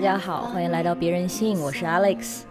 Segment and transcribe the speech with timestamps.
[0.00, 2.44] 大家好，欢迎来到别人信，我是 Alex。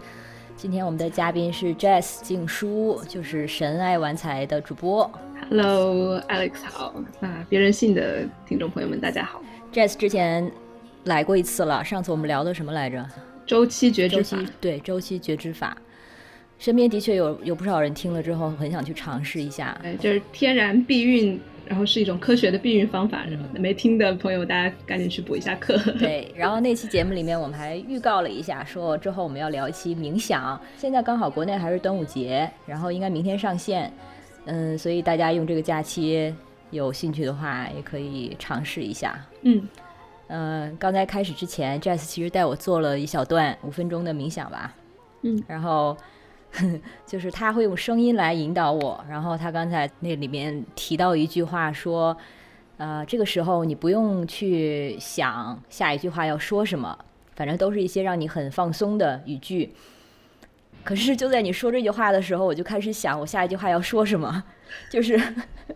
[0.56, 5.10] 今天我们的嘉宾是 Jess 静书，就是神爱玩财的主播。
[5.48, 9.42] Hello，Alex 好，啊，别人信的听众朋友们大家好。
[9.72, 10.48] Jess 之前
[11.06, 13.04] 来过一次了，上次我们聊的什么来着？
[13.44, 15.76] 周期觉周知法期，对周期觉知法。
[16.60, 19.76] 身边的确有有不少人听了之后很想去尝试一下。
[19.82, 23.24] 哎，就是天然避孕，然后是一种科学的避孕方法。
[23.54, 25.78] 没听的朋友，大家赶紧去补一下课。
[25.98, 30.60] 对，然后那期节目里面我们还预告了一下，说之后我们要聊一期冥想。
[30.76, 33.90] 现在刚好国内还是端午节，然后应该明天上线，
[34.44, 36.34] 嗯，所以大家用这个假期
[36.70, 39.18] 有兴趣的话，也可以尝试一下。
[39.44, 39.66] 嗯，
[40.26, 44.74] 嗯，刚才开始之前，Jess 其实带我做了一小段五分钟的冥想吧，
[45.22, 45.96] 嗯，然后
[47.06, 52.16] 就是他会用声音来引导我，然后他刚才那里面提到一句话说，
[52.76, 56.98] 呃，这个时候你不用去想下一句话要说什么，
[57.36, 59.72] 反正都是一些让你很放松的语句。
[60.82, 64.42] 可是就在你说这句话的时候，我就开始想我下一句话要说什么，
[64.90, 65.20] 就是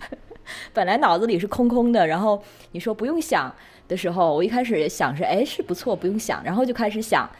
[0.72, 3.54] 本来脑子里是空空的，然后你说不用想
[3.86, 7.30] 的时候，我一开始想是哎是不错，不用想，然后就开始想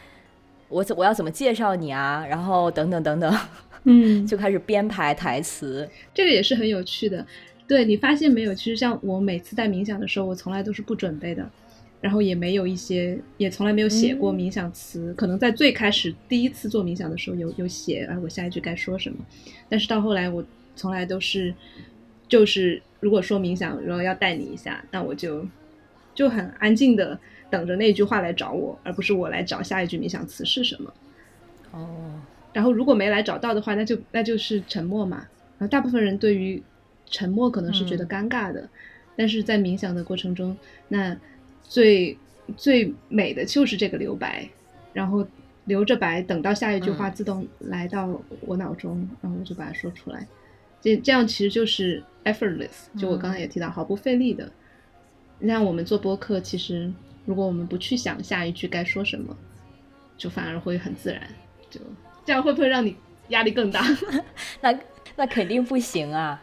[0.67, 3.37] 我怎我要怎么介绍你啊，然后等等等等，
[3.83, 5.87] 嗯， 就开始编排台词。
[6.13, 7.25] 这个也是很有趣的。
[7.67, 8.53] 对你发现没有？
[8.53, 11.49] 其实像我每次在冥想的时候，我从来都是不准备的，
[11.99, 15.11] 然后也没有一些，也从来没有写过冥想词。
[15.15, 19.17] 可能在最开始第一次做冥想的时候有有写，哎，我下一句该说什么。
[19.67, 21.51] 但是到后来，我从来都是，
[22.27, 25.43] 就是如果说冥想，然后要带你一下，那我就
[26.13, 27.17] 就很安静的
[27.55, 30.93] 等着那句话来找我，而不是我来找下一句冥想词是什么。
[31.71, 32.19] 哦，
[32.51, 35.25] 然后如果没来找到的话，那就那就是沉默嘛。
[35.57, 36.61] 然后大部分人对于
[37.05, 38.67] 沉默可能是觉得尴尬的，
[39.15, 40.57] 但是在冥想的过程中，
[40.89, 41.15] 那
[41.63, 42.17] 最
[42.57, 44.49] 最美的就是这个留白，
[44.91, 45.25] 然后
[45.63, 50.27] 留着白，等到下一句话嗯自动来到我脑中，然后我就把它说出来。
[50.81, 54.51] 这这样其实就是 effortless，就我刚才也提到，毫不费力的。
[55.45, 56.91] 像我们做播客，其实
[57.25, 59.35] 如果我们不去想下一句该说什么，
[60.17, 61.21] 就反而会很自然。
[61.69, 61.79] 就
[62.23, 62.95] 这样会不会让你
[63.29, 63.83] 压力更大？
[64.61, 64.77] 那
[65.15, 66.41] 那肯定不行啊！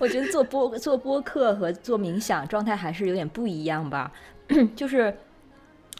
[0.00, 4.12] 我觉得做播做播客和做冥想状态还是有点不一样吧，
[4.74, 5.14] 就是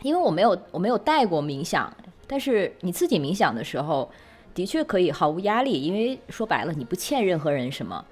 [0.02, 1.92] 因为我没有我没有带过冥想，
[2.26, 4.10] 但是你自己冥想的时候，
[4.54, 8.04] 的确可以毫无压力，因为说白了你不欠任何人什么。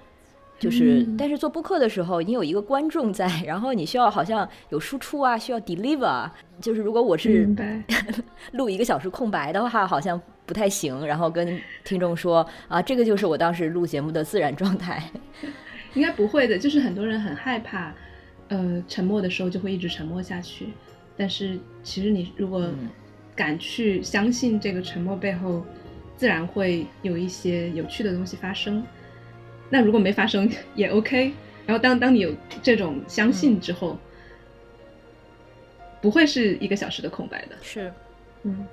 [0.58, 6.32] 就是，嗯但是做播客的时候，你有一个观众在，然后你需要好像有输出啊，需要 deliver 啊。
[6.60, 7.48] 就是如果我是。
[8.52, 11.04] 录一个小时空白的话，好像不太行。
[11.06, 15.02] 然后跟听众说啊，这个就是我当时录节目的自然状态。
[15.94, 17.92] 应该不会的，就是很多人很害怕，
[18.48, 20.68] 呃，沉默的时候就会一直沉默下去。
[21.16, 22.88] 但是其实你如果嗯
[23.34, 25.64] 敢去相信这个沉默背后，
[26.16, 28.84] 自然会有一些有趣的东西发生。
[29.74, 31.32] 那如果没发生也 OK。
[31.66, 33.98] 然后当当你有这种相信之后，
[36.00, 37.56] 不会是一个小时的空白的。
[37.60, 37.92] 是，
[38.44, 38.66] 嗯，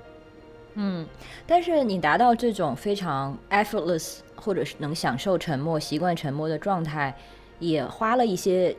[0.74, 1.06] 嗯，
[1.44, 7.12] 但是你达到这种非常 effortless，或者是能享受沉默、习惯沉默的状态，
[7.58, 8.76] 也花了一些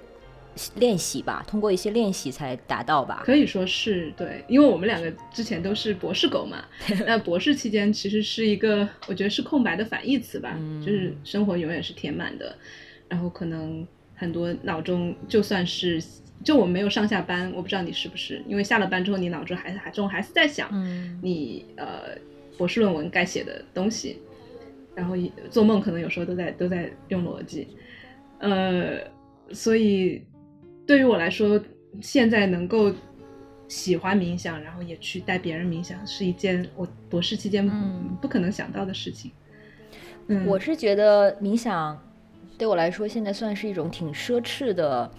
[0.76, 3.24] 练习吧，通过一些练习才达到吧。
[3.26, 6.64] 可以说是对，因为我们两个之前都是博士狗嘛。
[7.06, 12.56] 那博士期间其实是一个，我觉得是空白的反义词吧，嗯就是生活永远是填满的，
[13.10, 13.86] 然后可能
[14.16, 16.02] 很多脑中就算是
[16.44, 22.18] 就我们没有上下班，我不知道你是不是，因为下了班之后你脑中还还中还是在想嗯你呃
[22.58, 24.20] 博士论文该写的东西，
[24.94, 27.68] 然后一做梦可能有时候都在都在用逻辑，
[28.40, 29.00] 呃，
[29.52, 30.22] 所以
[30.86, 31.60] 对于我来说，
[32.02, 32.92] 现在能够
[33.68, 39.32] 喜欢冥想，然后也去带别人冥想，是一件我博士期间嗯不可能想到的事情。
[40.28, 41.98] 嗯，我是觉得冥想
[42.58, 45.12] 对我来说，现在算是一种挺奢侈的，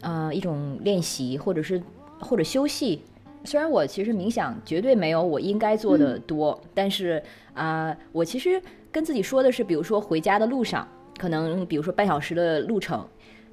[0.00, 1.82] 呃，一种练习，或者是
[2.18, 3.02] 或者休息。
[3.44, 7.22] 虽然我其实冥想绝对没有我应该做的多，但是
[7.54, 8.60] 啊、我其实
[8.92, 10.86] 跟自己说的是，比如说回家的路上，
[11.18, 13.06] 可能比如说半小时的路程，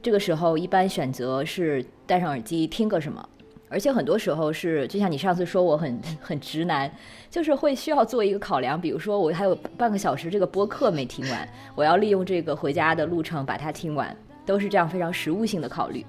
[0.05, 3.27] 这个时候一般选择是戴上耳机听个什么。
[3.67, 6.89] 而且很多时候是，就像你上次说我很 很直男，
[7.27, 14.15] 就是会需要做一个考量，比如说我还有半个小时这个播客没听完，我要利用这个回家的路程把它听完，
[14.45, 16.05] 都是这样非常实务性的考虑。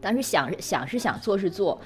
[0.00, 1.78] 但是想想是想做是做，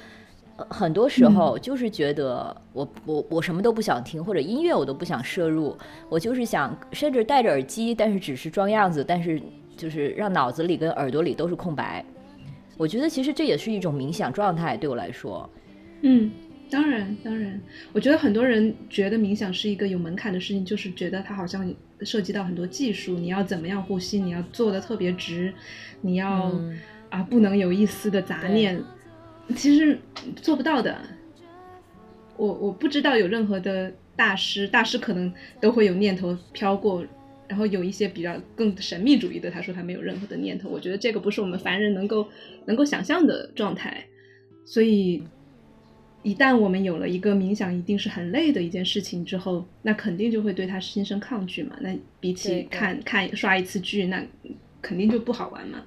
[0.68, 5.76] 很多时候就是觉得我我我什么都不想听，或者音乐我都不想摄入，
[6.08, 9.42] 我就是想甚至戴着耳机，但是只是装样子，但是
[9.80, 12.04] 就是让脑子里跟耳朵里都是空白。
[12.76, 15.48] 我觉得其实这也是一种冥想状态，对我来说。
[16.02, 16.30] 嗯，
[16.70, 17.58] 当然当然，
[17.92, 25.52] 我觉得很多人觉得冥想是一个有门槛的事情，就是觉得它好像涉及到很多技术，你要怎么样呼吸，你要做的特别直，
[26.02, 26.78] 你要、嗯
[27.10, 28.80] 啊不能有一丝的杂念，
[29.56, 29.98] 其实
[30.36, 30.96] 做不到的。
[32.36, 35.30] 我我不知道有任何的大师，大师可能
[35.60, 37.04] 都会有念头飘过，
[37.50, 40.68] 然后有一些比较更神秘主义的，他说他没有任何的念头。
[40.68, 42.24] 我觉得这个不是我们凡人能够
[42.64, 44.04] 能够想象的状态，
[44.64, 45.20] 所以
[46.22, 51.76] 一旦我们有了一个冥想一定是很累的一件事情之后，那肯定就会对他心生抗拒嘛。
[51.80, 54.24] 那比起看看刷一次剧，那
[54.80, 55.82] 肯定就不好玩嘛。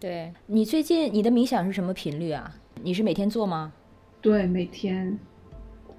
[0.00, 2.52] 对你最近你的冥想是什么频率啊？
[2.82, 3.72] 你是每天做吗？
[4.20, 5.16] 对，每天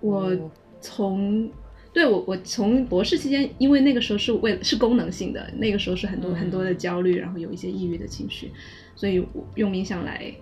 [0.01, 0.51] 我哦
[0.81, 1.49] 从
[1.93, 8.51] 对我我从博士期间，因为那个时候是为是功能性的，那个时候是很多、嗯很多的焦虑，然后有一些抑郁的情绪，
[8.95, 10.33] 所以我用冥想来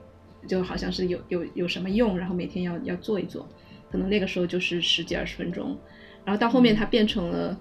[0.47, 3.47] 就好像是有有有什么用，然后每天要要做一做，
[3.91, 5.77] 可能那个时候就是十几二十分钟，
[6.23, 7.59] 然后到后面它变成了。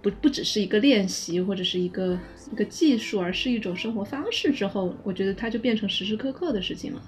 [0.00, 2.16] 不不只是一个练习或者是一个
[2.52, 7.02] 一个技术，而是一种生活方式之后，我觉得它就变成时时刻刻的事情了。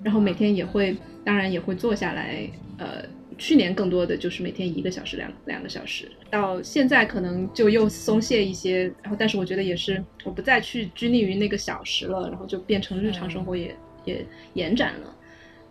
[0.00, 2.48] 然后每天也会，当然也会坐下来，
[2.78, 3.04] 呃，
[3.38, 15.14] 去年更多的就是每天一个小时、两两个小时，到现在可能就又松懈一些，然后但是我觉得也是，我不再去拘泥于那个小时了，然后就变成日常生活也、也延展了，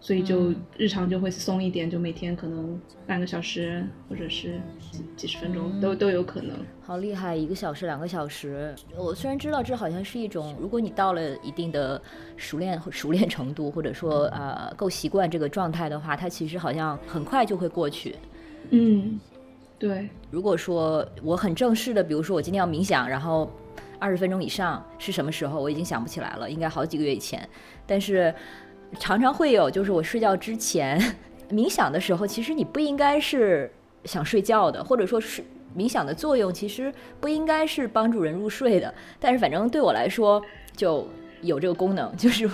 [0.04, 2.78] 所以就嗯日常就会松一点，就每天可能
[3.08, 4.60] 半个小时或者是
[4.92, 6.58] 几几十分钟都都有可能。
[6.82, 8.76] 好厉害，一个小时、两个小时。
[8.98, 12.00] 我虽然知道这好像是一种，如果你到了一定的
[12.36, 18.18] 熟练熟练程度，或者说呃够习惯这个状态的话，它其实好像很快就会过去。
[18.72, 19.18] 嗯，
[19.80, 23.50] 对，如果说我很正式的，比如说我今天要冥想，然后
[24.00, 27.48] 二十分钟以上是什么时候，我已经想不起来了，应该好几个月以前。
[27.86, 28.34] 但是
[29.00, 31.00] 常常会有，就是我睡觉之前
[31.50, 33.72] 冥想的时候，其实你不应该是
[34.06, 35.44] 想睡觉的，或者说是
[35.76, 38.94] 冥想的作用其实不应该是帮助人入睡的。
[39.20, 40.42] 但是反正对我来说
[40.76, 41.08] 就
[41.42, 42.50] 有这个功能， 就是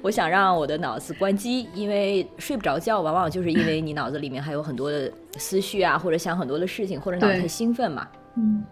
[0.00, 8.08] 我想让我的脑子关机，因为睡不着觉，往往就是因为你脑子里面还有很多的思绪啊，或者想很多的事情，或者脑子对太兴奋嘛。
[8.36, 8.64] 嗯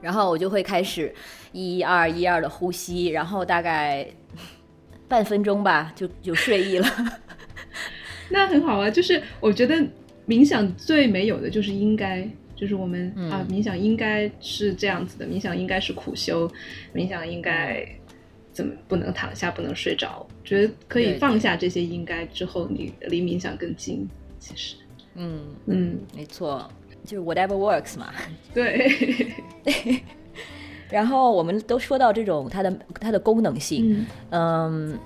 [0.00, 1.12] 然后我就会开始
[1.50, 4.06] 一二一二的呼吸，然后大概
[5.08, 6.86] 半分钟吧，就有睡意了。
[8.30, 9.74] 那很好啊，就是我觉得
[10.26, 16.50] 冥想最没有的就是应该，就是我们、嗯啊，冥想应该是这样子的，冥想应该是苦修，
[16.94, 17.86] 冥想应该
[18.52, 20.26] 怎么不能躺下，不能睡着。
[20.44, 24.06] 觉得可以放下这些应该之后，你离冥想更近。
[24.38, 24.76] 其实，
[25.14, 26.70] 嗯，嗯，没错，
[27.04, 28.12] 就是 whatever works 嘛。
[28.54, 28.88] 对，
[30.90, 34.98] 然后我们都说到这种它的它的功能性，嗯嗯。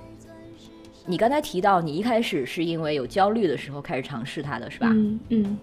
[1.05, 4.87] 你刚才提到，你一开始是因为有焦虑的时候开始尝试它的，是吧？
[4.93, 5.57] 嗯嗯，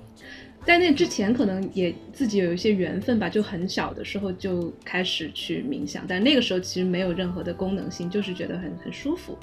[0.67, 9.35] 在那之前可能也自己有一些缘分吧，就很小的时候就开始去冥想，但那个时候其实没有任何的功能性，就是觉得很很舒服。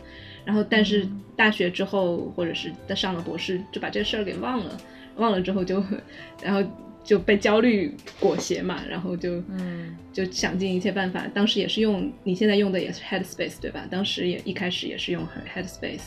[0.46, 1.04] 然后，但是
[1.36, 4.78] 大学之后，或者是上了博士，就把这事儿给忘了，
[5.16, 5.84] 忘了之后就，
[6.44, 6.62] 然后
[7.08, 11.26] 就被焦虑裹挟嘛，然后就嗯就想尽一切办法。
[11.34, 13.88] 当时也是用你现在用的也是 Headspace 对吧？
[13.90, 16.02] 当时也一开始也是用 Headspace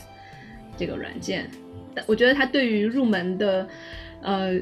[0.77, 1.49] 这个软件，
[1.95, 3.67] 但我觉得它对于入门的
[4.21, 4.53] 呃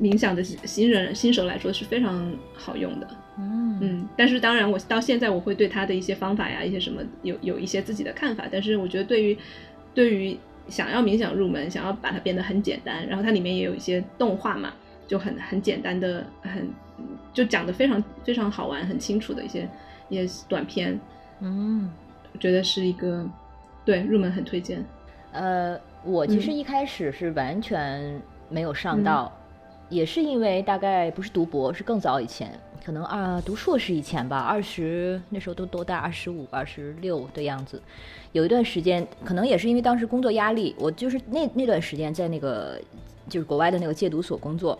[0.00, 3.08] 冥想的新人新手来说是非常好用的。
[3.38, 8.46] 嗯嗯，但是当然，我到现在我会对它的一些方法呀，一些什么有有一些自己的看法。
[8.50, 9.36] 但是我觉得对于
[9.92, 14.72] 对于想要冥想入门，想要把它变得很简单，然后它里面也有一些动画嘛，
[15.06, 16.68] 就很很简单的，很
[17.32, 19.68] 就讲的非常非常好玩、很清楚的一些
[20.08, 20.98] 一些短片，
[21.40, 21.90] 嗯。
[22.34, 23.26] 我觉得是一个
[23.82, 24.84] 对入门很推荐。
[25.32, 28.20] 呃，我其实嗯一开始是完全
[28.50, 29.32] 没有上到，
[29.88, 32.50] 也是因为大概不是读博，是更早以前，
[32.84, 37.80] 可能啊读硕士以前吧，二十那时候都多大，二十五、二十六的样子。
[38.32, 42.78] 有一段时间，可能也是因为当时工作压力，我就是那那段时间在那个
[43.30, 44.78] 就是国外的那个戒毒所工作。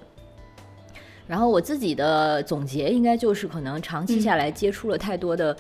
[1.26, 5.56] 然后我自己的总结应该就是，可能长期下来接触了太多的，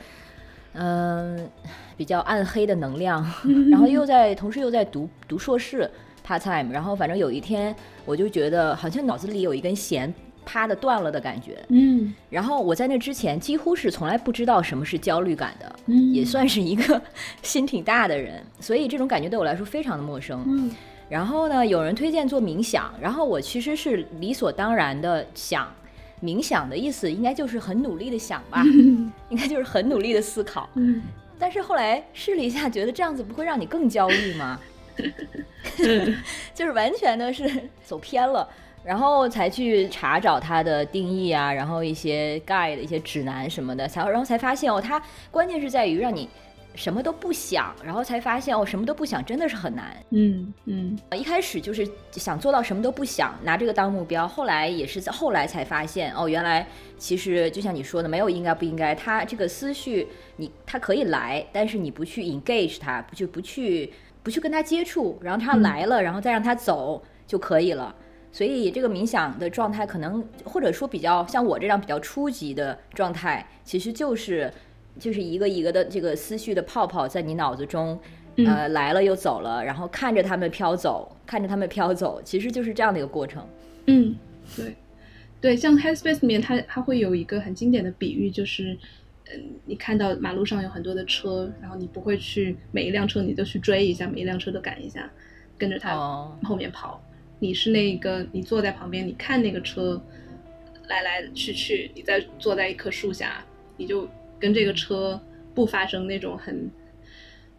[0.74, 1.48] 嗯、
[1.96, 3.24] 比较暗黑的能量，
[3.70, 5.90] 然后又在同时又在读读硕士
[6.26, 10.12] part time，然后反正有一天我就觉得好像脑子里有一根弦
[10.44, 17.02] 啪的断了的感觉，嗯然后我在那之前几乎是从来不知道什么是焦虑感的，嗯也算是一个
[17.42, 20.44] 心挺大的人，所以这种感觉对我来说非常的陌生。
[20.46, 20.70] 嗯
[21.08, 25.72] 然后呢，有人推荐做冥想，然后我其实是理所当然的想，
[26.22, 28.62] 冥想的意思应该就是很努力的想吧，
[29.30, 30.68] 应该就是很努力的思考。
[30.74, 31.02] 嗯
[31.38, 34.58] 但是后来试了一下，觉得这样子不会让你更焦虑吗？
[36.54, 38.48] 就是完全的是走偏了，
[38.82, 46.26] 然后才去查找它的定义啊，然后一些 guide 一些指南什么的，才然后才发现哦，它关键是在于让你
[46.76, 49.96] 什么都不想，然后才发现哦，什么都不想真的是很难。
[50.10, 54.28] 嗯嗯一开始就是想做到什么都不想，拿这个当目标。
[54.28, 56.66] 后来也是在后来才发现，哦，原来
[56.98, 60.06] 其实就像你说的，没有应该不应该，他这个思绪
[60.36, 63.92] 你他可以来，但是你不去 engage 他，不就不去
[64.22, 67.94] 不去跟他接触，然后它嗯来了，然后再让他走就可以了。
[68.32, 74.52] 所以这个冥想的状态，可能或者说比较像我这样比较初级的状态，其实就是
[74.98, 77.98] 就是一个一个的这个思绪的泡泡在你脑子中。
[78.38, 83.42] 嗯呃，来了又走了，然后看着他们飘走，看着他们飘走，其实就是这样的一个过程。
[83.86, 84.14] 嗯，
[84.54, 84.76] 对
[85.40, 88.76] 对，像 Headspace 里面，它它会有一个很经典的比喻，就是。
[89.28, 95.10] 嗯，你看到马路上有很多的车，然后你不会去每一辆车你都去追一下，每一辆车都赶一下，
[95.58, 97.02] 跟着它哦后面跑。
[97.40, 100.00] 你是那个，你坐在旁边，你看那个车
[100.86, 103.44] 来来去去，你在坐在一棵树下，
[103.76, 104.08] 你就
[104.46, 105.20] 跟这个车
[105.56, 106.70] 不发生那种很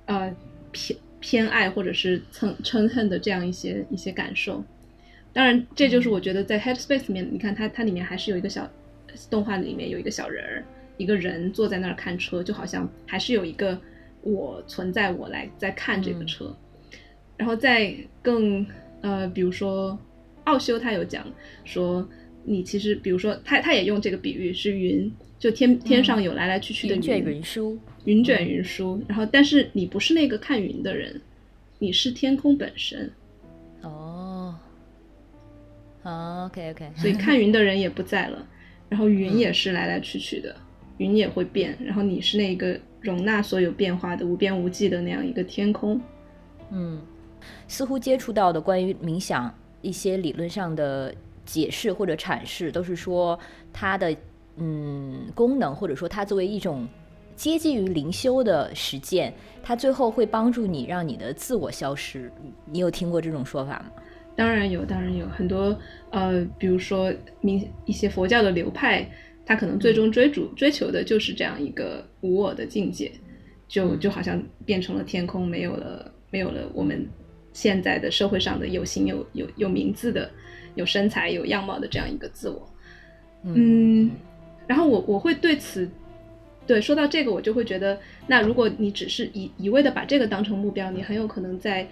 [0.05, 0.33] 呃
[0.71, 4.63] 偏偏爱或者是憎嗔恨的这样一些一些感受。
[5.33, 8.69] 当然，这就是我觉得在 Headspace 里面，你看它它里面还是有一个小
[9.29, 10.63] 动画里面有一个小人儿，
[10.95, 13.77] 一个人坐在那儿看车，就好像还是有一个
[14.21, 16.55] 我存在，我来在看这个车。
[17.35, 18.65] 然后再更
[19.01, 19.99] 呃，比如说
[20.45, 21.27] 奥修他有讲
[21.65, 22.07] 说，
[22.45, 31.21] 你其实比如说他他也用这个比喻是云，就天天上有来来去去的云卷云舒，云卷云舒，然后但是你不是那个看云的人，
[31.79, 33.11] 你是天空本身，
[33.81, 34.55] 哦，
[36.01, 38.47] 哦，OK OK，所以看云的人也不在了，
[38.89, 40.55] 然后云也是来来去去的，
[40.97, 46.01] 云也会变，然后你是那个容纳所有变化的无边无际的那样一个天空。
[46.71, 46.99] 嗯，
[47.67, 51.13] 似乎接触到的关于冥想一些理论上的
[51.45, 53.39] 解释或者阐释，都是说
[53.71, 54.13] 它的
[54.57, 56.87] 嗯功能，或者说它作为一种
[57.35, 59.33] 接近于灵修的实践，
[59.63, 62.31] 它最后会帮助你让你的自我消失。
[62.65, 63.91] 你有听过这种说法吗？
[64.35, 65.75] 当然有，当然有很多
[66.11, 67.11] 呃，比如说
[67.41, 69.09] 明一些佛教的流派，
[69.45, 73.11] 它可能最终追逐追求的就是这样一个无我的境界，
[73.67, 77.07] 就就好像变成了天空，没有了没有了我们
[77.51, 80.29] 现在的社会上的有形有有有名字的、
[80.75, 82.69] 有身材有样貌的这样一个自我。
[83.43, 84.11] 嗯，
[84.67, 85.89] 然后我我会对此，
[86.67, 87.97] 对说到这个，我就会觉得，
[88.27, 91.87] 那如果你只是一一味的把这个当成目标，你很有可能在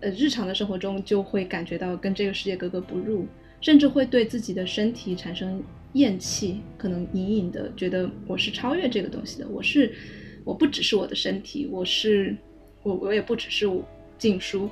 [0.00, 3.26] 呃日常的生活中就会感觉到跟这个世界格格不入，
[3.60, 5.62] 甚至会对自己的身体产生
[5.92, 9.92] 厌弃，可能隐隐的觉得我是超越这个东西的，我是
[10.44, 12.34] 我不只是我的身体，我是
[12.82, 13.70] 我我也不只是
[14.16, 14.68] 禁书。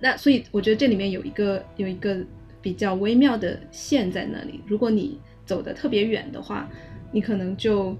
[0.00, 2.24] 那所以我觉得这里面有一个有一个
[2.62, 4.60] 比较微妙的线在那里。
[4.66, 6.68] 如果你走的特别远的话，
[7.10, 7.96] 你可能就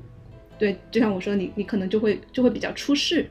[0.59, 3.27] 对，就像我说，你你可能就会就会比较出世。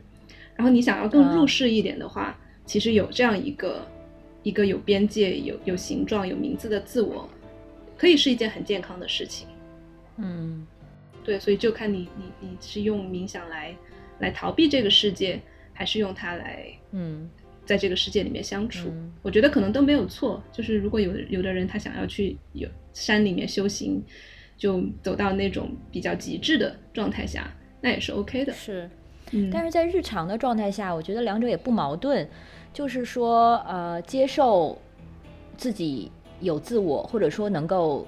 [0.56, 3.88] 然后你想要更入世一点的话，其实有这样一个
[4.42, 7.30] 一个有边界、有有形状、有名字的自我，
[7.96, 9.48] 可以是一件很健康的事情。
[10.18, 10.66] 嗯
[11.24, 13.76] 对，所以就看你你你是用冥想来
[14.18, 15.40] 来逃避这个世界，
[15.74, 17.30] 还是用它来嗯
[17.68, 18.90] 在这个世界里面相处。
[18.90, 20.42] 嗯我觉得可能都没有错。
[20.54, 24.02] 就是如果有有的人他想要去有山里面修行，
[24.58, 28.54] 就走到那种比较极致的状态下，那也是 OK 的。
[28.54, 28.90] 是。
[29.32, 32.26] 嗯，但是在日常的状态下，我觉得两者也不矛盾，
[32.72, 34.82] 就是说，呃，接受
[35.58, 36.10] 自己
[36.40, 38.08] 有自我，或者说能够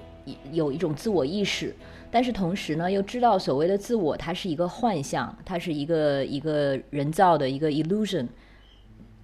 [0.50, 1.76] 有一种自我意识，
[2.10, 8.26] 但是同时呢，又知道所谓的自我，它是一个幻象，它是一个一个人造的一个 illusion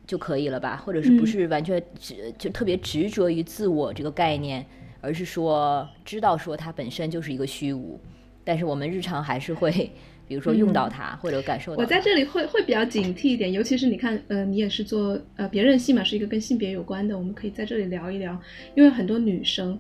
[0.07, 0.77] 就可以了吧？
[0.77, 4.65] 或者是不嗯是完全执就特别执着于自我这个概念，
[5.01, 8.01] 而是说知道说它本身就是一个虚无，
[8.45, 9.91] 但是我们日常还是会。
[10.29, 18.37] 比如说用到它、或者感受到我在这里会会比较警惕一点，尤其是你看，呃，你也是做呃别人戏嘛，是一个跟性别有关的，我们可以在这里聊一聊，
[18.75, 19.79] 因为很多女生，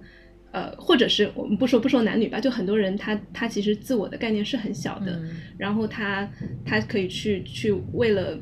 [0.53, 6.31] 呃，或者是我们不说不说男女吧，就很多人他他其实自我的概念是很小的，嗯然后他
[6.65, 8.39] 他可以去去为了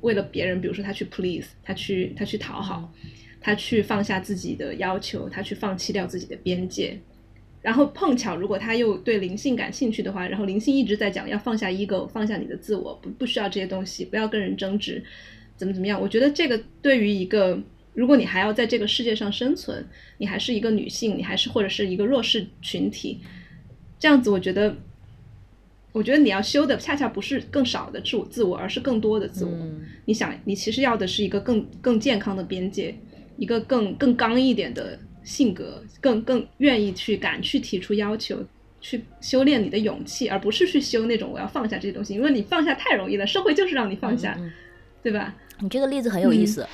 [0.00, 2.92] 为了别人，比如说他去 please，他去他去讨好，
[3.40, 6.98] 他去放下自己的要求，他去放弃掉自己的边界。
[7.62, 15.02] 然后碰巧，如果他又对灵性感兴趣的话，然后灵性一直在讲要放下 ego，放下你的自我，不不需要这些东西，不要跟人争执，
[15.56, 16.00] 怎么怎么样。
[16.00, 17.60] 我觉得这个对于一个
[17.92, 19.84] 如果你还要在这个世界上生存，
[20.18, 23.18] 你还是一个女性，你还是或者是一个弱势群体，
[23.98, 24.76] 这样子，我觉得，
[25.96, 29.50] 我觉得你要修的恰恰不是更少的自我自我，而是更多的自我。
[29.50, 32.94] 嗯你想，你其实要的是一个更更健康的边界，
[33.38, 38.44] 一个更更刚一点的性格，更更愿意去敢去提出要求，
[38.78, 44.52] 去修炼你的勇气，而不是去修那种我要放下这些东西，因为你放下太容易了，社会就是让你放下，嗯嗯
[45.02, 45.34] 对吧？
[45.60, 46.68] 你这个例子很有意嗯思，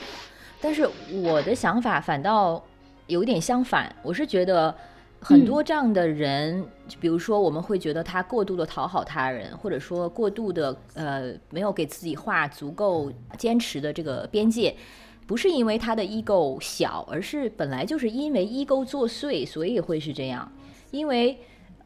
[0.60, 2.60] 但是我的想法反倒
[3.06, 4.74] 有一点相反，我是觉得
[5.22, 6.64] 很多这样的人，
[7.00, 14.74] 比如说我们会觉得他过度的讨好他人，或者说过度的呃没有给自己画足够坚持的这个边界。
[15.24, 20.50] 不是因为他的 ego 小，而是本来就是因为 ego 作祟，所以会是这样。
[20.90, 21.38] 因为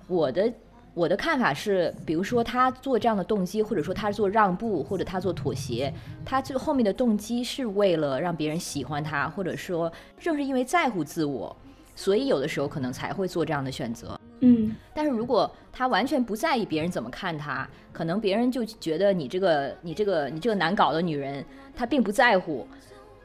[0.09, 0.53] 我的
[0.95, 5.93] 我的看法是，比如说他做这样的动机，或者说他做让步，或者他做妥协，
[6.25, 11.55] 他最后面的动机是为了让别人喜欢他，或者说正是因为在乎自我，
[11.97, 14.19] 所以有的时候可能才会做这样的选择。
[14.41, 22.69] 嗯但是如果他完全不在意别人怎么看他，可能别人就觉得你这个你这个你这个难搞的女人，她并不在乎，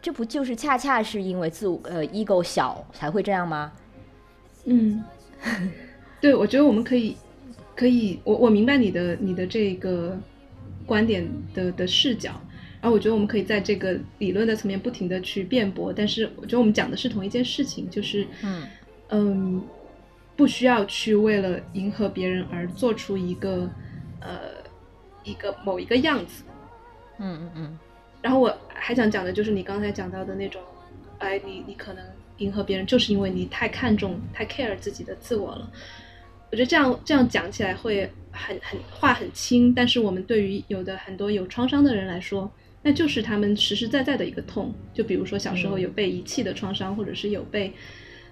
[0.02, 3.72] 这不就是恰恰是因为自我呃 ego 小才会这样吗？
[4.66, 5.04] 嗯，
[6.22, 7.18] 对，我觉得我们可以
[7.76, 10.18] 可以，我我明白你的你的这个
[10.86, 12.32] 观点的的视角，
[12.82, 18.68] 然后我觉得我们可以在这个理论的层面不停的去辩驳，但是我觉得我们讲的是同一件事情，就是嗯
[19.10, 19.64] 嗯，
[20.36, 23.70] 不需要去为了迎合别人而做出一个
[24.20, 24.40] 呃
[25.24, 26.44] 一个某一个样子。
[27.20, 27.80] 嗯嗯嗯
[28.22, 30.62] 然后我还想讲的就是你刚才讲到的那种，
[31.20, 32.04] 哎，你你可能
[32.38, 35.72] 迎合别人，就是因为你太看重、太 care 自己的自我了。
[36.52, 42.52] 我觉得这样这样讲起来会很很话很轻，但是我们对于有的很多有创伤的人来说，
[42.84, 44.74] 那就是他们实实在在的一个痛。
[44.94, 47.74] 就比如说小时候有被遗弃的创伤，或者是有被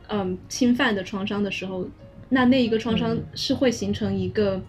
[0.08, 1.88] 嗯侵犯的创伤的时候，
[2.30, 4.62] 那那一个创伤嗯是会形成一个。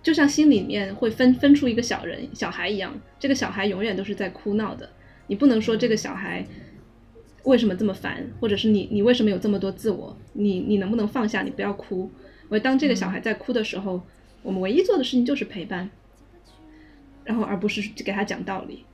[0.00, 4.88] 就像心里面会分分出一个小人、小孩一样，这个小孩永远都是在哭闹的。
[5.26, 6.46] 你不能说这个小孩
[7.42, 10.16] 为什么这么烦，或者是你你为什么有这么多自我？
[10.34, 11.42] 你你能不能放下？
[11.42, 12.10] 你不要哭。
[12.48, 14.00] 我当这个小孩在哭的时候，
[14.42, 15.90] 我们唯一做的事情就是陪伴，
[17.24, 18.84] 然后而不是给他讲道理。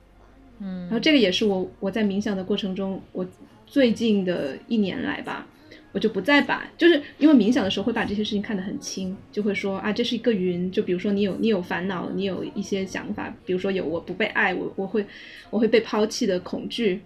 [0.59, 3.25] 嗯然后这个也是我我在冥想的过程中，我
[3.65, 5.45] 最近的一年来吧，
[5.91, 15.05] 我就不再把，就是因为冥想的时候会把这些事情看得很轻，就会说啊，这是一个云，就比如说你有你有烦恼，你有一些想法，比如说有我不被爱，我我会
[15.49, 17.01] 我会被抛弃的恐惧。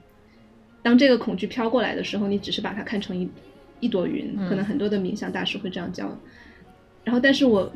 [0.82, 3.30] 当这个恐惧飘过来的时候，你只是把它看成一
[3.80, 6.18] 一朵云，可能很多的冥想大师会这样教。
[7.04, 7.72] 然后，但是我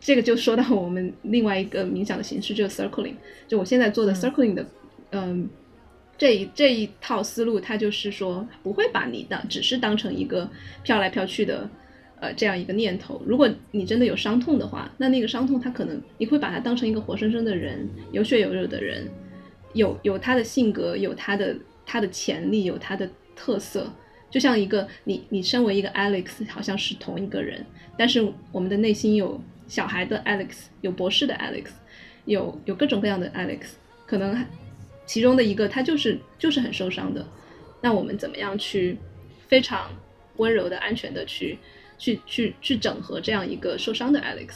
[0.00, 3.14] 这个就说到我们另外一个冥想的形式，就是 circling，
[3.46, 4.66] 就我现在做的 circling 的，
[5.14, 5.48] 嗯，
[6.18, 10.50] 这一这一套思路，它就是说不会把你当只是当成一个
[10.82, 11.70] 飘来飘去的，
[12.20, 13.22] 呃，这样一个念头。
[13.24, 19.08] 如果你真的有伤痛的话，那那个伤痛他可能你会把它当成一个活生生的人，有血有肉的人，
[19.72, 23.88] 有有他的性格，有他的他的潜力，有他的特色。
[24.30, 27.64] 就像一个你你身为一个 Alex，好像是同一个人，
[27.96, 31.66] 但是我们的内心有小孩的 Alex，有博士的 Alex，
[32.24, 33.60] 有有各种各样的 Alex，
[34.06, 34.44] 可能
[35.06, 37.26] 其中的一个他就是就是很受伤的，
[37.80, 38.98] 那我们怎么样去
[39.48, 39.90] 非常
[40.36, 41.58] 温柔的、安全的去
[41.98, 44.50] 去去去整合这样一个受伤的 Alex？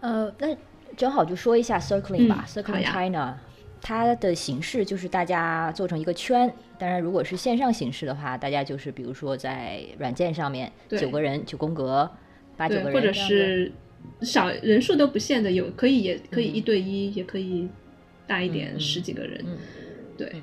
[0.00, 0.56] 呃，那
[0.96, 3.38] 正好就说一下 circling 吧、嗯，Circling China，
[3.80, 6.52] 它的形式就是大家做成一个圈。
[6.78, 12.08] 当然，如果是线上形式的话，大家就是比如说在软件上面，九个人九宫格，
[12.56, 13.72] 八九个，人或者是
[14.20, 17.66] 少人数都不限的，有可以也可以嗯一对一，也可以
[18.26, 19.40] 大一点，十几个人。
[19.44, 19.56] 嗯
[20.16, 20.42] 对嗯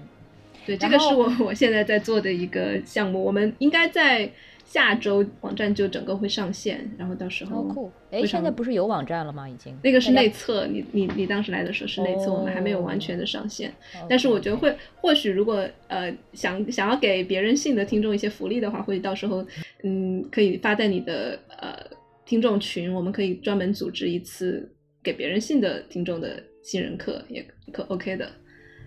[0.66, 4.32] 对，这个是我我现在在做的一个项目，我们应该在
[4.64, 7.92] 下周网站就整个会上线，然后到时候
[8.26, 9.50] 现在不是有网站了吗？
[9.50, 13.70] 已经那个是内测，你你你当时来的时候是内测，我们还没有完全的上线。
[13.96, 19.46] 哦但是我觉得会，或许如果呃想想要给别人信的听众一些福利的话，会到时候
[19.84, 21.78] 嗯可以发在你的呃
[22.26, 24.72] 听众群，我们可以专门组织一次
[25.04, 28.28] 给别人信的听众的新人课，也可 OK 的。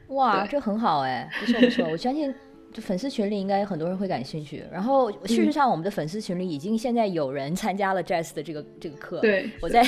[0.08, 2.34] 哇，这很好哎，不错不错，我相信。
[2.72, 9.82] 就粉丝群里应该很多人会感兴趣，然后事实嗯上我们的粉丝群里已经现在有人参加了 Jazz 的这个这个课，对，我在，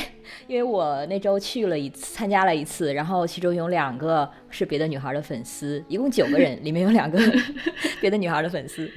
[0.47, 7.21] 因为我那周去了一次，参加了一次，然后其中有两个是别的女孩的粉丝，一共九个人，里面有两个
[8.01, 8.91] 别的女孩的粉丝。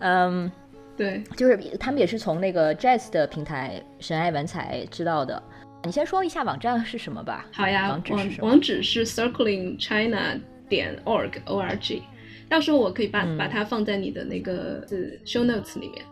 [0.00, 0.50] 嗯，
[0.94, 5.42] 对，就是他们也是从那个 Jazz 的平台神爱文才知道的。
[5.84, 7.46] 你先说一下网站是什么吧？
[7.52, 8.42] 好呀，网网址是？
[8.42, 12.02] 网址是 circlingchina 点 org o r g。
[12.48, 16.04] 到时候我可以把、嗯把它放在你的那个呃 show notes 里面。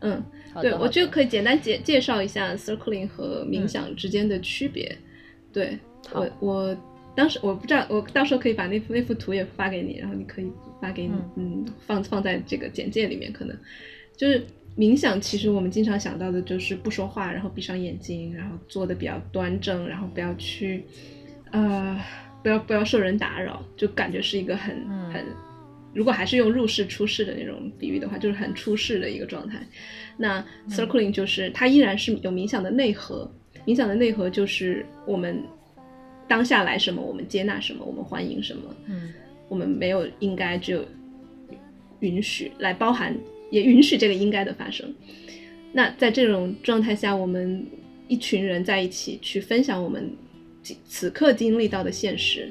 [0.00, 0.22] 嗯，
[0.62, 4.96] 对，我觉得好的可以简单介介绍一下 circling 和冥想之间的区别。
[5.52, 5.78] 对
[6.12, 6.76] 我，我
[7.14, 13.30] 当时我不知道，我到时候可以把那幅那幅图也发给你，然后你可以发给你，嗯，放放在这个简介里面。
[13.30, 13.54] 可能
[14.16, 20.84] 就是冥想，其实我们经常想到的就是不说话，然后闭上眼睛，然后坐的比较端正，然后不要去，
[21.50, 22.00] 呃，
[22.42, 25.24] 不要不要受人打扰，就感觉是一个很嗯很。
[25.92, 29.60] 如果还是用入世出世的那种比喻的话，就是很出世的一个状态。
[30.16, 33.28] 那 circling 就是它依然是有冥想的内核，
[33.66, 35.42] 冥想的内核就是我们
[36.28, 39.12] 当下来什么，我们接纳什么，我们欢迎什么，嗯
[39.48, 40.84] 我们没有应该，只有
[41.98, 43.12] 允许来包含，
[43.50, 44.92] 也允许这个应该的发生。
[45.72, 47.64] 那在这种状态下，我们
[48.08, 50.10] 一群人在一起去分享我们
[50.84, 52.50] 此刻经历到的现实，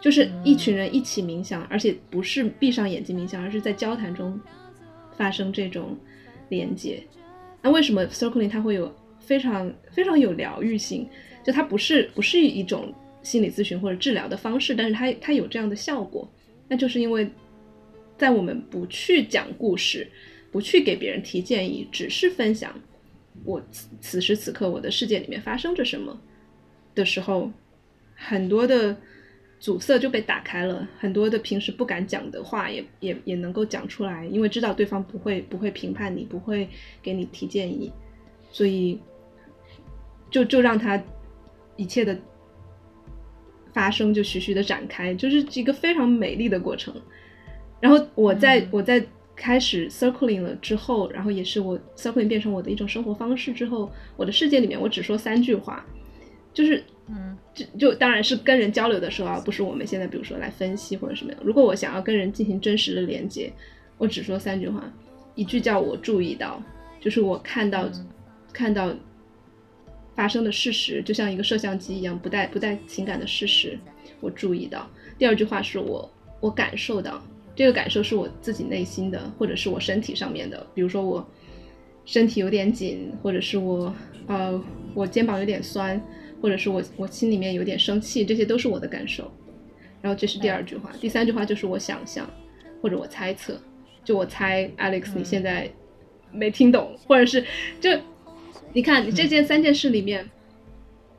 [0.00, 4.38] 就是一群人一起冥想，而且不是闭上眼睛冥想，而是在交谈中
[5.16, 5.96] 发生这种
[6.48, 7.02] 连接。
[7.62, 11.06] 那为什么 circling 它会有非常非常有疗愈性？
[11.44, 16.30] 就它不是不是一种心理咨询或者治疗的方式，但是它它有这样的效果，
[16.68, 17.26] 那就是因为
[18.22, 20.06] 在我们不去讲故事，
[20.52, 22.72] 不去给别人提建议，只是分享
[23.44, 26.16] 我此此时此刻我的世界里面发生着什么
[26.94, 27.50] 的时候，
[28.14, 28.96] 很多的
[29.58, 36.68] 阻塞就被打开了，很多的平时不敢讲的话也也也能够讲出来，因为知道对方不会不会评判你，不会
[37.02, 37.92] 给你提建议，
[38.52, 39.00] 所以
[40.30, 41.02] 就就让他
[41.74, 42.16] 一切的
[43.72, 46.94] 发生就徐徐的展开，就是一个非常美丽的过程。
[47.82, 55.84] 然后我在、嗯我在开始 circling 了之后，然后也是我 circling 变成我的一种生活方式之后，我的世界里面我只说三句话，
[56.54, 61.40] 就是嗯就就当然是跟人交流的时候啊，不是我们现在比如说来分析或者什么样。
[61.44, 63.52] 如果我想要跟人进行真实的连接，
[63.98, 64.84] 我只说三句话，
[65.34, 66.62] 一句叫我注意到，
[67.00, 68.06] 就是我看到、嗯
[68.52, 68.94] 看到
[70.14, 73.78] 发生的事实，就像一个摄像机一样，不带不带情感的事实，
[74.20, 74.86] 我注意到。
[75.16, 77.22] 第二句话是我我感受到，
[77.54, 81.26] 这个感受是我自己内心的，或者是我身体上面的，比如说我
[82.04, 83.94] 身体有点紧，或者是我
[84.26, 84.62] 呃
[84.94, 86.00] 我肩膀有点酸，
[86.40, 89.30] 或者是我我心里面有点生气，这些都是我的感受。
[90.00, 92.28] 然后这是第二句话，第三句话就是我想象
[92.80, 93.60] 或者我猜测，
[94.02, 95.70] 就我猜 Alex 你现在
[96.32, 97.44] 没听懂，或者是
[97.80, 97.90] 就
[98.72, 100.28] 你看你这件三件事里面，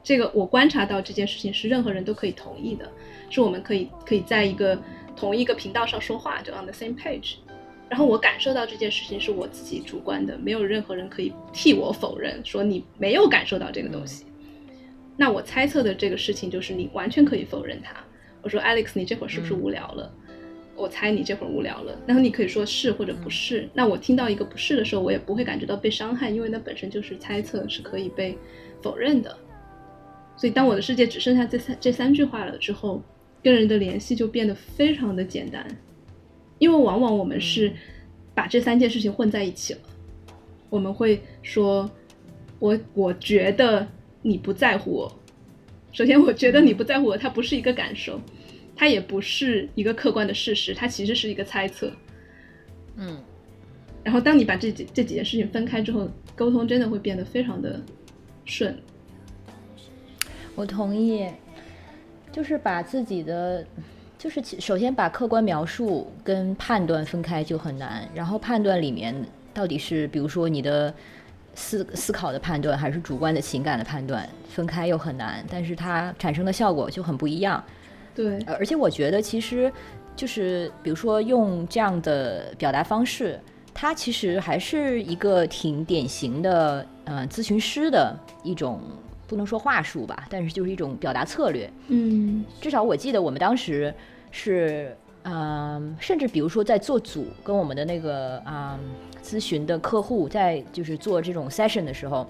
[0.03, 2.91] 这个我观察到这件事情是任何人都可以同意的，
[3.29, 4.77] 是我们可以可以在一个
[5.15, 7.35] 同一个频道上说话，就 on the same page。
[7.89, 14.25] 然后我感受到这件事情是我自己主观的，没有任何人可以替我否认说你没有感受到这个东西。
[15.15, 17.95] 那我猜测的这个事情就是你完全可以否认它。
[18.41, 20.11] 我说 Alex，你这会儿是不是无聊了？
[20.75, 21.95] 我猜你这会儿无聊了。
[22.07, 23.69] 然后你可以说是或者不是。
[23.75, 28.35] 那我听到一个不是的时候，我也不会感觉到被伤害，因为那本身就是猜测，是可以被
[28.81, 29.37] 否认的。
[30.35, 33.03] 所以当我的世界只剩下这三这三句话了之后，
[33.43, 35.67] 跟人的联系就变得非常的简单，
[36.57, 37.71] 因为往往我们是
[38.33, 39.79] 把这三件事情混在一起了。
[40.69, 41.87] 我们会说，
[42.57, 43.87] 我我觉得
[44.21, 45.19] 你不在乎我。
[45.91, 48.19] 首先，我觉得你不在乎我，它不是一个感受，
[48.75, 51.91] 它也不是一个客观的事实，它其实是一个猜测。
[52.95, 53.21] 嗯
[54.03, 57.81] 然后，当你把这几这几件事情分开之后，沟通真的会变得非常的
[58.45, 58.75] 顺。
[60.55, 61.25] 我同意，
[62.33, 63.63] 就是把自己的，
[64.17, 69.15] 就是首先把客观描述跟判断分开就很难，然后判断里面
[69.53, 70.91] 到底是比如说你的
[71.53, 77.63] 思思考的判断还是主观的情感的判断，分开又很难，但是它产生的效果就很不一样。
[78.15, 79.71] 对，呃而且我觉得其实
[80.15, 83.39] 就是比如说用这样的表达方式，
[83.75, 88.81] 它其实还是一个挺典型的呃咨询师的一种
[89.27, 91.71] 不能说话术吧，但是就是一种表达策略。
[91.87, 93.93] 嗯至少我记得我们当时
[94.31, 98.77] 是，嗯、甚至比如说在做组跟我们的那个啊、
[99.23, 102.27] 咨询的客户在就是做这种 session 的时候，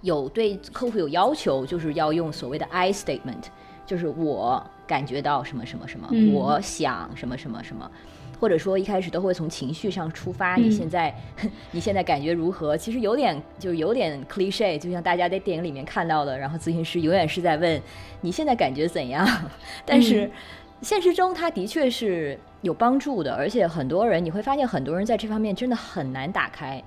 [0.00, 3.44] 有对客户有要求，就是要用所谓的 I statement，
[3.86, 7.90] 就是我感觉到什么什么什么，嗯我想什么什么什么。
[8.42, 11.14] 或者说一开始都会从情绪上出发，你嗯现在、
[11.70, 12.76] 你现在感觉如何？
[12.76, 17.80] 其实有点就有点 cliche，就像大家在电影里面看到的，然后咨询师永远是在问
[18.20, 19.24] 你现在感觉怎样，
[19.86, 20.30] 但是嗯
[20.80, 26.82] 现实中它的确是有帮助的，而且很多人你会发现很多人在这方面真的很难打开，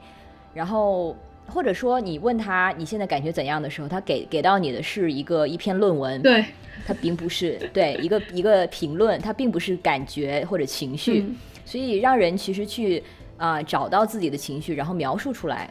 [0.53, 1.15] 然后。
[1.47, 6.43] 或者说，你问他你现在感觉怎样的时候，他给给到你的是一个一篇论文，对，
[6.85, 13.01] 他并不是对一个一个评论，他并不是感觉或者情绪，嗯所以让人其实去
[13.37, 15.69] 啊、找到自己的情绪，然后描述出来，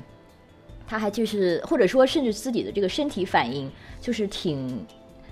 [0.87, 4.85] 他还就是或者说甚至自己的这个身体反应，就是挺。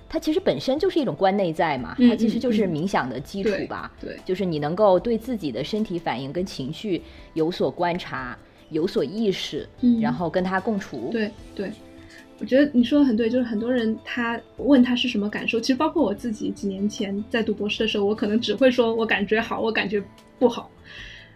[0.09, 3.91] 它其实本身就是一种观内在嘛，嗯它其实就是冥想的基础对吧。
[3.99, 7.01] 对，就是你能够对自己的身体反应跟情绪
[7.33, 8.37] 有所观察、
[8.73, 11.09] 有所意识，嗯然后跟他共处。
[11.11, 11.71] 对对，
[12.39, 20.03] 我觉得你说的很对，就是很多人他问他是什么感受，其实包括我自己几年前在读博士的时候，我可能只会说我感觉好，我感觉
[20.37, 20.69] 不好。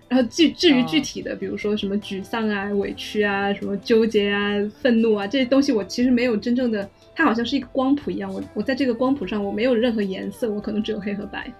[0.10, 11.52] 然后至至于哦具体的，比如说什么沮丧啊、委屈啊、什么纠结啊、愤怒啊这些东西，我其实没有真正的，它好像是一个光谱一样，我我在这个光谱上我没有任何颜色，我可能只有黑和白，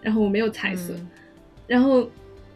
[0.00, 0.94] 然后我没有彩色。
[0.94, 1.08] 嗯
[1.68, 2.06] 然后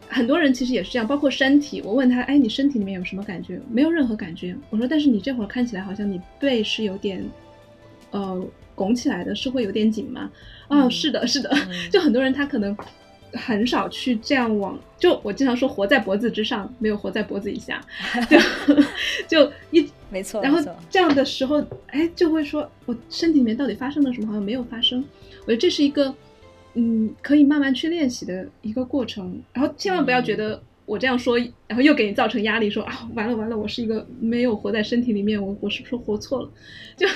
[0.09, 1.81] 很多人其实也是这样，包括身体。
[1.83, 3.59] 我问他，哎，你身体里面有什么感觉？
[3.69, 4.55] 没有任何感觉。
[4.69, 7.23] 我说，但是你这会儿看起来好像你背是有点，
[8.11, 10.31] 呃，拱起来的，是会有点紧吗？
[10.69, 11.49] 哦，嗯是的，是的。
[11.69, 12.75] 嗯就很多人他可能
[13.33, 17.81] 很少去这样往，就我经常说，活在脖子之上，没有活在脖子以下，
[18.29, 18.37] 就
[19.27, 24.27] 就一没错，然后这样的时候，哎，就会说我身体里面到底发生了什么？
[24.27, 25.03] 好像没有发生。
[25.41, 26.13] 我觉得这是一个，
[26.79, 29.41] 嗯，可以慢慢去练习的一个过程。
[29.51, 36.51] 然后千万不要觉得我这样说，然后又给你造成压力，说啊，完了完了，我是一个没有活在身体里面，我我是不是活错了？
[36.95, 37.07] 就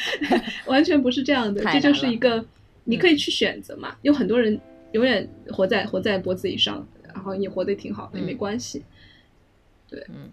[0.64, 2.42] 完全不是这样的，这就是一个
[2.84, 3.94] 你可以去选择嘛。
[4.00, 4.58] 有很多人
[4.92, 8.82] 永远活在活在脖子以上，然后也活得挺好的，也没嗯关系。
[9.90, 10.30] 对，嗯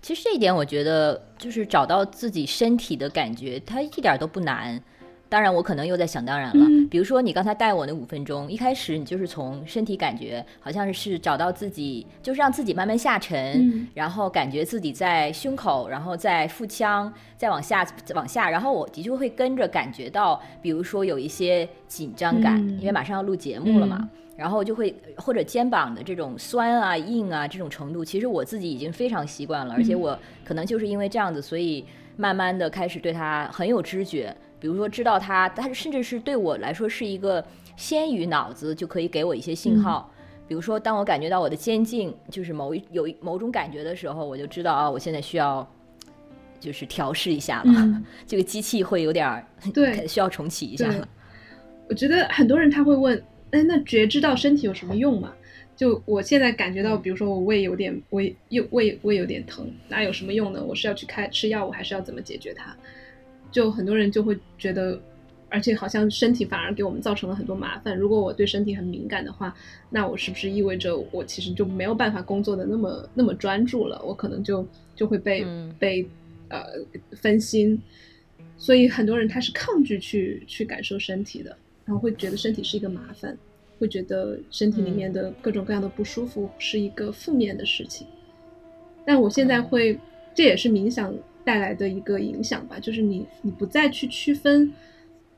[0.00, 4.82] 其实这一点，我觉得就是找到自己身体的感觉，它一点儿都不难。
[5.28, 6.64] 当然，我可能又在想当然了。
[6.68, 17.84] 嗯比如说你刚才带我那五分钟，一开始你就是从身体感觉，好像是找到自己，就是让自己慢慢下沉，嗯然后感觉自己在胸口，然后在腹腔，再往下
[18.14, 23.98] 往下，然后我的确会跟着感觉到，比如说有一些紧张感，嗯因为马上要录节目了嘛。
[24.00, 31.84] 嗯然后就会或者肩膀的这种酸啊、硬啊这种程度，其实我自己已经非常习惯了，而且嗯我可能就是因为这样子，所以
[32.16, 34.36] 慢慢的开始对它很有知觉。
[34.64, 37.44] 比如说知道它，它甚至是对我来说是一个
[37.76, 40.10] 先于脑子就可以给我一些信号。
[40.48, 45.70] 比如说，当我感觉到我的肩颈就是某一有某种感觉的时候，我就知道啊，我现在需要
[46.58, 51.06] 就是调试一下了，嗯这个机器会有点儿 对 需要重启一下了。
[51.90, 55.34] 我觉得很多人他会问，哎，那觉知到身体有什么用嘛？
[55.76, 60.64] 就我现在感觉到，嗯比如说我胃有点胃又胃胃有点疼，那有什么用呢？
[60.64, 62.74] 我是要去开吃药，我还是要怎么解决它？
[63.54, 65.00] 就很多人就会觉得，
[65.48, 67.96] 而且好像身体反而给我们造成了很多麻烦。
[67.96, 69.54] 如果我对身体很敏感的话，
[69.90, 74.02] 那我是不是意味着我其实就没有办法工作的那么那么专注了？
[74.04, 76.04] 我可能就就会被、嗯被
[76.48, 76.64] 呃
[77.12, 77.80] 分心。
[78.56, 83.36] 所以很多人他是抗拒去去感受身体的，然后会觉得身体是一个麻烦，
[83.78, 88.04] 会觉得身体里面的各种各样的不舒服是一个负面的事情。
[89.06, 89.96] 但我现在会，
[90.34, 94.72] 这也是冥想带来的一个影响吧，就是你你不再去区分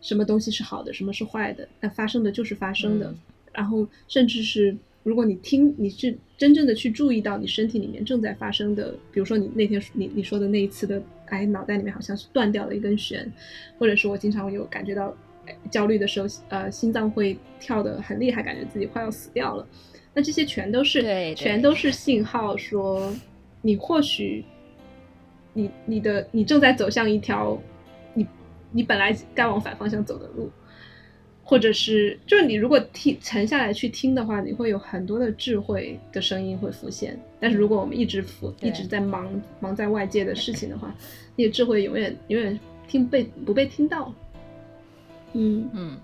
[0.01, 3.16] 什么东西是好的，什么是坏的，那发生的就是发生的，嗯
[3.53, 13.33] 然后甚至是如果你听你是真正的去注意到你身体里面正在发生的，比如说你那天你你说的那一次的，哎，脑袋里面好像是断掉了一根弦，
[13.79, 15.16] 或者是我经常有感觉到
[15.47, 19.66] 哎焦虑的时候，呃，心脏会跳得很厉害，感觉自己快要死掉了。
[20.12, 23.11] 那这些全都是对对全都是信号，说
[23.62, 24.45] 你或许
[25.57, 27.59] 你你的你正在走向一条
[28.12, 28.27] 你
[28.71, 30.51] 你本来该往反方向走的路，
[31.42, 37.19] 或者是就是你如果听沉下来去听的话，你会有很多的智慧的声音会浮现。
[37.40, 40.95] 但是如果我们一直浮一直在忙忙在外界的事情的话，
[41.37, 44.12] 你的智慧永远永远听被不被听到。
[45.33, 45.99] 嗯嗯，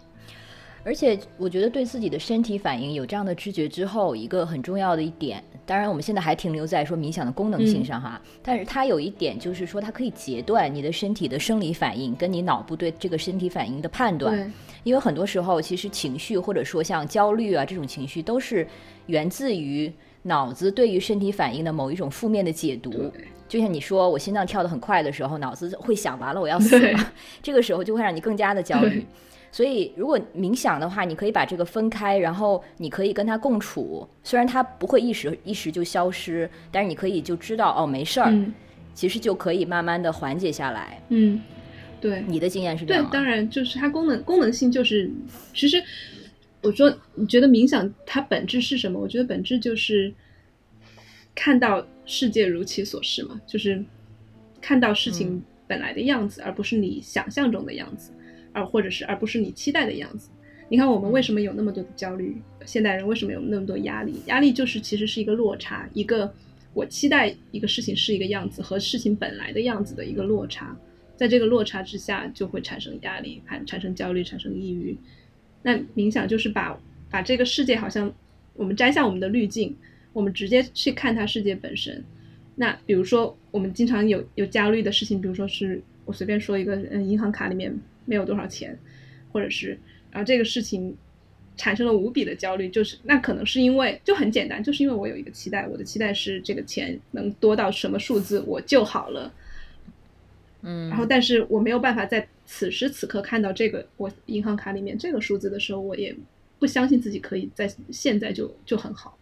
[0.83, 7.85] 而且我觉得对自己的身体反应有这样的知觉之后，一个很重要的一点，当然我们现在还停留在说冥想的功能性嗯。
[7.85, 18.67] 上哈，但是它有一点就是说它可以截断你的身体的生理反应跟你脑部对这个身体反应的判断，因为很多时候其实情绪或者说像焦虑啊这种情绪都是
[19.07, 23.13] 源自于脑子对于身体反应的某一种负面的解读。
[23.49, 28.89] 就像你说，我心脏跳得很快的时候，脑子会想完了我要死了， 这个时候就会让你更加的焦虑。
[28.89, 29.07] 对。
[29.53, 34.09] 所以，如果冥想的话，你可以把这个分开，然后你可以跟它共处。
[34.25, 38.53] 虽然它不会一时一时就消失，但是你可以就知道哦，没事儿，嗯
[38.95, 41.01] 其实就可以慢慢的缓解下来。
[41.11, 41.41] 嗯，
[42.01, 42.25] 对。
[42.27, 45.11] 你的经验是这对样对？，当然就是它功能功能性就是，
[45.55, 45.83] 其实
[46.63, 48.99] 我说你觉得冥想它本质是什么？
[48.99, 50.13] 我觉得本质就是
[51.35, 53.85] 看到世界如其所是嘛，就是
[54.61, 58.13] 看到事情嗯本来的样子，而不是你想象中的样子。
[58.53, 60.31] 而或者是而不是你期待的样子。
[60.69, 62.37] 你看我们为什么有那么多的焦虑？
[62.65, 64.15] 现代人为什么有那么多压力？
[64.27, 66.33] 压力就是其实是一个落差，一个
[66.73, 70.75] 我期待一个事情是一个样子和事情本来的样子的一个落差，
[71.15, 74.97] 在这个落差之下就会产生压力，产产生焦虑，产生抑郁。
[75.63, 76.79] 那冥想就是把
[77.11, 78.11] 把这个世界好像
[78.55, 79.77] 我们摘下我们的滤镜，
[80.15, 82.03] 我们直接去看它世界本身。
[82.55, 88.79] 那比如说我们经常有有焦虑的事情，比如说是我随便说一个，嗯，银行卡里面没有多少钱，
[89.33, 89.79] 或者是。
[90.11, 90.95] 然后这个事情
[91.57, 99.33] 产生了无比的焦虑，就是那可能是因为就很简单，就是因为我有一个期待，我的期待是这个钱能多到什么数字我就好了，
[100.61, 106.15] 嗯，然后但是我没有办法在此时此刻看到这个我银行卡里面这个数字的时候，我也
[106.59, 109.17] 不相信自己可以在现在就就很好，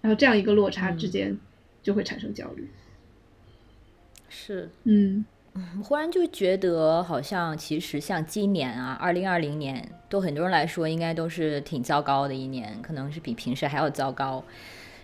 [0.00, 1.36] 然后这样一个落差之间
[1.82, 2.68] 就会产生焦虑，
[4.28, 5.24] 是，嗯。
[5.82, 14.42] 忽然就觉得，好像其实像今年啊，二零二零年，对很多人来说应该都是挺糟糕的一年，可能是比平时还要糟糕。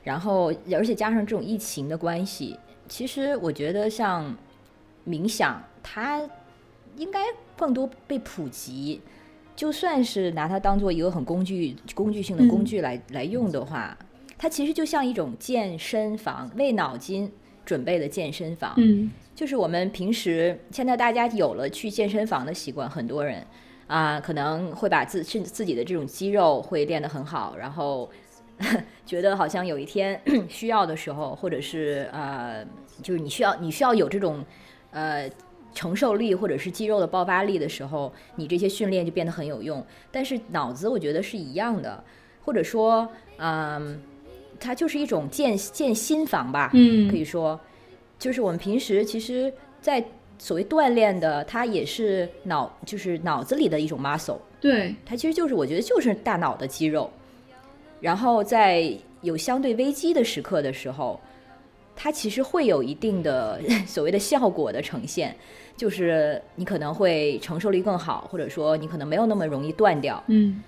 [0.03, 2.59] 然后，而且加上这种疫情的关系，
[2.89, 4.35] 其实我觉得像
[5.07, 6.21] 冥想，它
[6.97, 7.21] 应该
[7.57, 9.01] 更多被普及。
[9.55, 13.97] 就算是拿它当做一个很工具、工具性的工具来来用的话，
[14.39, 17.31] 它其实就像一种健身房，为脑筋
[17.65, 18.73] 准备的健身房。
[18.79, 19.11] 嗯。
[19.41, 23.43] 就是我们平时现在大家有了去健身房的习惯，很多人
[23.87, 28.11] 啊可能会把自自自己的这种肌肉会练得很好，然后
[29.07, 32.63] 觉得好像有一天 需要的时候，或者是呃，
[33.03, 34.45] 就是你需要你需要有这种
[34.91, 35.27] 呃
[35.73, 39.83] 承受力或者是肌肉的爆发力的时候，你这些训练就变得很有用。
[40.13, 42.05] 但是脑子我觉得是一样的，
[42.45, 44.03] 或者说嗯，
[44.61, 47.59] 它就是一种建建心房吧，嗯，可以说。
[48.21, 50.05] 就是我们平时其实，在
[50.39, 54.37] 所谓锻炼的，它也是脑，就是脑子里的一种 muscle。
[54.61, 57.11] 对，它其实就是我觉得就是大脑的肌肉。
[58.01, 61.19] 然后在有相对危机的时刻的时候，
[61.97, 65.35] 它其实会有一定的 所谓的效果的呈现，
[65.77, 70.63] 就是你可能会承受力更好，或者说你可能没有那么容易断掉，嗯，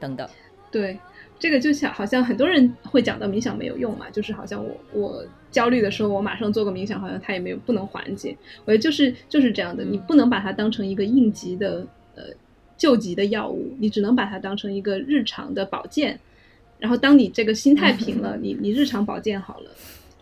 [0.00, 0.26] 等等。
[0.70, 0.98] 对。
[1.38, 8.36] 这个就像好像很多人会讲到冥想没有用嘛，就是好像我我焦虑的时候，我马上做个冥想，好像它也没有不能缓解。
[8.64, 12.24] 我觉得就是就是这样的，你不能把它当成一个应急的呃
[12.76, 16.18] 救急的药物，你只能把它当成一个日常的保健。
[16.78, 19.70] 然后当你这个心态平了， 你你日常保健好了。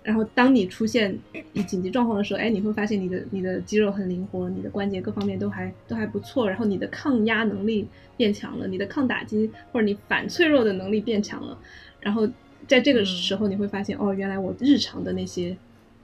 [0.03, 1.17] 然后，当你出现
[1.53, 7.87] 你紧急状况的时候，哎，你会发现你的你的肌肉很灵活，你的关节各方面都还都还不错，然后你的抗压能力
[8.17, 11.57] 变强了，你的抗打击或者你反脆弱的能力变强了。
[12.01, 12.29] 然后
[12.67, 15.57] 在这个时候，你会发现，哦，原来我日常的那些，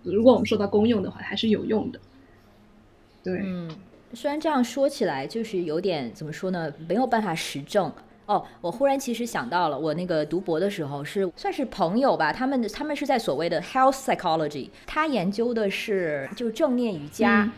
[0.05, 1.99] 如果我们说到功用的话，还是有用的。
[3.25, 3.69] 对，嗯，
[4.13, 7.93] 虽然这样说起来就是有点怎么说呢，没有办法实证。
[8.29, 17.51] 哦，我忽然其实想到了，我那个读博的时候是算是朋友吧，他们他们是在所谓的 health psychology，他研究的是就正念瑜伽，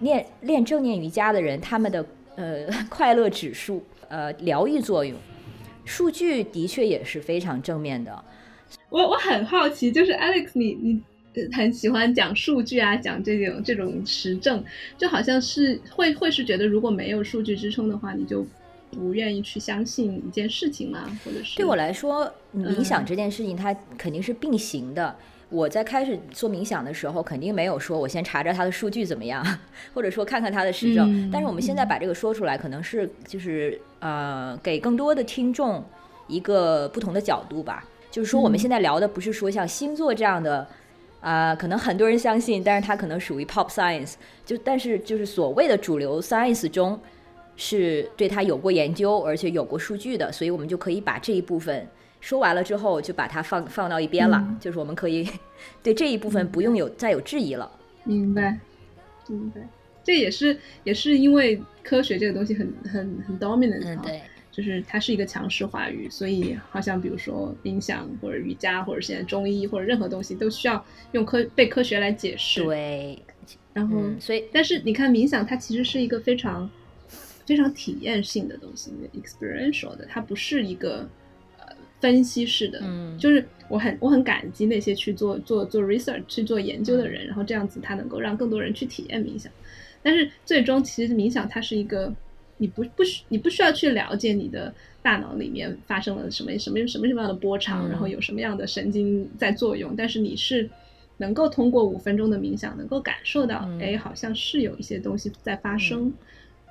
[0.00, 2.06] 练练正念瑜伽的人他们的
[2.36, 5.14] 呃 快乐指数，呃疗愈作用，
[5.84, 8.24] 数据的确也是非常正面的。
[8.88, 11.02] 我我很好奇，就是 Alex，你你
[11.52, 14.64] 很喜欢讲数据啊，讲这种这种实证，
[14.96, 18.46] 就好像是会会是觉得如果没有数据支撑的话，你就。
[18.90, 21.04] 不愿意去相信一件事情吗？
[21.24, 25.14] 或者是对我来说，冥想这件事情它肯定是并行的。
[25.50, 29.44] 我在开始做冥想的时候，肯定没有说我先查查它的数据怎么样，
[29.94, 31.30] 或者说看看它的实证。
[31.30, 35.84] 但是我们现在把这个说出来，可能是就是呃，给更多的听众
[36.26, 37.84] 一个不同的角度吧。
[38.10, 40.66] 就是说，我们现在聊的不是说像星座这样的
[41.20, 44.14] 啊，可能很多人相信，但是它可能属于 pop science。
[44.44, 46.98] 就但是就是所谓的主流 science 中。
[47.56, 51.86] 是对它有过研究，而且有过数据的，所以我们就可以把这一部分
[52.20, 54.56] 说完了之后，就把它放放到一边了。
[54.58, 55.28] 就是我们可以
[55.82, 57.70] 对这一部分不用有再有质疑了。
[58.02, 58.58] 明白，
[59.28, 59.60] 明白。
[60.02, 72.64] 这也是也是因为科学这个东西很很很 dominant，嗯，对，就是它是一个强势话语，所以好像比如说冥想或者瑜伽或者现在中医或者任何东西都需要用科被科学来解释。
[72.64, 73.18] 对，
[73.72, 76.68] 然后所以但是你看冥想，它其实是一个非常。
[77.46, 81.08] 非常体验性的东西，experiential 的，它不是一个
[81.58, 81.66] 呃
[82.00, 82.80] 分析式的。
[82.82, 89.52] 嗯，就是我很我很感激那些去做做做 research 去做研究的人，然后这样子他能够让更多人去体验冥想。
[90.02, 92.14] 但是最终其实冥想它是一个，
[92.58, 100.68] 你不不需你不需要去了解你的大脑里面发生了什么什么什么什么样的波长，然后有什么样的神经在作用，但是你是
[101.16, 106.12] 能够通过五分钟的冥想能够感受到，哎，好像是有一些东西在发生。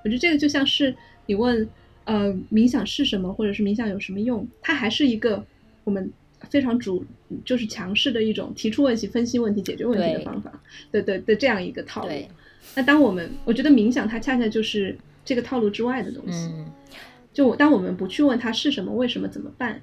[0.03, 0.95] 我觉得这个就像是，
[1.25, 1.67] 你问
[2.05, 5.43] 呃冥想是什么，或者是冥想有什么用，它还是一个
[5.83, 6.11] 我们
[6.49, 7.05] 非常主
[7.45, 10.51] 就是强势的一种提出问题、分析问题、解决问题的方法
[10.91, 12.13] 对对的这样一个套路。
[12.75, 16.49] 那当我们我觉得冥想它恰恰就是这个套路之外的东西。
[16.53, 16.65] 嗯，
[17.33, 19.81] 就我当我们不去问它是什么、为什么、怎么办，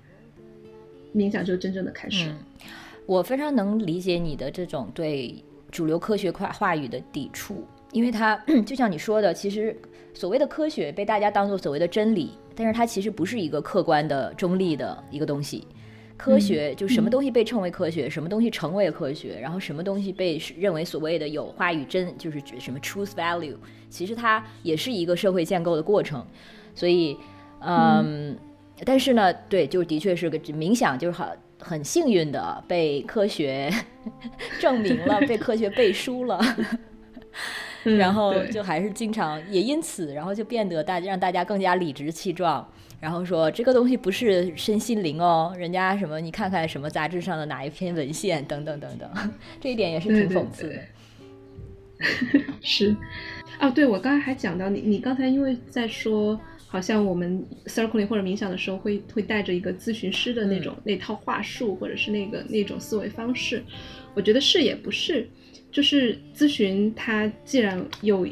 [1.15, 2.37] 冥想就真正的开始了。
[2.39, 2.69] 嗯，
[3.07, 8.37] 我非常能理解你的这种对主流科学话话语的抵触，因为它
[8.67, 9.77] 就像你说的，其实
[10.15, 15.67] 所谓的科学被大家当做所谓的真理，但是它其实不是一个客观的、中立的一个东西。
[16.17, 23.57] 科学就什么东西被称为科学，什么东西成为科学，然后什么东西被认为所谓的有话语真，就是什么 truth value，
[23.89, 26.23] 其实它也是一个社会建构的过程。
[26.75, 27.17] 所以，
[27.61, 28.37] 嗯，
[28.85, 31.27] 但是呢，对，就的确是个冥想，就是很
[31.59, 33.73] 很幸运的被科学
[34.61, 36.39] 证明了，被科学背书了。
[37.85, 42.67] 嗯然后就还是经常也因此，然后就变得大家让大家更加理直气壮，
[43.01, 49.11] 然后说这个东西不是身心灵哦，人家什么你看看什么杂志上的哪一篇文献等等等等，
[49.61, 50.81] 这一点也是挺讽刺的。
[52.63, 52.97] 是，
[53.61, 56.41] 哦，对，我刚才还讲到你，你刚才因为在说，
[56.73, 63.61] 好像我们 circling 或者冥想的时候会会带着一个咨询师的那种、那套话术，或者是那个那种思维方式，
[64.15, 65.29] 我觉得是也不是，
[65.73, 68.25] 就是咨询它既然有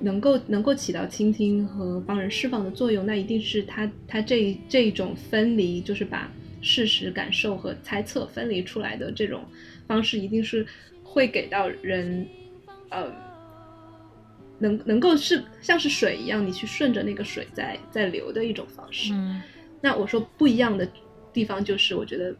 [0.00, 6.30] 能够能够起到倾听和帮人释放的作用，那一定是它它这这一种分离，就是把
[6.60, 9.42] 事实、感受和猜测分离出来的这种
[9.86, 10.66] 方式，一定是
[11.02, 12.28] 会给到人，
[12.90, 13.10] 呃，
[14.58, 19.12] 能能够是像是水一样，你去顺着那个水在在流的一种方式。
[19.14, 19.40] 嗯
[19.80, 20.88] 那我说不一样的
[21.32, 22.34] 地方就是，我觉得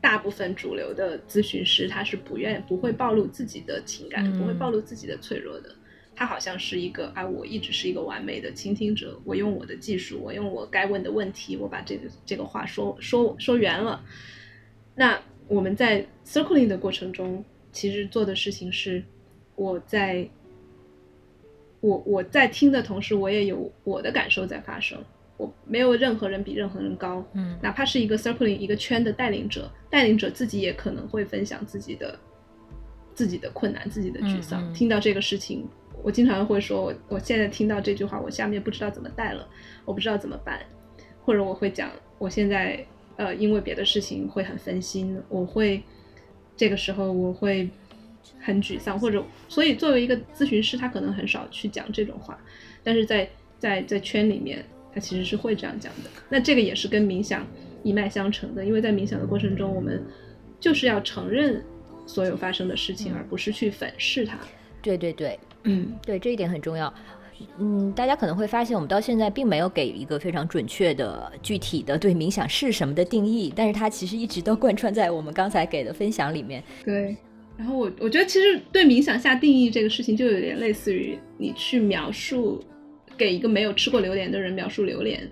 [0.00, 5.74] 大部分主流的咨询师他是不愿不会暴露自己的情感，嗯不会暴露自己的脆弱的。
[6.14, 14.04] 他好像是一个啊，我一直是一个完美的倾听者，我用我的技术，我用我该问的问题，我把这个这个话说说说圆了。
[14.94, 19.02] 那我们在 circling 的过程中，其实做的事情是，
[19.56, 20.28] 我在
[21.80, 24.98] 我我在听的同时，我也有我的感受在发生。
[25.36, 32.18] 我没有任何人比任何人高，嗯哪怕是一个 circling 一个圈的带领者，带领者自己也可能会分享自己的
[33.14, 34.62] 自己的困难、自己的沮丧。
[34.62, 35.66] 嗯嗯听到这个事情，
[36.02, 39.48] 我经常会说，我我现在听到这句话，我下面不知道怎么带了，
[39.86, 40.60] 我不知道怎么办，
[41.24, 42.84] 或者我会讲，我现在
[43.16, 45.82] 呃因为别的事情会很分心，我会
[46.54, 47.70] 这个时候我会
[48.38, 52.38] 很沮丧，或者所以作为一个咨询师，他可能很少去讲这种话，
[52.82, 53.28] 但是在
[53.58, 54.64] 在在圈里面，
[54.94, 56.10] 他其实是会这样讲的。
[56.28, 57.46] 那这个也是跟冥想
[57.82, 60.02] 一脉相承的，因为在冥想的过程中，我们
[60.58, 61.62] 就是要承认
[62.06, 64.38] 所有发生的事情，嗯而不是去粉饰它。
[64.80, 66.92] 对对对，嗯对，这一点很重要。
[67.58, 76.62] 嗯，大家可能会发现，我们到现在并没有给一个非常准确的、具体的对冥想是什么的定义，但是它其实一直都贯穿在我们刚才给的分享里面。
[76.84, 77.16] 对。
[77.60, 82.64] 然后我我觉得其实对冥想下定义这个事情，就有点类似于你去描述
[83.18, 85.30] 给一个没有吃过榴莲的人描述榴莲，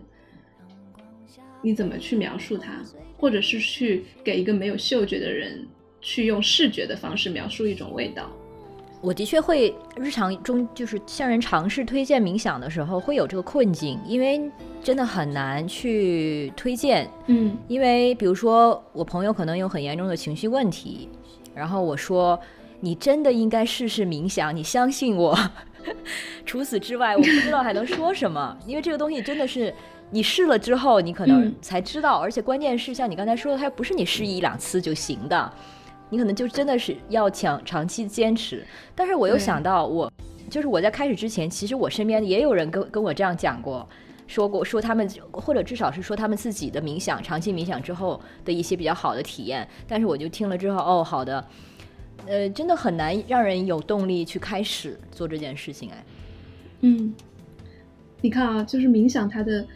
[1.62, 2.84] 你怎么去描述它，
[3.16, 5.66] 或者是去给一个没有嗅觉的人
[6.02, 8.30] 去用视觉的方式描述一种味道。
[9.00, 14.38] 我的确会日常中就是向人尝试推荐冥想的时候会有这个困境，因为
[14.82, 17.08] 真的很难去推荐。
[17.28, 21.08] 嗯因为比如说我朋友可能有很严重的情绪问题，
[21.54, 22.38] 然后我说
[22.80, 25.38] 你真的应该试试冥想，你相信我。
[26.44, 29.72] 除此之外，我不知道还能说什么， 因为这个东西真的是
[30.10, 35.52] 你试了之后，你可能嗯才知道，而且关键是像你刚才说的，它不是你试一两次就行的，
[36.10, 38.66] 你可能就真的是要长长期坚持。
[38.94, 40.12] 但是我又想到我，
[40.50, 43.88] 就是我在开始之前，其实我身边也有人跟跟我这样讲过。
[44.28, 51.44] 说过说他们或者至少是说他们自己的冥想长期冥想之后的一些比较好的体验，但是我就听了之后，哦，好的，
[52.26, 56.04] 呃，真的很难让人有动力去开始做这件事情，哎，
[56.82, 57.12] 嗯，
[58.20, 59.66] 你看啊，就是冥想它的，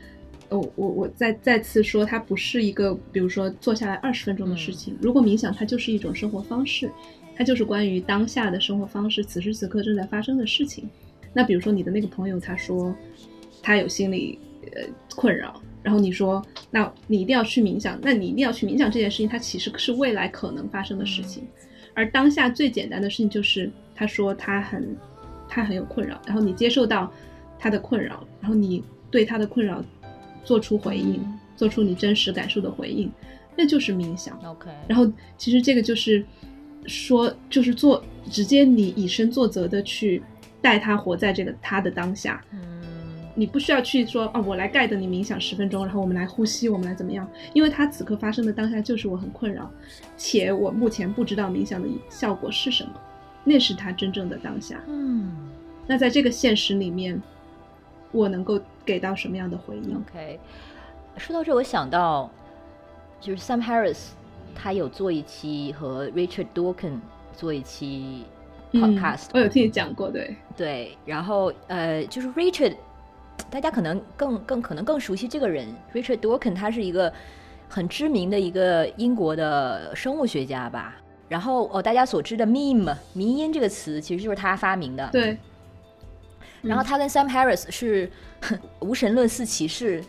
[0.50, 4.96] 哦，我我再再次说，它不是一个比如说坐下来二十分钟的事情。
[5.00, 6.90] 如果冥想它就是一种生活方式，
[7.34, 10.88] 它就是关于当下的生活方式，此时此刻正在发生的事情。
[11.32, 12.94] 那比如说你的那个朋友，他说
[13.62, 14.38] 他有心理
[14.74, 14.82] 呃
[15.14, 21.46] 困扰，然后你说那你一定要去冥想，那你一定要去冥想这件事情，它其实是未来可能发生的事情，
[21.94, 24.96] 而当下最简单的事情就是他说他很
[25.48, 27.12] 他很有困扰，然后你接受到
[27.58, 29.82] 他的困扰，然后你对他的困扰
[30.44, 31.38] 做出回应，嗯。
[31.54, 33.08] 做出你真实感受的回应，
[33.54, 34.36] 那就是冥想。
[34.44, 35.06] ，OK，然后
[35.36, 36.24] 其实这个就是
[36.86, 40.20] 说，就是做直接你以身作则的去
[40.60, 42.81] 带他活在这个他的当下，嗯，
[43.34, 47.28] 你不需要去说啊，我来盖的你冥想十分钟，然后我们来呼吸，我们来怎么样？
[47.54, 49.70] 因为它此刻发生的当下就是我很困扰，
[50.16, 52.92] 且我目前不知道冥想的效果是什么，
[53.44, 54.80] 那是他真正的当下。
[54.86, 55.50] 嗯
[55.86, 57.20] 那在这个现实里面，
[58.12, 60.38] 我能够给到什么样的回应？，OK。
[61.16, 62.30] 说到这，我想到
[63.20, 64.10] 就是 Sam Harris，
[64.54, 67.00] 他有做一期和 Richard Dawkins
[67.34, 68.24] 做一期
[68.70, 72.76] 嗯 podcast，、我有听你讲过，对，对，然后呃，就是 Richard，
[73.50, 77.12] 大家可能更更可能更熟悉这个人，Richard Dawkins，他是一个
[77.68, 80.96] 很知名的一个英国的生物学家吧。
[81.28, 85.08] 然后哦，大家所知的 meme 迷音这个词，其实就是他发明的。
[85.10, 85.38] 对，
[86.60, 88.10] 然后他跟 Sam Harris 是
[88.80, 90.04] 无神论四骑士，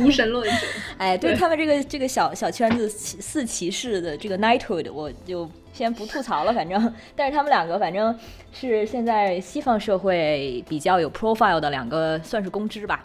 [0.00, 0.66] 无神论者，
[0.98, 1.38] 哎，对对。
[1.38, 8.18] 他们这个这个小小圈子骑四骑士的这个 knighthood，我就先不吐槽了，反正，但是他们两个反正
[8.50, 13.04] 是现在西方社会比较有 profile 的两个，算是公知吧。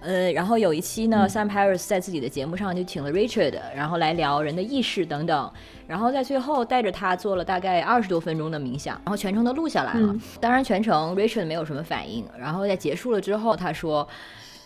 [0.00, 5.50] 呃，然后有一期呢、s a m Harris 在自己的节目上就请了 Richard，然后来聊人的意识等等，
[5.86, 10.12] 然后在最后带着他做了大概二十多分钟的冥想，然后全程都录下来了。
[10.12, 14.06] 嗯当然全程 Richard 没有什么反应，然后在结束了之后，他说：“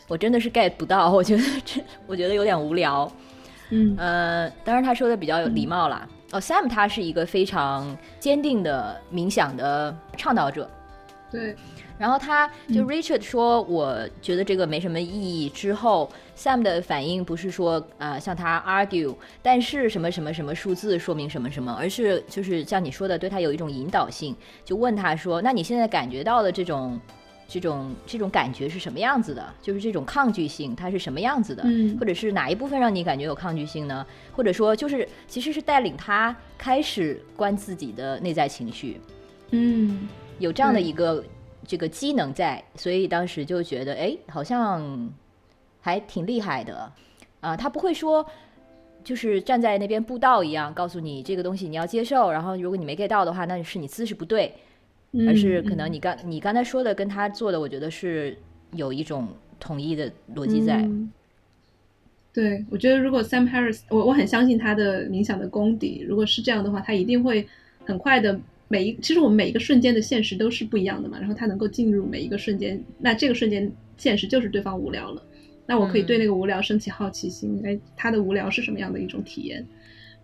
[0.08, 3.08] 我真的是 get 不到，我觉得这我觉得有点无聊。”
[3.70, 6.08] 嗯呃，当然他说的比较有礼貌啦。
[6.30, 10.68] 哦，Sam 他是一个非常坚定的冥想的倡导者。
[11.30, 11.54] 对，
[11.98, 15.50] 然后他就嗯 Richard 说，我觉得这个没什么意义。
[15.50, 26.98] 之后 Sam 的反应不是说呃向他 argue，但是什么什么什么数字说明什么什么，而是就是像你说的，对他有一种引导性，就问他说，那你现在感觉到的这种
[27.48, 29.52] 这种这种感觉是什么样子的？
[29.62, 31.62] 就是这种抗拒性，它是什么样子的？
[31.64, 34.06] 嗯或者是哪一部分让你感觉有抗拒性呢？
[34.32, 39.00] 或者说，就是其实是带领他开始观自己的内在情绪，
[39.50, 40.06] 嗯
[40.38, 41.24] 有这样的一个
[41.66, 45.10] 这个机能在，所以当时就觉得，哎，好像
[45.80, 46.92] 还挺厉害的
[47.40, 48.24] 啊、他不会说。
[49.04, 54.66] 就是站在那边布道一样，告诉你这个东西你要接受，然后如果你没 get 到的话，那是你姿势不对，嗯，
[55.26, 58.36] 而是可能嗯你刚你刚才说的跟他做的，我觉得是
[58.72, 59.28] 有一种
[59.58, 60.82] 统一的逻辑在。
[60.82, 61.10] 嗯
[62.30, 66.04] 对，我觉得如果 Sam Harris，我我很相信他的冥想的功底。
[66.06, 67.44] 如果是这样的话，他一定会
[67.84, 68.38] 很快的
[68.68, 71.18] 每一，其实我们每一个瞬间的现实都是不一样的嘛。
[71.18, 75.22] 然后他能够进入每一个瞬间，那这个瞬间现实就是对方无聊了，
[75.66, 79.66] 那我可以对那个无聊升起好奇心，哎，他的无聊是什么样的一种体验？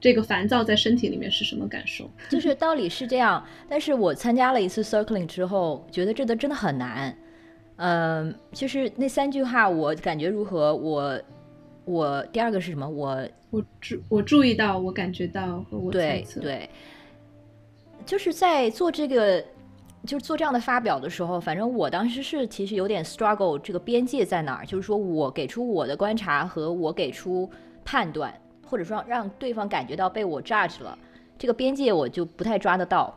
[0.04, 2.10] 这个烦躁在身体里面是什么感受？
[2.28, 7.16] 就是道理是这样，但是我参加了一次 circling 之后，觉得这个真的很难。
[7.76, 10.76] 嗯、就是那三句话，我感觉如何？
[10.76, 11.18] 我
[11.86, 12.86] 我第二个是什么？
[12.86, 16.70] 我我注我注意到，我感觉到和我猜测，对对，
[18.04, 19.42] 就是在做这个，
[20.04, 24.66] 就是做这样的发表的时候，反正我当时是其实有点 struggle，这个边界在哪儿？
[24.66, 27.50] 就是说我给出我的观察和我给出
[27.86, 28.38] 判断，
[28.74, 30.98] 或者说让对方感觉到被我 judge 了，
[31.38, 33.16] 这个边界我就不太抓得到。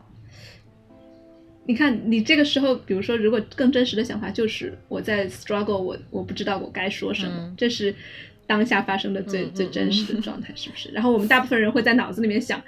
[1.65, 7.55] 你看，你这个时候，比如说，如果更真实的想法就是我在 struggle，我我不知道我该说什么，嗯。
[7.57, 7.91] 这是
[8.45, 10.91] 当下发生的最、最真实的状态，是不是？
[10.91, 12.61] 然后我们大部分人会在脑子里面想，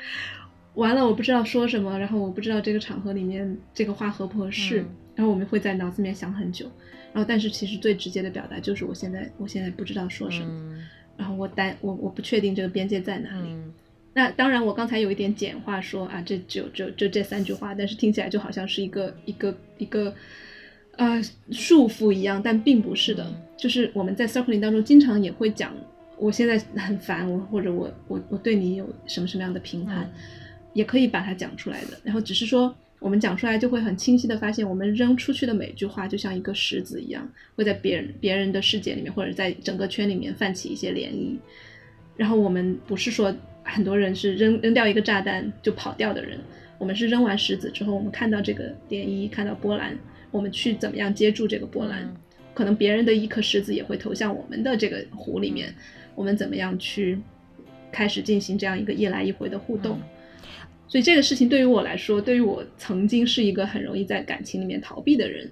[0.74, 4.90] 完了，我不知道说什么，然后我不知道这个场合里面这个话合不合适，嗯。
[5.14, 6.66] 然后我们会在脑子里面想很久，
[7.14, 10.88] 然后但是其实最直接的表达就是我现在我现在不知道说什么，嗯
[11.20, 13.74] 然后我担我我不确定这个边界在哪里，嗯
[14.14, 20.16] 那当然，我刚才有一点简化说啊，这就就就这三句话，但是听起来就好像是一个一个一个
[20.98, 23.24] 呃束缚一样，但并不是的。
[23.26, 25.74] 嗯就是我们在 circling 当中经常也会讲，
[26.18, 30.12] 我现在很烦，我或者我我我对你有什么什么样的评判，嗯
[30.74, 32.00] 也可以把它讲出来的。
[32.04, 41.38] 然后只是说我们讲出来就会很清晰的发现，我们扔出去的每句话就像一个石子一样，会在别人别人的世界里面或者在整个圈里面泛起一些涟漪。
[42.18, 43.34] 然后我们不是说
[43.64, 46.38] 很多人是扔扔掉一个炸弹就跑掉的人，
[46.78, 49.98] 我们是扔完石子之后，我们看到这个涟漪，看到波澜，
[50.32, 52.04] 我们去怎么样接住这个波澜？
[52.04, 52.16] 嗯
[52.52, 55.74] 可能别人的一颗石子也会投向我们的这个湖里面，
[56.14, 57.18] 我们怎么样去
[57.90, 59.98] 开始进行这样一个一来一回的互动？
[59.98, 60.04] 嗯
[60.90, 65.50] 所以这个事情对于我来说，对于我曾经是一个很容易在感情里面逃避的人，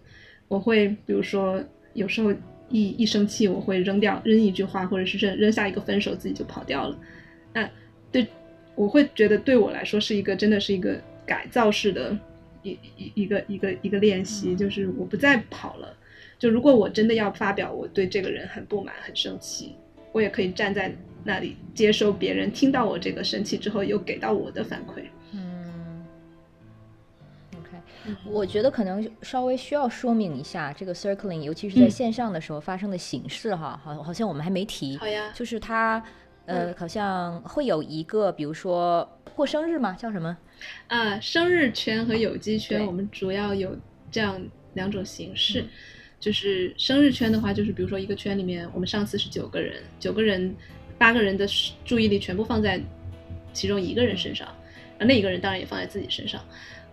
[0.48, 1.64] 我会比如说
[1.94, 2.34] 有时候
[2.70, 7.00] 一一生气，我会扔掉扔一句话，或者是扔扔下一个分手，自己就跑掉了。
[7.54, 7.70] 那
[8.12, 8.26] 对
[8.74, 12.18] 我会觉得对我来说是一个真的是一个改造式的
[12.64, 15.96] 一一一个一个一个练习，嗯就是我不再跑了。
[16.40, 19.74] 就如果我真的要发表我对这个人很不满、很生气，
[20.12, 20.92] 我也可以站在
[21.24, 25.04] 那里接收别人听到我这个生气之后，又给到我的反馈。
[28.26, 34.98] 我觉得可能稍微需要说明一下这个 circling，尤其是在线上的时候发生的形式哈，好，好像我们还没提。
[34.98, 36.02] 好呀，就是它，
[36.46, 40.38] 呃，好像会有一个，比如说过生日嘛，叫什么？
[40.88, 43.78] 啊，生日圈和有机圈，我们主要有
[44.10, 44.42] 这样
[44.74, 45.66] 两种形式。
[46.20, 50.56] 就是生日圈的话，就是比如说一个圈里面，我们上次是九个人，九个人，
[50.98, 51.46] 八个人的
[51.86, 52.82] 注意力全部放在
[53.54, 56.44] 其中一个人身上，啊，那一个人当然也放在自己身上，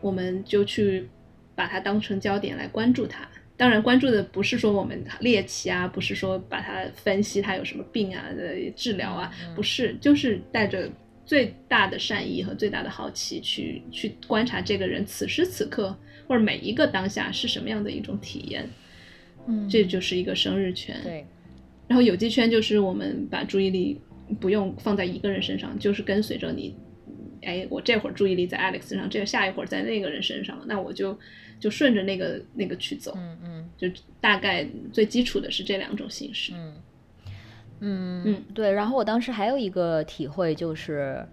[0.05, 1.09] 我们就去
[1.55, 3.27] 把它当成焦点来关注它。
[3.57, 10.91] 当然，关注的不是说我们猎奇啊，不是说把它分析它有什么病啊的治疗啊，不是，就是带着
[11.25, 15.97] 最大的善意和最大的好奇去去观察这个人此时此刻
[16.29, 18.69] 或者每一个当下是什么样的一种体验。
[19.47, 20.95] 嗯，这就是一个生日圈。
[21.03, 21.25] 对，
[21.89, 23.99] 然后有机圈就是我们把注意力
[24.39, 26.77] 不用放在一个人身上，就是跟随着你。
[27.45, 31.19] 哎，我这会儿注意力在 Alex 身上，这个下一会儿在那个人身上，那我就
[31.61, 33.13] 就顺着那个那个去走。
[33.17, 33.89] 嗯嗯，就
[34.21, 36.53] 大概最基础的是这两种形式。
[36.55, 36.75] 嗯
[37.81, 38.73] 嗯嗯，对。
[38.73, 41.27] 然后我当时还有一个体会就是，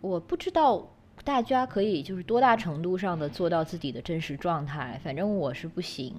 [0.00, 0.94] 我不知道
[1.24, 6.14] 大家可以就是多大程度上的做到自己的真实状态，反正我是不行。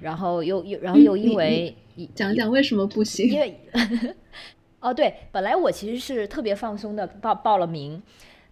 [0.00, 1.74] 然后又又然后又因为
[2.14, 3.26] 讲讲为什么不行？
[3.30, 3.58] 因为
[4.84, 8.02] 哦对，本来我其实是特别放松的报报了名，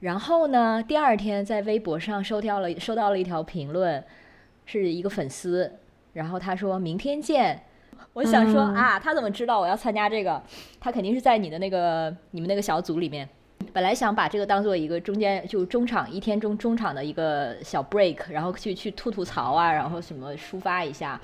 [0.01, 4.03] 然后呢，第二天在微博上收到了收到了一条评论，
[4.65, 5.71] 是一个粉丝，
[6.15, 7.63] 然后他说明天见。
[8.15, 10.43] 我想说啊，他怎么知道我要参加这个？
[10.81, 13.29] 他肯定是在你的那个你们那个小组里面。
[13.73, 21.21] 本来想把这个当做一个中间就中场一天中中场的一个小 break，然后去去吐吐槽啊，然后什么抒发一下。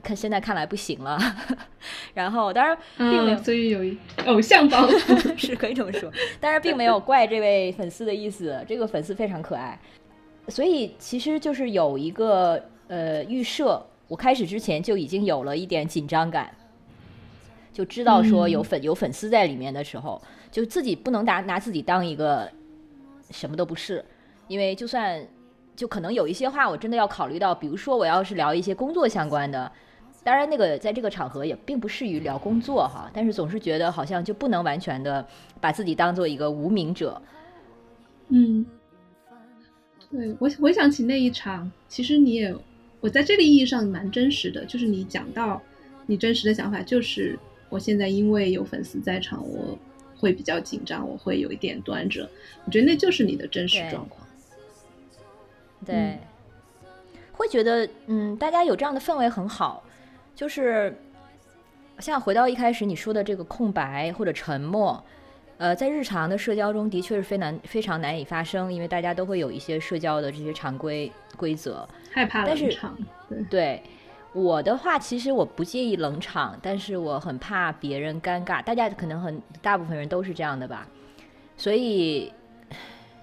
[0.00, 1.18] 看现在看来不行了。
[2.14, 3.80] 然后当然并没有，所以有
[4.26, 6.10] 偶像包袱 是可以这么说。
[6.40, 9.78] 但是并没有怪这位粉丝的意思，这个粉丝非常可爱。
[10.48, 16.54] 所以其实就是有一个呃预设，我开始之前就已经有了一点紧张感，
[17.72, 20.20] 就知道说有粉有粉丝在里面的时候。
[20.50, 22.46] 就自己不能拿拿自己当一个
[23.30, 24.04] 什么都不是，
[24.48, 25.26] 因为就算
[25.74, 29.70] 就可能有一些话我真的要考虑到，比如说我要是聊一些工作相关的，
[30.22, 35.26] 当然那个在这个场合也并不适于聊工作哈，但是总是觉得好像就不能完全的
[35.60, 37.20] 把自己当做一个无名者。
[38.28, 38.64] 嗯，
[40.10, 42.54] 对我回想起那一场，其实你也
[43.00, 45.60] 我在这个意义上蛮真实的，就是你讲到
[46.06, 49.78] 你真实的想法，就是我现在因为有粉丝在场，我。
[50.14, 52.30] 会比较紧张，我会有一点端着，
[52.64, 54.24] 我觉得那就是你的真实状况。
[55.84, 56.18] 对，
[57.32, 59.82] 会觉得嗯，大家有这样的氛围很好，
[60.34, 60.96] 就是
[61.98, 65.02] 像回到一开始你说的这个空白或者沉默，
[65.58, 72.96] 呃，在日常的社交中的确是非难非常难以发生，因为大家都会有一些社交的这些常规规则，害怕冷场，
[73.50, 73.82] 对。
[74.34, 78.62] 我的话，其实我不介意冷场，但是我很怕别人尴尬。
[78.64, 80.88] 大家可能很大部分人都是这样的吧，
[81.58, 82.32] 所以，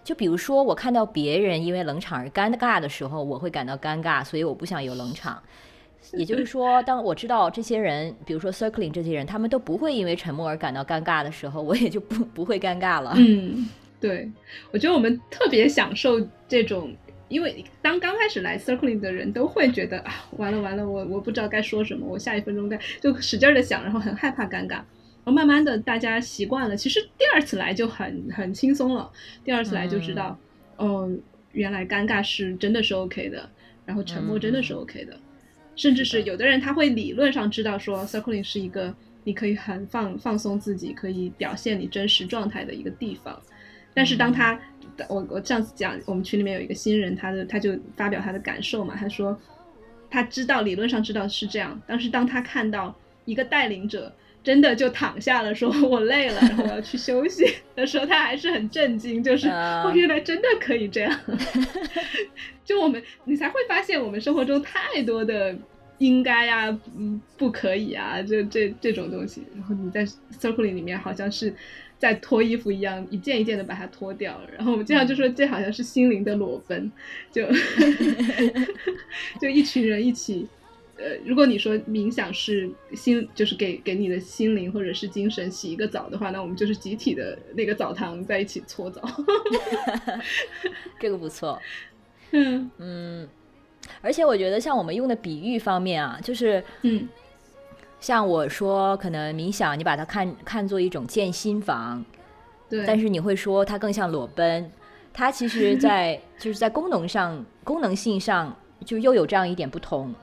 [0.03, 5.41] 就比如说我看到别人因为冷场而尴尬的时候，我会感到尴尬，所以我不想有冷场。
[6.13, 13.13] 也就是说，当我知道这些人，比如说 circling 这些人，他们都不会因为沉默而感到尴尬的时候，我也就不不会尴尬了。
[13.17, 13.69] 嗯，
[13.99, 14.29] 对，
[14.71, 16.91] 我觉得我们特别享受这种。
[17.27, 24.79] 因为当刚开始来 circling 的人都会觉得啊，完了完了，我我不知道该说什么，我下一分钟该就使劲的想，然后很害怕尴尬。
[25.29, 29.11] 慢慢的大家习惯了，其实第二次来就很很轻松了。
[29.43, 30.37] 第二次来就知道，
[30.77, 31.09] 哦，
[31.51, 33.49] 原来尴尬是真的是 OK 的，
[33.85, 35.17] 然后沉默真的是 OK 的，
[35.75, 43.41] 甚至是有的人他会理论上知道说 circling 是一个你可以很放放松自己，可以表现你真实状态的一个地方，
[43.93, 44.59] 但是当他
[45.07, 49.39] 我我上次讲，我们群里面有一个新人，他的他就发表他的感受嘛，他说
[50.09, 54.13] 他知道理论上知道是这样，但是当他看到一个带领者
[54.49, 57.45] 真的就躺下了，说我累了，然后我要去休息。
[57.77, 61.19] 的时候，他还是很震惊，就是哦，原来真的可以这样，
[62.65, 65.55] 就我们你才会发现我们生活中太多的
[65.99, 70.03] 应该呀，嗯，不可以啊，就这这种东西，然后你在
[70.41, 71.53] circling 里面好像是。
[71.99, 76.89] 在脱衣服一样，一件一件的把它脱掉，然后我们经常就说这好像是心灵的裸奔，
[77.29, 77.45] 就
[79.41, 80.47] 就一群人一起，
[80.99, 89.01] 呃，如果你说冥想是心，就是给给你的心灵或者是精神洗一个澡的话，那我们就是集体的那个澡堂在一起搓澡，
[90.99, 91.59] 这个不错，
[92.31, 93.29] 嗯嗯，
[94.01, 97.07] 而且我觉得像我们用的比喻方面啊，就是嗯。
[98.01, 102.01] 像我说，可能冥想，你把它看看作一种建心房，
[102.69, 104.71] 对，但是你会说它更像裸奔，
[105.11, 110.15] 它其实在 就是在功能上、功能性上，就又有这样一点不同。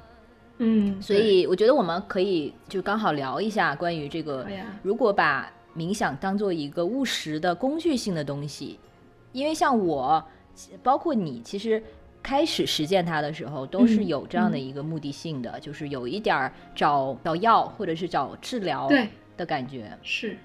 [0.59, 4.46] 嗯，所以我觉得我们可以就刚好聊一下关于这个，
[4.82, 8.78] 如果把冥想当做一个务实的工具性的东西，
[9.32, 10.24] 因为像我，
[10.82, 11.82] 包括你，其实
[12.22, 19.92] 开始实践它的时候，都是嗯有这样的一个目的性的，就是有一点儿找找药或者是找治疗对，的感觉。
[20.02, 20.38] 是，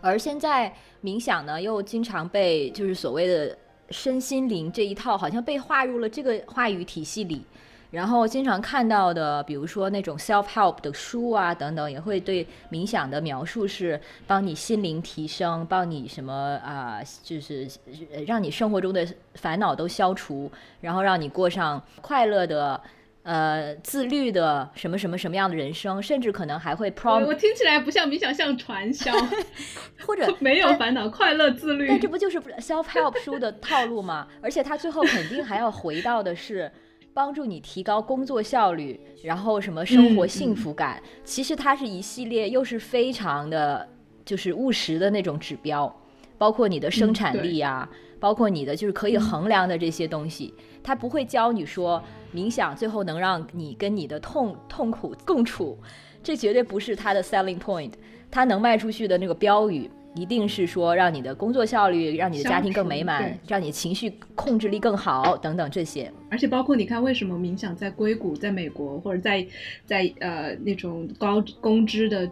[0.00, 0.72] 而现在
[1.02, 3.58] 冥想呢，又经常被就是所谓的
[3.90, 7.42] 身心灵这一套，好像被划入了这个话语体系里。
[7.90, 16.32] 然后经常看到的，比如说那种 self help 的书啊等等，也会对冥想的描述是帮你心灵提升，帮你什么
[16.64, 17.68] 啊、就是
[18.12, 22.80] 呃让你生活中的烦恼都消除，然后让你过上快乐的。
[23.22, 29.12] 呃，自律的什么什么什么样的人生，甚至可能还会 prom 我听起来不像冥想，像传销，
[30.06, 31.86] 或者 没有烦恼，快乐自律。
[31.86, 34.26] 但这不就是 self help 书的套路吗？
[34.40, 36.72] 而且他最后肯定还要回到的是
[37.12, 41.02] 帮助你提高工作效率，然后什么生活幸福感。
[41.24, 43.88] 其实它是一系列又是非常的，
[44.24, 45.94] 就是务实的那种指标，
[46.38, 47.88] 包括你的生产力啊，
[48.18, 50.54] 包括你的就是可以衡量的这些东西。
[50.82, 52.02] 它不会教你说
[52.34, 55.76] 冥想最后能让你跟你的痛痛苦共处，
[56.22, 57.92] 这绝对不是它的 selling point。
[58.30, 66.12] 它能卖出去的那个标语，一定是说让你的工作效率，让你的家庭更美满除，让你情绪控制力更好等等这些。
[66.30, 69.46] 而且包括你看，为什么冥想在硅谷、在美国或者在
[69.84, 72.28] 在呃那种高工资的，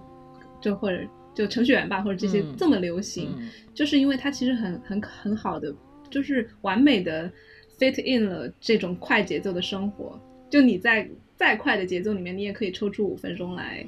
[0.61, 1.01] 就或者
[1.35, 5.73] 就程序员吧，或者这些嗯这么流行，嗯就是因为它其实很很很好的，
[6.11, 7.31] 就是完美的
[7.79, 10.21] fit in 了这种快节奏的生活。
[10.51, 13.87] 就你在再快的节奏里面，你也可以抽出五分钟来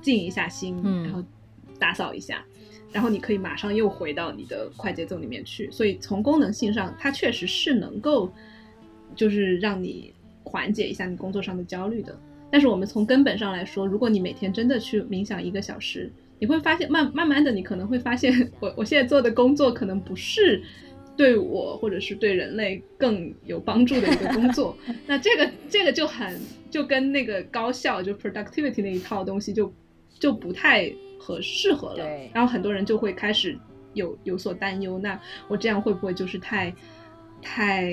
[0.00, 1.22] 静一下心，嗯然后
[1.78, 2.42] 打扫一下，
[2.92, 5.70] 然后你可以马上又回到你的快节奏里面去。
[5.70, 8.32] 所以从功能性上，它确实是能够
[9.14, 10.12] 就是让你
[10.42, 12.18] 缓解一下你工作上的焦虑的。
[12.50, 16.10] 但是我们从根本上来说，如果你每天真的去冥想一个小时，
[16.40, 20.60] 你会发现慢慢慢的，你可能会发现， 我我现在做的工作可能不是
[21.16, 24.76] 对我或者是对人类更有帮助的一个工作。
[25.06, 29.72] 那这个这个就很就跟那个高效就 productivity 那一套东西就
[30.18, 32.04] 就不太合适合了。
[32.32, 33.56] 然后很多人就会开始
[33.92, 36.74] 有有所担忧，那我这样会不会就是太
[37.42, 37.92] 太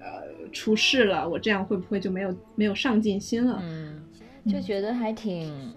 [0.00, 1.28] 呃出事了？
[1.28, 3.60] 我这样会不会就没有没有上进心了？
[3.62, 4.02] 嗯，
[4.50, 5.72] 就觉得还挺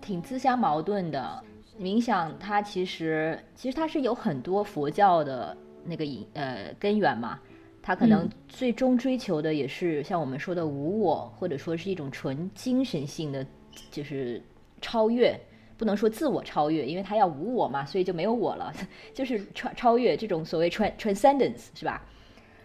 [0.00, 1.44] 挺自相矛盾的。
[1.80, 7.38] 冥想它其实其实它是有很多佛教的那个引呃根源嘛，
[7.80, 13.46] 它可能嗯最终追求的也是像我们说的无我，或者说是一种纯精神性的，
[13.90, 14.42] 就是
[14.80, 15.38] 超越。
[15.82, 18.72] 不能说自我超越，因为他要无我嘛，所以就没有我了，
[19.12, 22.00] 就是超超越这种所谓 tran transcendence 是吧？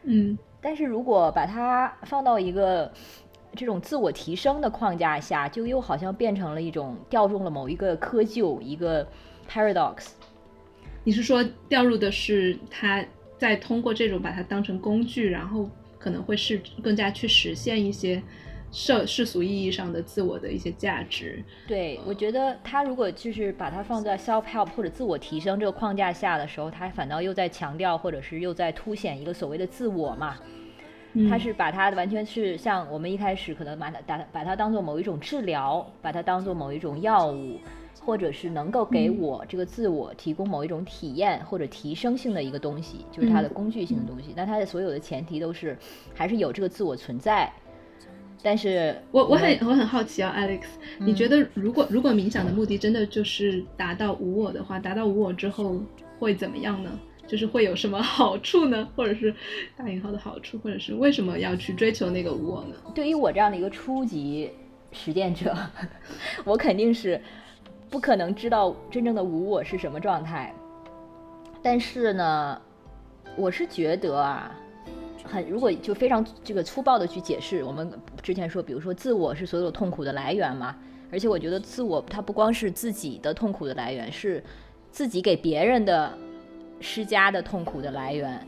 [0.03, 2.91] 嗯但是如果把它放到一个
[3.55, 9.07] 这种自我提升的框架下，就又好像变成了一种掉入了某一个窠臼，一个
[9.49, 10.09] paradox。
[11.03, 13.03] 你是说掉入的是他
[13.39, 18.21] 在通过这种把它当成工具，然后可能会是更加去实现一些
[18.79, 21.43] 世世俗意义上的自我的一些价值。
[21.67, 30.35] 对我觉得他如果就是把它放在 self help 或者自我提升这个框架下的时候，他反倒又在强调或者是又在凸显一个所谓的自我嘛。
[31.13, 37.59] 嗯他是把它完全是像我们一开始可能把它把把它当做某一种治疗，把它当做某一种药物，
[37.99, 44.33] 或者是能够给嗯我这个自我提供某一种体验或者提升性的一个东西，就是它的嗯工具性的东西。
[44.35, 45.75] 那它的所有的前提都是
[46.13, 47.51] 还是有这个自我存在。
[48.47, 50.61] 但是我我很我很好奇啊，Alex，、
[50.99, 55.77] 你觉得如果如果冥想的目的真的就是达到无我的话，达到无我之后
[56.17, 56.97] 会怎么样呢？
[57.27, 58.87] 就是会有什么好处呢？
[58.95, 59.35] 或者是
[59.75, 62.75] 大引号的好处，或者是为什么要去追求那个无我呢？
[62.95, 64.49] 对于我这样的一个初级
[64.93, 65.53] 实践者，
[66.45, 67.21] 我肯定是
[67.89, 70.55] 不可能知道真正的无我是什么状态。
[71.61, 72.61] 但是呢，
[73.35, 74.55] 我是觉得啊，
[75.27, 77.91] 很如果就非常这个粗暴的去解释，我们
[78.23, 80.75] 之前说，比如说自我是所有痛苦的来源嘛，
[81.11, 84.43] 而且我觉得自我它不光是自己的痛苦的来源，是
[84.89, 86.17] 自己给别人的
[86.79, 88.39] 施加的痛苦的来源。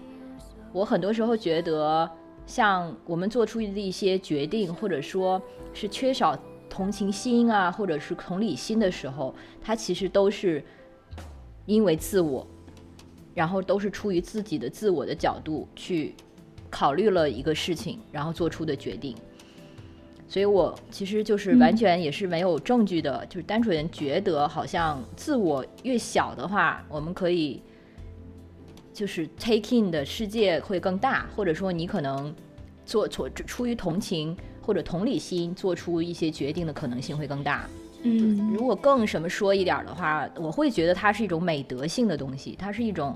[0.71, 2.09] 我很多时候觉得，
[2.45, 5.41] 像我们做出的一些决定，或者说
[5.73, 6.38] 是缺少
[6.69, 10.63] 同情心啊，或者是同理心的时候，它其实都是
[11.65, 12.45] 因为自我，
[13.34, 16.13] 然后都是出于自己的自我的角度去
[16.70, 19.15] 考虑了一个事情，然后做出的决定。
[20.28, 27.61] 所以我其实就是完全也是没有证据的，就是单纯觉得好像自我越小的话，我们可以。
[28.91, 32.36] 就是 take in 的世界会更大，或者说你可能
[32.86, 37.70] 做出出于同情或者同理心做出一些决定的可能性会更大。
[38.03, 43.15] 嗯如果更什么说一点儿的话，我会觉得它是一种美德性的东西，它是一种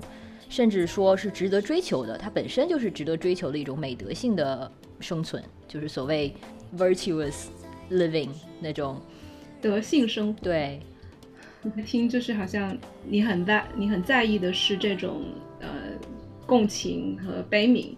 [0.54, 6.32] 甚至说是值得追求的，它本身就是值得追求的一种美德性的生存，就是所谓
[6.76, 7.46] virtuous
[7.90, 8.28] living
[8.60, 9.02] 那种。
[9.60, 10.38] 德性生活。
[10.40, 10.78] 对，
[11.84, 15.24] 听就是好像你很在你很在意的是这种
[15.58, 15.68] 呃
[16.46, 17.88] 共情和悲悯，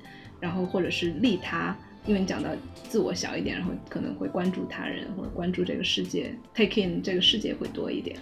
[0.41, 1.77] 然后或者是利他，
[2.07, 2.49] 因为你讲到
[2.89, 8.17] 自我小一点，然后可能会关注他人或者关注这个世界，take in 这个世界会多一点。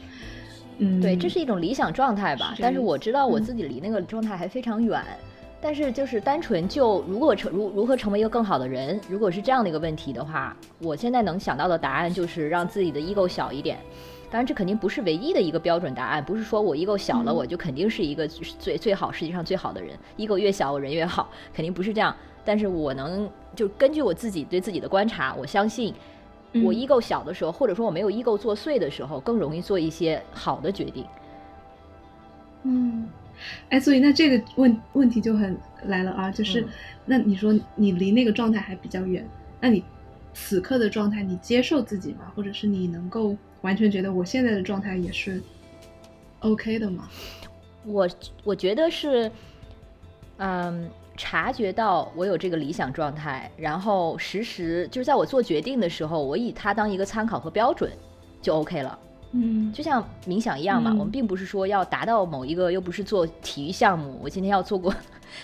[0.79, 2.62] 嗯，对，这是一种理想状态吧是。
[2.62, 5.03] 但是我知道我嗯自己离那个状态还非常远。
[5.61, 13.79] 但是就是单纯就如果成如如何成为一个更好的人，如果是这样的一个问题的话，我现在能想到的答案就是让自己的 ego 小一点。
[14.31, 22.14] 当然，这肯定不是唯一的一个标准答案，不是说我 ego 小了，嗯我就肯定是一个最最好世界上最好的人，ego 越小我人越好，肯定不是这样。
[22.45, 25.95] 但是我能就根据我自己对自己的观察，我相信
[26.62, 31.05] 我嗯 ego 小的时候，或者说我没有 ego 作祟的时候，更容易做一些好的决定。
[32.62, 33.09] 嗯，
[33.68, 36.68] 哎，所以那这个问问题就很来了啊，就是、嗯
[37.07, 39.28] 那你说你离那个状态还比较远，
[39.61, 39.84] 那你
[40.32, 42.32] 此刻的状态，你接受自己吗？
[42.34, 45.42] 或者是你能够完全觉得我现在的状态也是
[46.40, 47.09] OK 的吗？
[47.84, 48.09] 我
[48.42, 49.30] 我觉得是，
[50.38, 57.90] 嗯，察觉到我有这个理想状态，然后实时就是在我做决定的时候，我以它当一个参考和标准，
[58.42, 58.98] 就 OK 了。
[59.36, 64.94] 嗯就像冥想一样嘛，嗯我们并不是说要达到某一个，又不是做体育项目，我今天要做过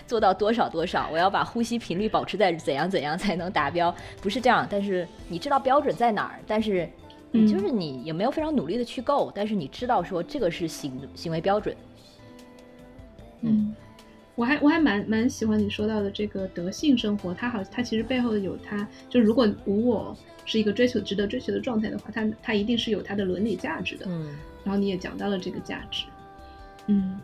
[0.07, 4.65] 做到多少多少，我要把呼吸频率保持在怎样怎样才能达标，不是这样。
[4.71, 6.89] 但是你知道标准在哪儿，但是
[7.33, 11.75] 嗯你就是你也没有非常努力的去够，但是你知道说这个是行行为标准。
[13.41, 13.75] 嗯，
[14.41, 20.17] 我还我还蛮蛮喜欢你说到的这个德性生活，它好，它其实背后有它，就如果无我
[20.47, 24.07] 是一个追求值得追求的状态的话，它它一定是有它的伦理价值的。
[24.09, 24.35] 嗯
[24.65, 26.05] 然后你也讲到了这个价值，
[26.87, 27.19] 嗯，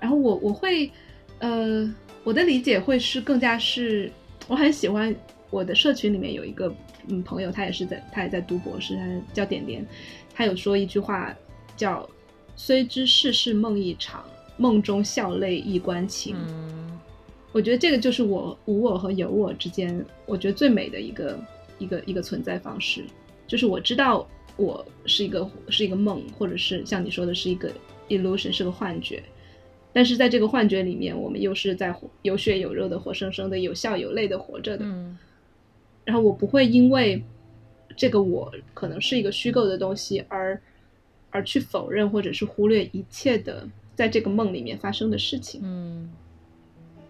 [0.00, 0.90] 然后我我会，
[1.38, 1.92] 呃，
[2.24, 4.10] 我的理解会是更加是，
[4.48, 5.14] 我很喜欢
[5.50, 6.72] 我的社群里面有一个
[7.08, 9.86] 嗯朋友，他也是在他也在读博士，他叫点点，
[10.32, 11.32] 他有说一句话
[11.76, 12.08] 叫
[12.54, 14.24] “虽知世事梦一场，
[14.60, 17.00] 梦中笑泪一关情”，嗯
[17.52, 21.36] 我觉得这个就是我无我和有我之间，我觉得最美的一个
[21.78, 23.04] 一个一个存在方式，
[23.48, 24.24] 就是我知道
[24.56, 27.72] 我是一个是一个梦，或者是像你说的是一个
[28.08, 29.20] illusion，是个幻觉，
[29.92, 34.84] 但是在这个幻觉里面，我们又是在活有血有肉的、活生生的、有笑有泪的活着的。
[34.84, 35.18] 嗯。
[36.04, 37.20] 然后我不会因为
[37.96, 40.60] 这个我可能是一个虚构的东西而
[41.30, 43.68] 而去否认或者是忽略一切的
[44.00, 45.60] 在这个梦里面发生的事情。
[45.62, 46.10] 嗯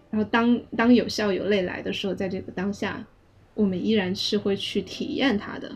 [0.09, 3.01] 然后当当有笑有泪来的时候，在这个当下，
[3.53, 5.71] 我们依然是会去体验它的。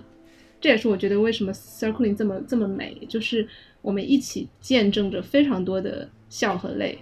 [0.59, 3.47] 这也是我觉得为什么 circling 这么这么美，就是
[3.81, 6.99] 我们一起见证着非常多的笑和泪，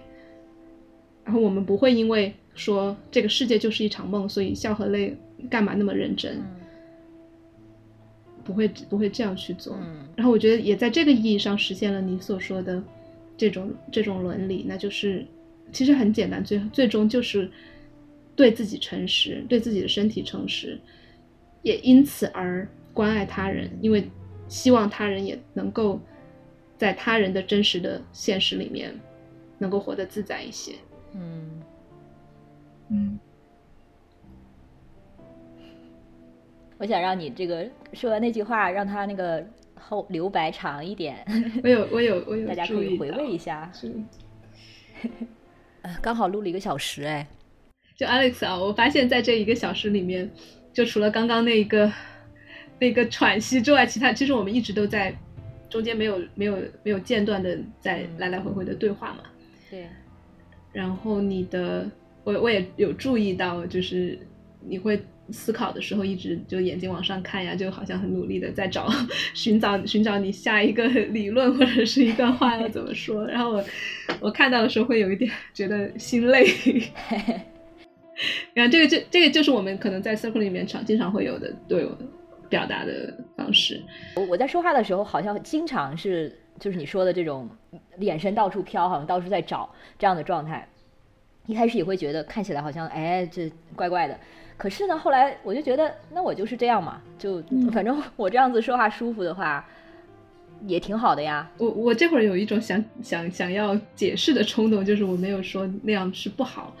[1.24, 5.16] 然后我们不会因为说这个世界就是一场梦，所以笑和泪
[5.50, 6.40] 干嘛那么认真，
[8.44, 9.76] 不会不会这样去做。
[9.80, 12.80] 嗯然后我觉得也在这个意义上实现了你所说的
[13.36, 15.26] 这种这种伦理，那就是
[15.72, 17.50] 其实很简单，最最终就是
[18.36, 20.78] 对自己诚实，对自己的身体诚实，
[21.62, 24.08] 也因此而关爱他人，因为
[24.48, 26.00] 希望他人也能够
[26.76, 28.94] 在他人的真实的现实里面
[29.58, 30.74] 能够活得自在一些。
[31.14, 31.62] 嗯，
[32.88, 33.18] 嗯，
[36.78, 39.44] 我想让你这个说完那句话，让他那个
[39.88, 41.24] 后留白长一点，
[41.62, 43.70] 我有我有我有大家可以回注意到味一下。
[43.72, 43.92] 是
[45.82, 47.26] 呃 刚好录了一个小时，哎，
[47.96, 50.30] 就 Alex 啊，我发现在这一个小时里面，
[50.72, 51.92] 就除了刚刚那一个
[52.78, 55.14] 那个喘息之外，其他其实我们一直都在
[55.68, 59.24] 中间没有没有没有间断的在嗯来来回回的对话嘛。
[59.70, 59.86] 对，
[60.72, 61.88] 然后你的，
[62.24, 64.18] 我我也有注意到，就是
[64.60, 68.88] 你会思考的时候，一直就眼睛往上看呀，就好像很努力的在找
[69.34, 73.26] 寻找寻找你下一个 理论或者是一段话要怎么说。
[73.26, 73.64] 然后我
[74.20, 76.46] 我看到的时候会有一点觉得心累。
[78.54, 81.98] 然后这个就这个就是我们可能在 circle 里面常经常会有的对我
[82.48, 83.82] 表达的方式。
[84.14, 87.48] 我我在说话的时候，好像经常是就是你说的这种
[87.98, 89.68] 眼神到处飘，好像到处在找
[89.98, 90.66] 这样的状态。
[91.46, 94.18] 一开始也会觉得看起来好像哎这怪怪的，
[94.56, 97.70] 可是呢，后来我就觉得那我就是这样嘛，就嗯。
[97.72, 99.66] 反正我这样子说话舒服的话，
[100.66, 101.50] 也挺好的呀。
[101.58, 106.74] 我我这会儿有一种想想想要解释的冲动，就是我没有说那样是不好，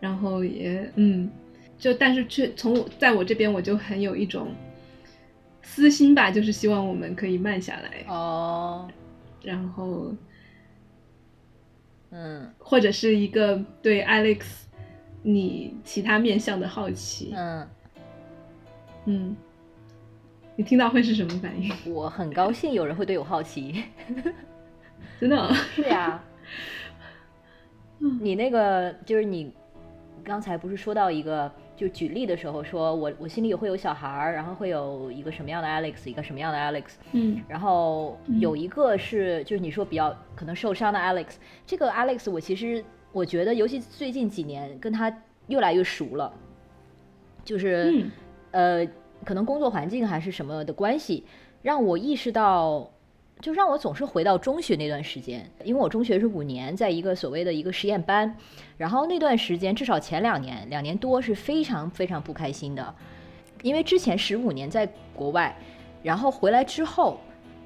[0.00, 1.30] 然后也嗯，
[1.78, 4.48] 就但是却从我在我这边我就很有一种
[5.62, 8.88] 私心吧，就是希望我们可以慢下来，哦，
[9.42, 10.12] 然后
[12.10, 12.50] 嗯。
[12.58, 14.40] 或者是一个对 Alex
[15.22, 17.68] 你其他面向的好奇，嗯，
[19.04, 19.36] 嗯，
[20.56, 21.70] 你听到会是什么反应？
[21.92, 23.84] 我很高兴有人会对我好奇。
[25.20, 25.36] 真的？
[25.36, 26.22] 哦，是呀，
[27.98, 28.18] 嗯。
[28.22, 29.52] 你那个就是你
[30.24, 37.42] 刚才不是说到一个，就举例的时候说我我心里会有小孩儿，然后会有一个什么样的 Alex，一个什么样的 Alex，嗯。
[37.46, 41.34] 然后有一个是就是你说比较可能受伤的 Alex，
[41.66, 42.82] 这个 Alex 我其实
[43.12, 45.12] 我觉得，尤其最近几年跟他
[45.48, 46.32] 越来越熟了，
[47.44, 48.10] 就是、嗯。
[48.52, 48.84] 呃，
[49.24, 51.24] 可能工作环境还是什么的关系，
[51.62, 52.90] 让我意识到，
[53.40, 58.36] 就让我总是回到中学那段时间，因为我中学是五年，在一个所谓的一个实验班，
[58.76, 62.92] 然后那段时间至少前两年两年多是非常非常不开心的，
[63.62, 64.84] 因为之前十五年在
[65.14, 65.56] 国外，
[66.02, 67.20] 然后回来之后，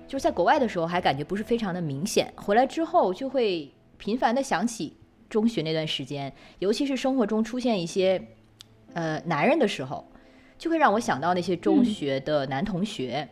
[0.07, 4.95] 就是在国外的时候还感觉不是非常的明显，回来之后就会频繁的想起
[5.35, 8.23] 中学那段时间，尤其是生活中出现一些
[8.93, 10.07] 呃男人的时候，
[10.57, 13.29] 就会让我想到那些中嗯学的男同学。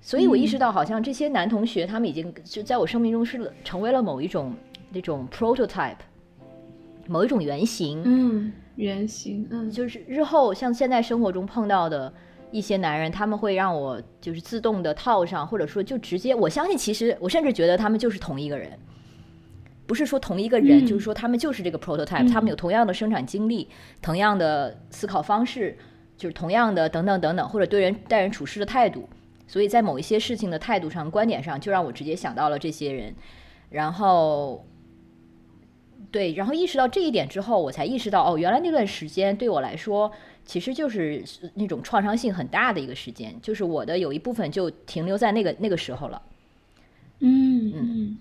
[0.00, 4.54] 所以我意识到，好像这些男同学他们已经就在我生命中是成为了某一种
[4.92, 5.96] 那种 prototype，
[7.08, 8.02] 某一种原型。
[8.04, 12.14] 嗯，原型，嗯，就是日后像现在生活中碰到的
[12.52, 18.78] 一些男人，他们会让我就是自动的套上，或者说就直接，我相信其实我甚至觉得他们就是同一个人，
[19.88, 20.86] 不是说同一个人，嗯。
[20.86, 22.28] 就是说他们就是这个 prototype，、嗯。
[22.28, 23.66] 他们有同样的生产经历，
[24.00, 25.76] 同样的思考方式，
[26.16, 29.08] 就是同样的等等等等，或者对人待人处事的态度，
[29.48, 33.12] 所以在某一些事情的态度上、观点上，就让我直接想到了这些人，
[33.70, 34.64] 然后。
[36.10, 40.10] 对，然后意识到这一点之后，我才意识到，哦，原来那段时间对我来说，
[40.42, 41.22] 其实就是
[41.52, 46.22] 那种创伤性很大的一个时间，就是我的有一部分就停留在那个那个时候了。
[47.18, 47.72] 嗯。
[47.74, 48.18] 嗯，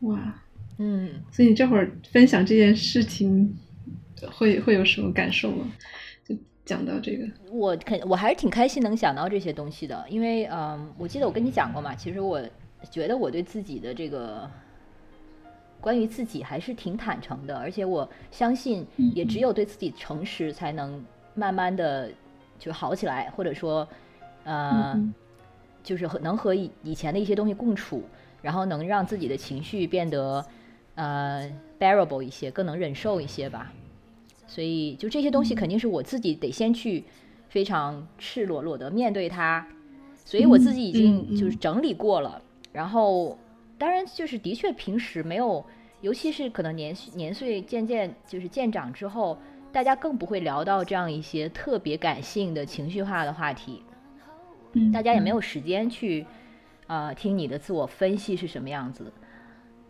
[0.00, 0.42] 哇，
[0.78, 3.56] 嗯，所以你这会儿分享这件事情，
[4.32, 5.66] 会会有什么感受吗？
[6.24, 12.40] 就讲到这个，我肯我还是挺开心能想到这些东西的，因为嗯，我记得我跟你讲过嘛，其实我
[12.90, 14.48] 觉得我对自己的这个
[15.80, 22.08] 关于自己还是挺坦诚的，而且我相信嗯也只有对自己诚实，才能慢慢的
[22.58, 23.88] 就好起来，或者说
[24.44, 24.92] 呃。
[24.94, 25.12] 嗯。
[25.80, 28.02] 就是和能和以以前的一些东西共处，
[28.48, 30.42] 然后能让自己的情绪变得
[30.94, 33.70] 呃 bearable 一些，更能忍受一些吧。
[34.46, 37.04] 所以就这些东西肯定是我自己得先去
[37.50, 39.66] 非常赤裸裸的面对它，
[40.24, 42.40] 所以我自己已嗯经嗯就是整理过了。
[42.72, 43.38] 然后
[43.76, 45.62] 当然就是的确平时没有，
[46.00, 49.36] 尤其是可能年年岁渐渐就是渐长之后，
[49.70, 53.82] 大家更不会聊到这样一些特别感性的情绪化的话题。
[54.72, 56.24] 嗯，大家也没有时间去
[56.88, 59.12] 呃听你的自我分析是什么样子，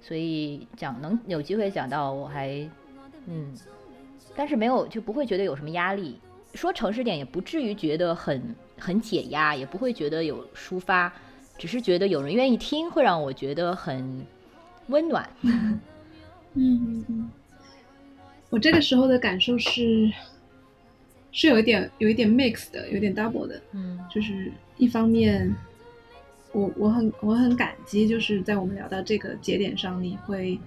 [0.02, 2.68] 所以讲能有机会讲到，我还
[3.26, 3.54] 嗯，
[4.36, 6.20] 但是没有就不会觉得有什么压力。
[6.54, 11.12] 说诚实点，也不至于觉得很很解压，也不会觉得有抒发，
[11.58, 14.26] 只是觉得有人愿意听，会让我觉得很
[14.86, 15.28] 温暖。
[15.42, 15.80] 嗯
[16.54, 17.30] 嗯嗯，
[18.48, 20.10] 我这个时候的感受是，
[21.30, 25.54] 是有一点有一点 mix 的，有点 double 的，嗯就是一方面，
[26.52, 30.58] 我我很我很感激，就是在我们聊到这个节点上，你会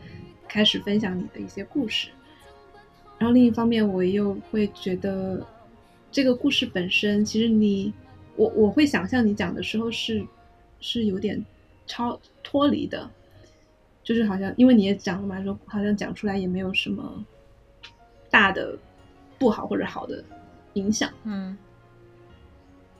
[0.48, 2.10] 开始分享你的一些故事，
[3.18, 5.46] 然后另一方面，我又会觉得
[6.12, 7.92] 这个故事本身，其实你
[8.36, 10.24] 我我会想象你讲的时候是
[10.80, 11.44] 是有点
[11.88, 13.10] 超脱离的，
[14.04, 17.26] 就是好像因为你也讲了嘛，说好像讲出来也没有什么
[18.30, 18.78] 大的
[19.40, 20.24] 不好或者好的
[20.74, 21.12] 影响。
[21.24, 21.58] 嗯。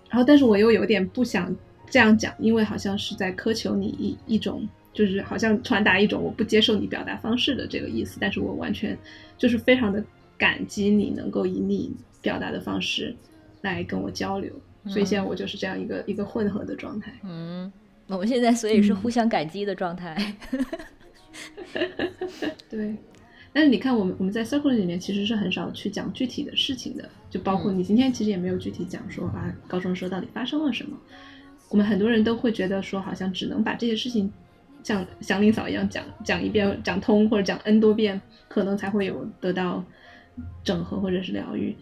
[0.10, 1.56] 然后，但是我又有点不想
[1.92, 8.18] 这样讲，因为好像是在苛求你一一种，就是好像传达一种我不接受你表达方式的这个意思。
[8.20, 8.98] 但是我完全
[9.38, 10.04] 就是非常的
[10.38, 13.14] 感激你能够以你表达的方式
[13.62, 14.52] 来跟我交流，
[14.88, 17.14] 所以现在我就是这样一个一个混合的状态。
[17.24, 17.72] 嗯，
[18.08, 20.34] 我们现在所以是嗯互相感激的状态。
[22.70, 22.96] 对，
[23.52, 30.98] 但是你看，我们我们在 circle 里面其实是很少去讲具体的事情的，就包括嗯你今天其实也没有具体讲说啊，高中时候到底发生了什么。
[31.72, 34.30] 我们很多人都会觉得说，好像只能把这些事情
[34.84, 38.20] 像祥林嫂一样讲讲一遍，讲通或者讲 n 多遍，
[38.50, 39.82] 可能才会有得到
[40.66, 41.74] 整合或者是疗愈。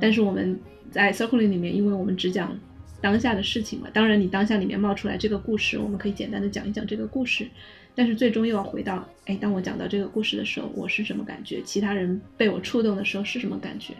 [0.00, 0.58] 但是我们
[0.90, 2.58] 在 circling 里面，因为我们只讲
[3.02, 3.88] 当下的事情嘛。
[3.92, 7.46] 当然，你当下里面冒出来这个故事，我们可以简单的讲一讲这个故事，
[7.94, 11.60] 但是最终又要回到，哎，当我讲到这个故事的时候，我是什么感觉？
[11.62, 13.92] 其他人被我触动的时候是什么感觉？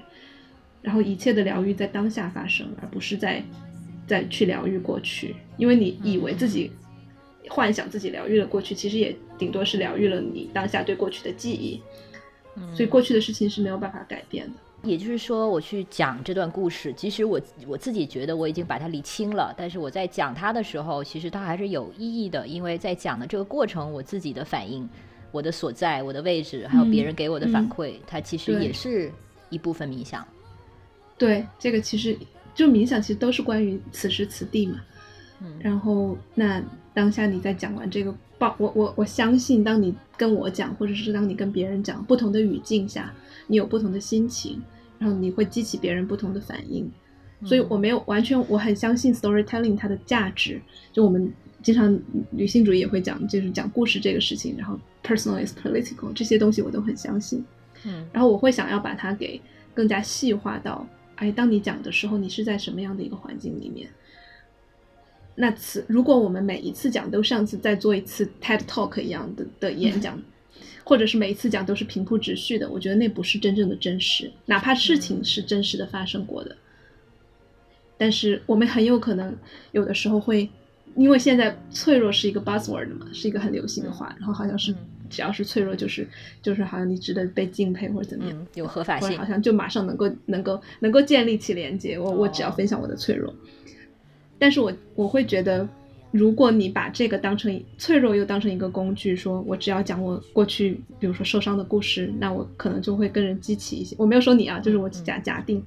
[0.80, 3.42] 然后一切的疗愈在当下发生，而不是在
[4.08, 6.72] 再去疗愈过去，因为你以为自己
[7.48, 11.80] 幻想自己疗愈了过去，其实也顶多是疗愈了你当下对过去的记忆。
[12.74, 14.54] 所以过去的事情是没有办法改变的。
[14.82, 24.88] 也就是说，我去讲这段故事，即使我我自己觉得我已经把它理清了，但是我在讲它的时候，其实它还是有意义的，因为在讲的这个过程，我自己的反应、
[25.30, 29.12] 我的所在、我的位置，还有别人给我的反馈，它其实也是
[29.50, 30.26] 一部分冥想。
[31.16, 32.16] 对，这个其实
[32.58, 34.80] 就冥想，其实都是关于此时此地嘛。
[35.40, 36.60] 嗯，然后那
[36.92, 38.12] 当下你在讲完这个。
[38.38, 43.12] 报我我我相信，当你跟我讲，或者是当你跟别人讲，不同的语境下，
[43.48, 44.62] 你有不同的心情，
[44.96, 46.88] 然后你会激起别人不同的反应。
[47.44, 50.60] 所以我没有完全，我很相信 storytelling 它的价值。
[50.92, 51.32] 就我们
[51.64, 51.98] 经常
[52.30, 57.44] 女性主义也会讲，就是讲故事这个事情，然后 personal is political 这些东西我都很相信。
[57.84, 59.40] 嗯，然后我会想要把它给
[59.74, 60.86] 更加细化到，
[61.18, 63.88] 哎，当你讲的时候，你是在什么样的一个环境里面？
[65.34, 70.20] 那次，如果我们每一次讲都像次再做一次 TED Talk 一样的的演讲，
[70.82, 74.30] 或者是每一次讲都是平铺直叙的，我觉得那不是真正的真实。
[74.46, 76.56] 哪怕事情是真实的发生过的，
[77.96, 79.36] 但是我们很有可能
[79.70, 80.48] 有的时候会，
[80.96, 84.74] 因为现在脆弱是一个 buzzword 嘛，是一个很流行的话，然后好像是
[85.08, 86.06] 只要是脆弱就是
[86.42, 91.98] 就是好像你值得被敬佩或者怎么样，有合法性，好像就马上能够能够能够建立起连接。
[91.98, 93.34] 我我只要分享我的脆弱。
[94.38, 95.68] 但是我我会觉得，
[96.12, 103.96] 如果你把这个当成脆弱，又当成一个工具，说我只要讲我过去，比如说受伤的故事，那我可能就会跟人激起一些。
[103.98, 105.60] 我没有说你啊，就是我假假定，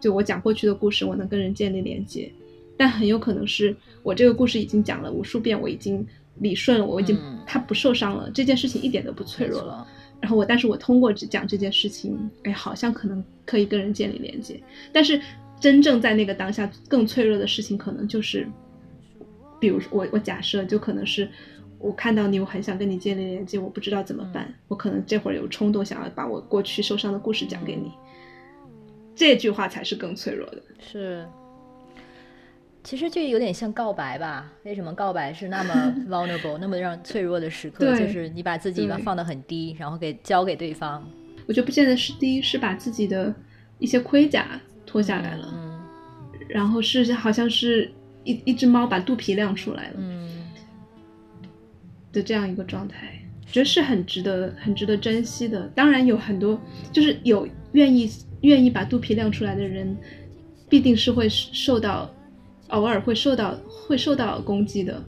[0.00, 2.30] 就我讲过去的故事，我能跟人建立连接。
[2.76, 3.74] 但很有可能是
[4.04, 6.06] 我这个故事已经讲了无数遍，我已经
[6.40, 9.86] 理顺了，我已经他不受伤了，这件事情一点都不脆弱了。
[10.20, 14.62] 然后我，但是我通过讲这件事情，哎，好像可能可以跟人建立连接，
[14.92, 15.20] 但是。
[15.60, 18.46] 真正在那个当下更脆弱的事情，可能就是，
[19.58, 21.28] 比如说我我假设就可能是
[21.80, 27.90] 我看到你，我很想跟你建立连接，我不知道怎么办，我可能这会儿有冲动想要把我过去受伤的故事讲给你，
[29.16, 30.62] 这句话才是更脆弱的。
[30.78, 31.26] 是，
[32.88, 34.50] 其实就有点像告白吧？
[34.62, 37.94] 为什么告白是那么 vulnerable，那么让脆弱的时刻？
[37.94, 41.06] 就是你把自己放得很低，然后给交给对方。
[41.46, 43.34] 我觉得不见得是低，是把自己的
[43.78, 44.58] 一些盔甲。
[44.86, 45.78] 脱下来了，嗯，
[46.48, 47.92] 然后是好像是
[48.24, 50.46] 一一只猫把肚皮亮出来了，嗯，
[52.10, 53.20] 的这样一个状态，
[53.52, 55.68] 觉得是很值得、很值得珍惜的。
[55.74, 56.58] 当然有很多，
[56.90, 58.10] 就是有愿意
[58.40, 59.94] 愿意把肚皮亮出来的人，
[60.70, 62.10] 必定是会受到，
[62.68, 65.02] 偶尔会受到会受到攻击的。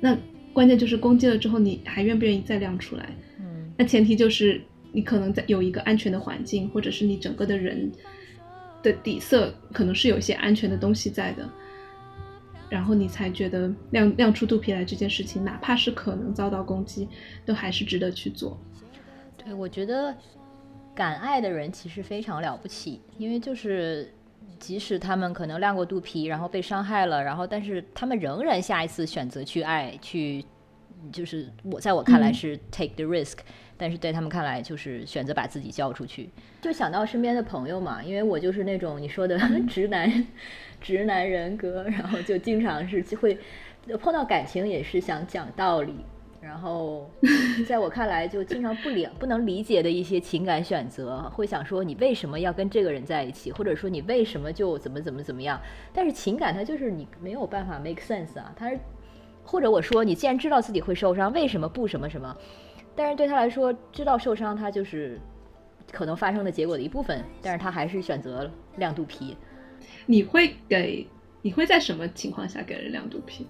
[0.00, 0.16] 那
[0.52, 3.10] 关键就是攻击了之后，你还愿不愿意再亮出来？
[3.38, 4.60] 嗯，那前提就是
[4.92, 7.90] 你可能在有一个安全的环境，或者是你整个的人。
[8.82, 11.46] 的底色可能是有一些安全的东西在的，
[12.70, 17.06] 然后你才觉得亮亮出肚皮来这件事情，哪怕是可能遭到攻击，
[17.44, 18.58] 都还是值得去做。
[19.36, 20.16] 对，我觉得
[20.94, 24.10] 敢爱的人其实非常了不起，因为就是
[24.60, 30.44] 即使他们可能亮过肚皮，然后被伤害了，然后但是他们仍然下一次选择去爱，去
[31.10, 33.38] 就是我在我看来是 take the risk。
[33.82, 36.28] 但是对他们看来，就是选择把自己交出去，
[36.60, 40.26] 就想到身边的朋友嘛，因为我就是那种你说的 直男，
[40.82, 43.38] 直男人格，然后就经常是会
[43.98, 45.94] 碰到感情也是想讲道理，
[46.40, 47.10] 然后
[47.68, 55.60] 在我看来就经常不理不能理解的一些情感选择，会想说你为什么要跟这个人在一起，或者说你为什么就怎么怎么怎么样？
[55.92, 58.78] 但是情感它就是你没有办法 make sense 啊，它是
[59.44, 62.36] 或者我说你既然知道自己会受伤，为什么不什么什么？
[62.96, 65.20] 但是对他来说，知道受伤，他就是
[65.92, 67.24] 可能发生的结果的一部分。
[67.40, 69.36] 但是他还是选择亮肚皮。
[70.06, 71.06] 你会给？
[71.42, 73.46] 你会在什么情况下给人亮肚皮？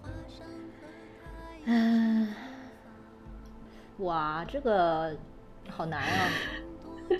[1.65, 2.29] 嗯，
[4.01, 5.17] 哇，这个
[5.69, 6.29] 好难啊！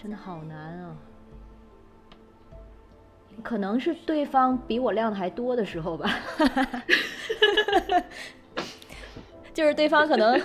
[0.00, 0.96] 真的好难啊！
[3.42, 6.10] 可能是对方比我亮的还多的时候吧。
[9.52, 10.40] 就是对方可能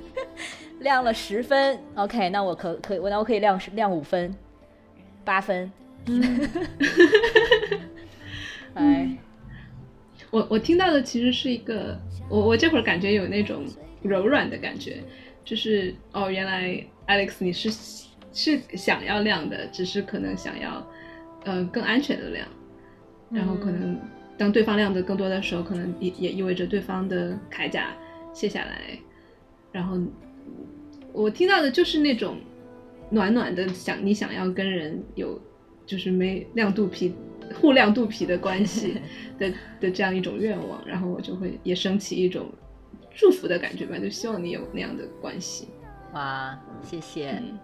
[0.80, 4.34] 亮了十分，OK，那我可可以，我那我可以亮亮五分、
[5.24, 5.70] 八分。
[8.74, 9.16] 哎，
[10.30, 13.64] 我我听到的其实是一个，我我这会儿感觉有那种
[14.08, 15.02] 柔软的感觉，
[15.44, 17.70] 就是哦，原来 Alex 你是
[18.32, 20.86] 是想要亮的，只是可能想要
[21.44, 22.46] 呃更安全的亮。
[23.28, 23.98] 然后可能
[24.38, 27.92] 当对方亮的更多的时候，可能也也意味着对方的铠甲
[28.32, 28.96] 卸下来，
[29.72, 29.98] 然后
[31.12, 32.36] 我听到的就是那种
[33.10, 35.40] 暖暖的想你想要跟人有
[35.84, 37.12] 就是没亮肚皮
[37.54, 38.94] 互亮肚皮的关系
[39.38, 42.46] 的 的这样一种愿望，然后我就会也升起一种
[43.16, 45.68] 祝福的感觉吧，就希望你有那样的关系。
[46.12, 47.58] 哇，谢谢、嗯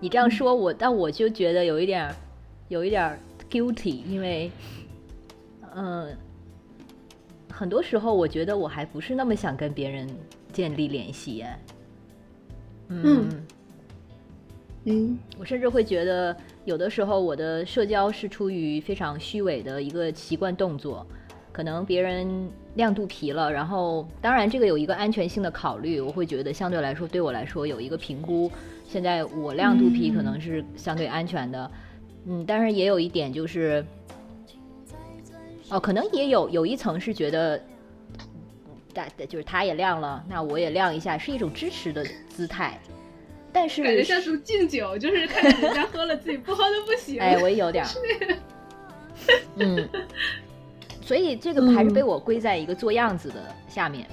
[0.00, 2.14] 你这样说我，但我就觉得有一点，
[2.68, 3.18] 有一点
[3.48, 4.50] guilty，因为，
[5.74, 6.14] 嗯、
[7.50, 10.06] 很多时候我觉得我还不是那么想跟别人
[10.52, 11.58] 建立联系耶。
[12.88, 13.46] 嗯
[14.84, 16.36] 嗯我甚至会觉得，
[16.66, 21.06] 有的时候我的社交是出于非常虚伪的一个习惯动作，
[21.54, 28.50] 可能别人亮肚皮了，然后当然这个有一个安全性的考虑，我会觉得相对来说对我来说有一个评估，
[28.88, 31.70] 现在我亮肚皮可能是相对安全的，
[32.26, 33.86] 嗯，但是也有一点就是，
[35.70, 37.60] 哦，可能也有有一层是觉得。
[38.92, 42.80] 大就是他也亮了，那我也亮一下，是一种支持的姿态。
[43.52, 47.20] 但是感觉像是敬酒，就是看着人家喝了，自己不喝都不行。
[47.20, 47.90] 哎，我也有点儿，
[49.58, 49.88] 嗯，
[51.04, 53.34] 所以这个还是被我归在一个做样子的
[53.68, 54.06] 下面。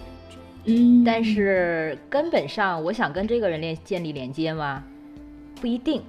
[0.65, 4.83] 嗯，但是根本上，我想跟这个人连建立连接吗？
[5.61, 6.01] 不一定。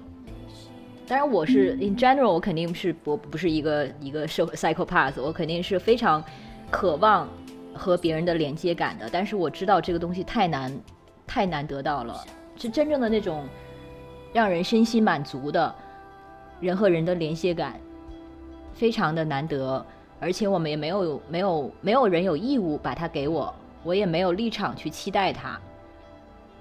[1.06, 6.22] 当然，我是 in general，我肯定是我不是一个一个社会 psychopath，我肯定是非常
[6.68, 7.28] 渴望
[7.72, 9.08] 和别人的连接感的。
[9.10, 10.76] 但是我知道这个东西太难，
[11.28, 12.24] 太难得到了，
[12.56, 13.46] 是真正的那种
[14.32, 15.72] 让人身心满足的
[16.60, 17.78] 人和人的连接感，
[18.74, 19.86] 非常的难得。
[20.22, 25.58] 而且我们也没有没有没有人有义务把它给我，我也没有立场去期待它。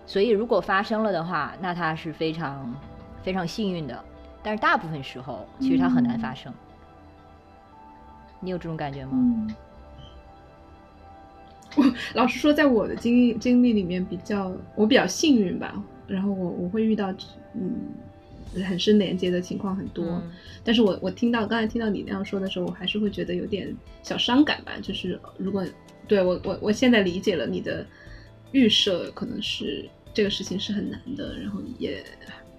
[0.07, 2.73] 所以如果发生了的话，那它是非常
[3.21, 4.03] 非常幸运的。
[4.41, 6.51] 但是大部分时候，其实它很难发生。
[8.39, 9.11] 你有这种感觉吗？
[9.13, 9.55] 嗯，
[11.75, 11.83] 我
[12.15, 15.71] 老实说，在我的经历经历里面，比较我比较幸运吧。
[16.07, 17.11] 然后我我会遇到
[17.53, 17.93] 嗯
[18.65, 20.31] 很深连接的情况很多，嗯
[20.63, 24.73] 但是我我听到刚才听到你那样说的时候，我还是会觉得有点小伤感吧。
[24.81, 25.65] 就是如果
[26.07, 27.85] 对我我我现在理解了你的
[28.51, 32.03] 预设，可能是这个事情是很难的，然后也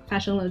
[0.06, 0.50] 发生了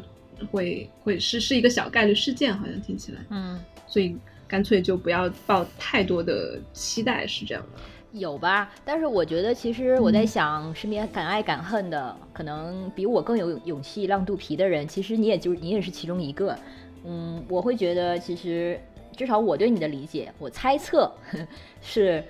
[0.51, 3.19] 会会是是一个小概率事件，好像听起来。
[3.29, 4.15] 嗯，所以
[4.47, 7.81] 干脆就不要抱太多的期待，是这样的。
[8.13, 8.69] 有吧？
[8.83, 16.57] 但是我觉得，其实我在想，身边敢爱敢恨的，可能比我更有勇气浪肚皮的人，其实你也就你也是其中一个。
[17.05, 18.79] 嗯，我会觉得，其实
[19.15, 21.11] 至少我对你的理解，我猜测
[21.81, 22.23] 是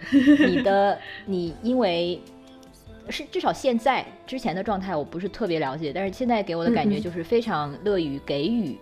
[0.48, 2.22] 你的， 你因为
[3.10, 8.78] 是至少现在之前的状态我不是特别了解，但是现在给我的感觉就是非常乐于给予，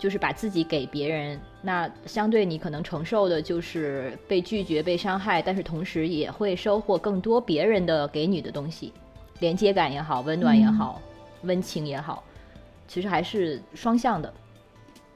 [0.00, 1.40] 就是把自己给别人。
[1.62, 8.92] 那相对你可能承受的就是被拒绝、被伤害，但是同时也会收获更多别人的给你的东西，
[9.38, 11.00] 连接感也好，温暖也好，
[11.42, 12.24] 温情也好，
[12.88, 14.34] 其实还是双向的。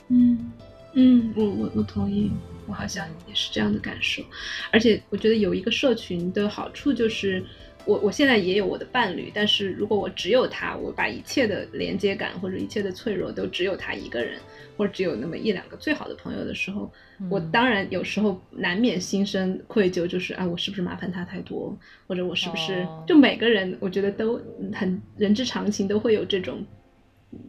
[0.09, 0.53] 嗯
[0.93, 2.31] 嗯，我我我同意，
[2.67, 4.23] 我好像也是这样的感受。
[4.71, 7.43] 而且我觉得有一个社群的好处就是，
[7.87, 14.39] 我我现在也有我的伴侣，但是如果我只有他，我把一切的连接感或者一切的脆弱都只有他一个人，
[14.77, 16.91] 或者只有那么一两个最好的朋友的时候，
[17.31, 24.41] 我嗯当然有时候难免心生愧疚，就是啊，我是不是麻烦他太多，或者我是不是、哦就每个人我觉得都
[24.73, 26.65] 很人之常情，都会有这种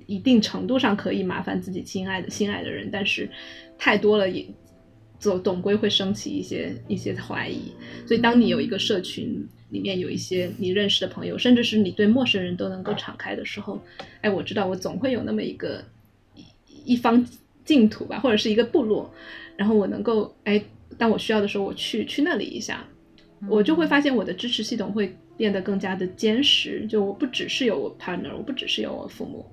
[0.05, 3.29] 一定程度上可以麻烦自己亲爱的心爱的人，但是
[3.77, 4.45] 太多了也
[5.17, 7.71] 总总归会升起一些一些怀疑。
[8.05, 13.77] 所以当你有一个社群里面有一些你认识的朋友，甚至是你对陌生人都能够敞开的时候，
[14.21, 15.83] 哎，我知道我总会有那么一个
[16.33, 17.27] 一一方
[17.65, 19.13] 净土吧，或者是一个部落，
[19.57, 20.63] 然后我能够哎，
[20.97, 22.85] 当我需要的时候，我去去那里一下，
[23.49, 26.87] 我就会发现我的支持系统会变得更加的坚实。
[26.87, 29.45] 就我不只是有我 partner，我不只是有我父母、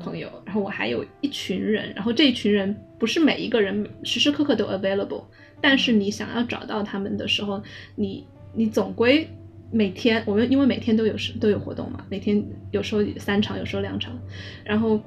[0.00, 5.24] 朋友，然后我还有一群人，然后这一群人不是每一个人时时刻刻都 available，
[5.60, 7.60] 但是你想要找到他们的时候，
[7.96, 8.24] 你
[8.54, 9.28] 你总归。
[9.74, 12.40] 每天我们因为每天都有时都有活动嘛，每天
[12.70, 14.16] 有时候三场，有时候两场，
[14.64, 15.00] 然后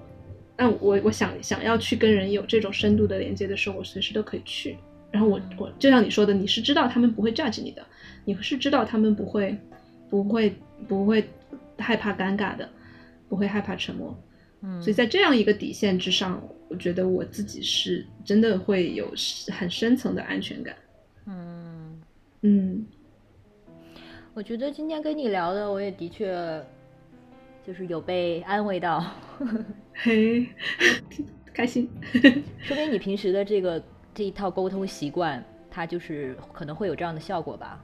[0.58, 4.76] 那我我想想要去跟人有这种深度的连接的时候，我随时都可以去。
[5.10, 7.82] 然后我我就像你说的，你是知道他们不会 judge 你的，
[8.26, 9.58] 你是知道他们不会
[10.10, 10.54] 不会
[10.86, 11.24] 不会
[11.78, 12.70] 害怕尴尬的，
[13.30, 14.14] 不会害怕沉默。
[14.62, 19.08] 嗯所以在这样一个底线之上，我觉得我自己是真的会有
[19.50, 20.76] 很深层的安全感。
[21.26, 22.02] 嗯，
[22.42, 22.86] 嗯
[24.38, 26.64] 我觉得今天跟你聊的，我也的确
[27.66, 29.04] 就是有被安慰到，
[29.96, 30.46] 嘿，
[31.52, 31.90] 开心。
[32.62, 33.82] 说明你平时的这个
[34.14, 37.84] 这一套沟通习惯，它就是可能会有这样的效果吧。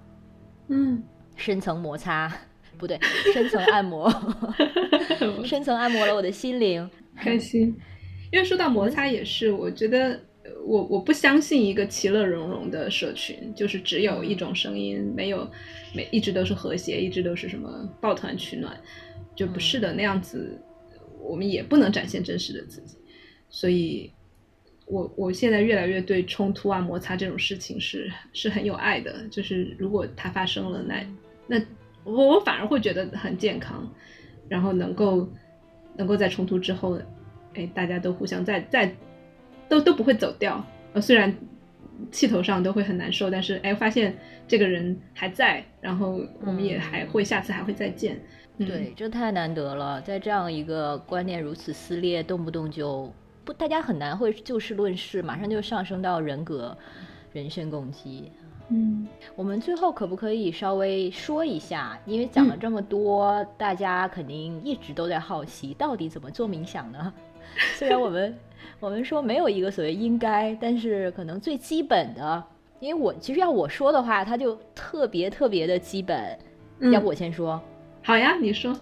[0.68, 1.02] 嗯，
[1.36, 2.32] 深层摩擦，
[2.78, 3.00] 不对，
[3.34, 4.08] 深层按摩，
[5.44, 6.88] 深层按摩了我的心灵。
[7.16, 7.76] 开心，
[8.32, 10.20] 因为说到摩擦也是，我觉得呃
[10.66, 15.50] 我我不相信一个其乐融融的社群，就是只有一种声音，没有
[15.94, 18.78] 每一直都是和谐，一直都是什么抱团取暖，
[19.36, 20.60] 就不是的那样子，
[21.22, 22.98] 我们也不能展现真实的自己。
[23.50, 24.12] 所以
[24.86, 31.06] 我我现在越来越对冲突啊、摩擦这种事情是是很有爱的，就是如果它发生了，那
[31.48, 31.66] 那
[32.04, 33.90] 我我反而会觉得很健康，
[34.50, 35.30] 然后能够
[35.96, 37.00] 能够在冲突之后，
[37.54, 38.94] 哎，大家都互相在在
[39.74, 40.64] 都都不会走掉，
[40.94, 41.36] 呃，虽然
[42.12, 44.16] 气头上都会很难受，但是哎，发现
[44.48, 48.20] 这个人还在，然后我们也还会、下次还会再见。
[48.58, 53.12] 嗯对，这太难得了，在这样一个观念如此撕裂，动不动就
[53.44, 56.78] 不，大家很难会就事论事，马上就上升到人格、
[57.32, 58.32] 人身攻击。
[58.70, 61.98] 嗯我们最后可不可以稍微说一下？
[62.06, 67.14] 因为讲了这么多，大家肯定一直都在好奇，到底怎么做冥想呢？
[67.76, 68.38] 虽然我们
[68.80, 72.44] 我们说没有一个所谓应该，但是可能最基本的，
[72.80, 76.38] 因为我其实要我说的话，它就特别特别的基本。
[76.80, 77.62] 嗯要不我先说？
[78.02, 78.78] 好呀，你说。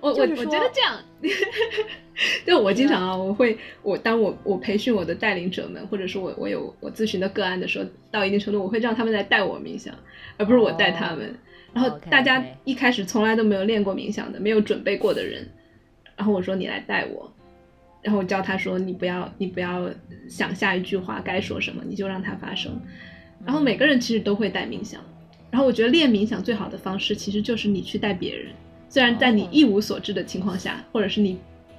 [0.00, 0.98] 我我我觉得这样，
[2.46, 9.94] 就我经常啊，我会我当我我培训我的带领者们，或者是我我有我咨询的个案的时候，到一定程度，我会让他们来带我冥想，
[10.36, 11.34] 而不是我带他们。
[11.72, 15.48] 然后大家一开始从来都没有练过冥想的，没有准备过的人，
[16.16, 17.32] 然后我说你来带我，
[18.04, 19.90] 然后我教他说你不要你不要
[20.28, 22.78] 想下一句话该说什么，你就让它发生。
[23.44, 25.02] 然后每个人其实都会带冥想，
[25.50, 28.52] 然后我觉得练冥想最好的方式其实就是你去带别人，
[28.90, 31.38] 虽然在你哦一无所知的情况下，或者是你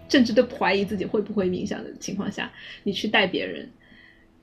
[0.09, 2.51] 甚至都怀疑自己会不会冥想的情况下，
[2.83, 3.69] 你去带别人，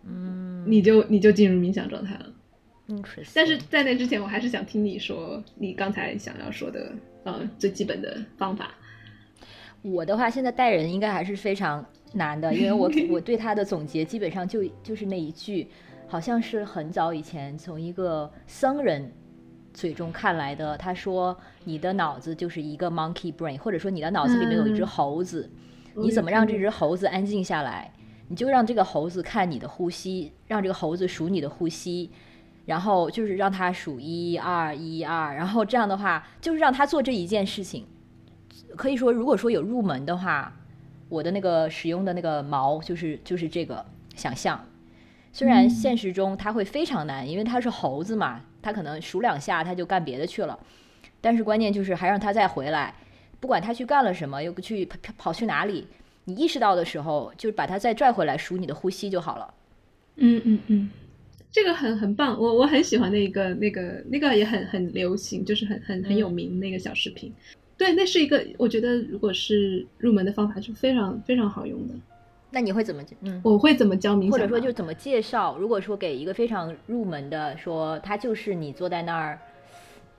[0.07, 2.27] 嗯，你就你就进入冥想状态了。
[2.89, 6.93] Interesting 但是在那之前，我还是想听你说你刚才想要说的，
[7.25, 8.75] 呃，最基本的方法。
[9.83, 15.69] 我的话，现在带人应该还是非常难的，因为我 我对他的总结基本上就就是那一句，
[16.07, 19.13] 好像是很早以前从一个僧人
[19.75, 20.79] 嘴中看来的。
[20.79, 25.51] 他说：“你的脑子就是一个 monkey brain，或者说你的脑子里面有一只嗯猴子，
[25.95, 27.93] 我你怎么让这只猴子安静下来？
[28.29, 32.11] 你就让这个猴子看你的呼吸，让这个猴子数你的呼吸。”
[32.65, 37.85] 然后就是让它数一二一二，然后这样的话，就是让他做这一件事情。
[38.77, 40.53] 可以说，如果说有入门的话，
[41.09, 43.85] 我的那个使用的那个毛就是就是这个
[44.15, 44.67] 想象。
[45.33, 50.59] 虽然嗯现实中它会非常难，因为它是猴子嘛，它可能数两下它就干别的去了。
[51.21, 52.95] 但是关键就是还让它再回来，
[53.41, 55.87] 不管它去干了什么，又去跑跑跑去哪里，
[56.25, 59.55] 你意识到的时候，就把它再拽回来，数你的呼吸就好了。
[60.17, 60.91] 嗯嗯嗯，
[61.51, 67.33] 这个很很棒，我我很喜欢那个那个那个也很很流行，就是很很很有嗯名那个小视频。
[67.83, 71.95] 对，那是一个我觉得如果是入门的方法，是非常非常好用的。
[72.49, 73.03] 那你会怎么？
[73.23, 74.31] 嗯，我会怎么教冥想？
[74.31, 75.59] 或者说就怎么介绍？
[75.59, 79.37] 如果说给一个非常入门的，说他就是你坐在那儿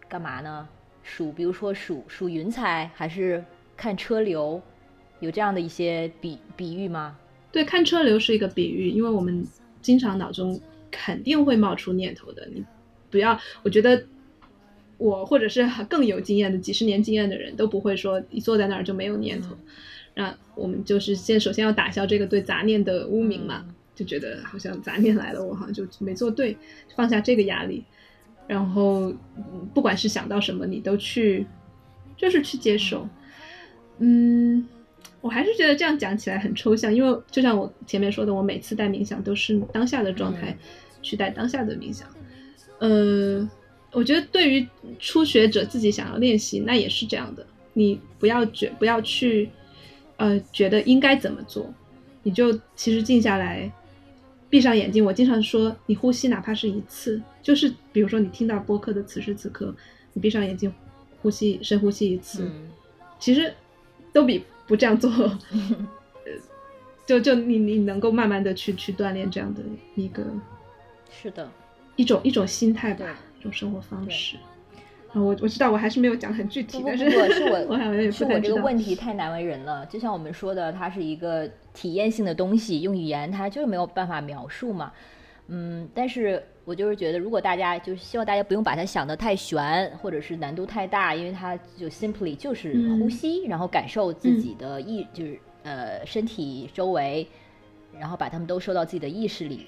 [0.10, 0.68] 干嘛呢？
[1.04, 3.42] 数，比如说数数云彩，还是
[3.78, 4.62] 看车流，
[5.22, 7.16] 有这样的一些比比喻吗？
[7.50, 9.42] 对，看车流是一个比喻，因为我们
[9.82, 10.60] 经常脑中
[10.92, 12.46] 肯定会冒出念头的。
[12.54, 12.62] 你
[13.10, 14.04] 不要，我觉得
[14.98, 19.56] 我或者是更有经验的几十年经验的人都不会说一坐在那儿就没有念头。
[20.16, 23.66] 那我们就是先首先要打消这个对杂念的污名嘛，
[23.96, 26.58] 就觉得好像杂念来了，我好像就没做对，
[26.96, 27.84] 放下这个压力，
[28.48, 31.46] 然后嗯不管是想到什么，你都去
[32.16, 33.08] 就是去接受，
[34.00, 34.68] 嗯。
[35.22, 40.54] 我还是觉得这样讲起来很抽象，因为就像我前面说的，我每次带冥想都是当下的状态
[41.02, 42.06] 去带当下的冥想。
[42.80, 43.50] 呃，
[43.94, 44.68] 我觉得对于
[45.00, 47.46] 初学者自己想要练习，那也是这样的。
[47.74, 49.50] 你不要觉不要去
[50.18, 51.74] 呃觉得应该怎么做，
[52.24, 53.72] 你就其实静下来，
[54.50, 55.04] 闭上眼睛。
[55.04, 59.74] 我经常说，你呼吸哪怕是一次，就是比如说你听到播客的此时此刻，
[60.14, 60.72] 你闭上眼睛
[61.22, 62.70] 呼吸深呼吸一次，嗯
[63.20, 63.54] 其实
[64.12, 65.10] 都比不这样做，
[65.50, 66.32] 呃，
[67.08, 69.62] 就就你你能够慢慢的去去锻炼这样的
[69.96, 70.24] 一个
[71.10, 71.50] 是的，
[71.96, 74.38] 一种一种心态吧，一种生活方式。
[75.12, 78.26] 啊，我我知道我还是没有讲很具体，不不但不不，是我 我好像也是。
[78.26, 79.86] 我这个问题太难为人了。
[79.86, 84.92] 就像我们说的，它是一个体验性的东西，用语言它就是没有办法描述嘛。
[85.48, 97.28] 嗯，但是我就是觉得，如果大家就是希望大家不用把它想得太悬，或者是难度太大，因为它就 simply 就是呼嗯吸，然后感受自己的意，就是呃身体周围，
[98.00, 99.68] 然后把它们都收到自己的意识里。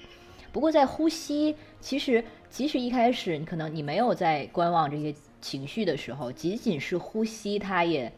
[0.56, 8.10] 不过在呼吸，其实即使一开始你可能你没有在观望这些情绪的时候，仅仅是呼吸，它也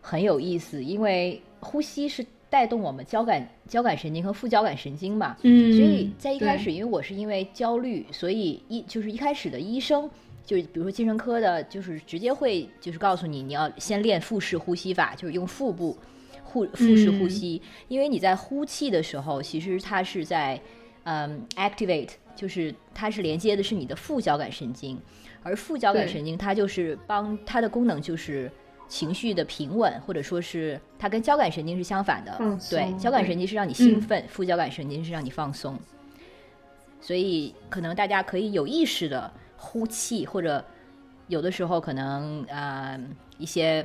[0.00, 5.36] 很有意思，因为呼吸是带动我们交感交感神经和副交感神经嘛。
[5.42, 10.08] 嗯所以在一开始，因为我是因为焦虑，所以一就是一开始的医生，
[10.46, 15.94] 就是比如说精神科的，就是直接会就是告诉你，你要先练腹式呼吸法，就是用腹部
[16.46, 20.58] 腹腹式呼嗯吸，因为你在呼气的时候，其实它是在
[21.06, 25.00] 嗯 activate，就是它是连接的是你的副交感神经，
[25.42, 28.50] 而副交感神经它就是帮它的功能就是。
[28.88, 35.76] 情绪的平稳，或者说是它跟交感神经是相反的嗯，对，交感神经是让你兴嗯奋，副交感神经是让你放松。
[37.00, 40.64] 所以可能大家可以有意识的呼气，或者
[41.26, 42.96] 有的时候可能呃
[43.38, 43.84] 一些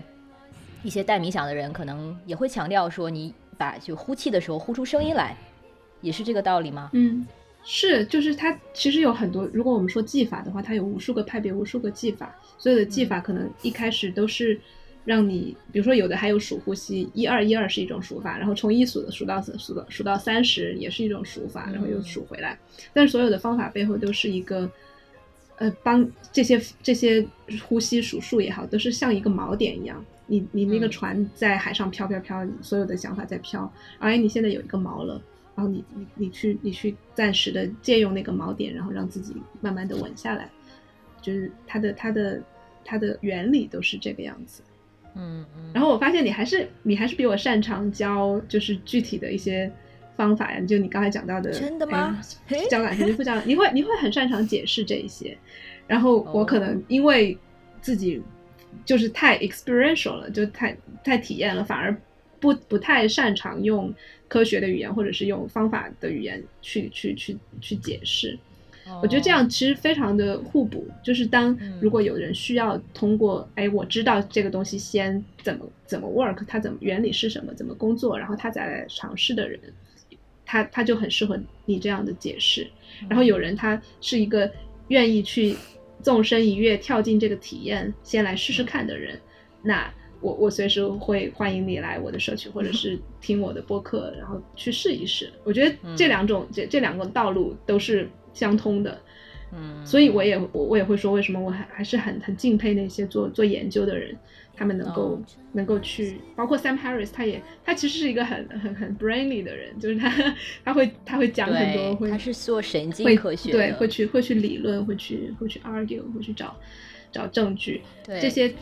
[0.84, 5.36] 一些带冥想的人可能也会强调说，你把就呼气的时候呼出声音来，
[6.02, 6.90] 也是这个道理吗？
[6.94, 7.26] 嗯，
[7.64, 14.60] 是，就是它其实有很多，如果我们说技法的话，它有无数个派别，无数个技法，所有的技法可能一开始都是
[15.06, 22.58] 让你，比如说有的还有数呼吸，一二一二是一种数法，然后从一数的数到数到数到三十也是一种数法，然后又数回来，
[22.94, 24.70] 但是所有的方法背后都是一个。
[25.58, 27.24] 呃，帮这些这些
[27.68, 30.04] 呼吸数数也好，都是像一个锚点一样。
[30.26, 35.22] 你你那个嗯船在海上飘飘飘，你所有的想法在飘，而你现在有一个锚了，
[35.56, 40.50] 然后你你你去你去暂时的借用那个锚点，然后让自己慢慢的稳下来，
[41.22, 42.42] 就是它的它的
[42.84, 44.64] 它的原理都是这个样子。
[45.16, 45.72] 嗯嗯。
[45.74, 49.72] 然后我发现你还是你还是比我擅长教就是具体的一些
[50.16, 52.18] 方法呀，就你刚才讲到的，真的吗
[52.48, 55.38] 哎嘿交感神经副交感，你会你会很擅长解释这一些，
[55.88, 57.38] 然后我可能哦因为
[57.82, 58.22] 自己
[58.86, 61.96] 就是太 experiential 了，就太太体验了，反而
[62.42, 63.94] 不不太擅长用
[64.28, 68.38] 科学的语言或者是用方法的语言去去去去解释。
[69.02, 79.58] 我觉得这样其实非常的互补，就是当嗯如果有人需要通过，哎，我知道这个东西先怎么怎么 work，它怎么原理是什么，怎么工作，然后他再来尝试的人，
[80.46, 82.68] 他他就很适合你这样的解释。
[83.08, 84.52] 然后有人他是一个
[84.90, 85.56] 愿意去
[86.02, 89.18] 纵身一跃跳进这个体验，先来试试看的人，
[89.62, 89.90] 那
[90.22, 95.32] 我我随时会欢迎你来我的社区，或者 是听我的播客，然后去试一试。
[95.44, 98.98] 我觉得这两种、这这两个道路都是相通的。
[99.54, 104.16] 嗯，所以我也我我也会说，为什么我还还是很很敬佩那些做做研究的人，
[104.56, 105.22] 他们能够、哦
[105.54, 110.10] 能够去，包括 Sam Harris，他也他其实是一个很很很 brainy 的人，就是他
[110.64, 116.56] 他会他会讲很多，会他是做神经会科学的，对，会去会去理论，会去会去 argue，会去找
[117.12, 118.54] 找证据，对这些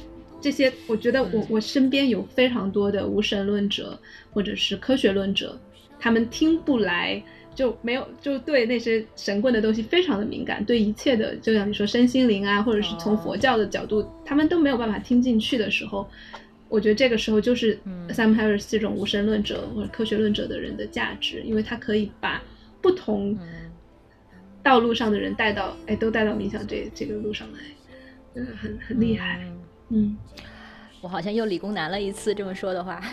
[0.42, 4.00] 这些，我觉得我嗯我身边有非常多的无神论者
[4.32, 5.60] 或者是科学论者，
[6.00, 7.22] 他们听不来。
[7.56, 16.10] 就没有就对那些神棍的东西非常的敏感，对一切的，就像你说身心灵啊，或者是从哦佛教的角度，他们都没有办法听进去的时候，
[16.70, 22.42] 我觉得这个时候就是嗯 Sam Harris 这种无神论者或者科学论者的人的价值，因为他可以把
[22.82, 23.70] 不同嗯
[24.64, 27.60] 道路上的人带到，哎，都带到冥想这这个路上来，
[28.34, 29.46] 真的很很厉害。
[29.90, 30.18] 嗯嗯，
[31.02, 33.02] 我好像又理工男了一次，这么说的话。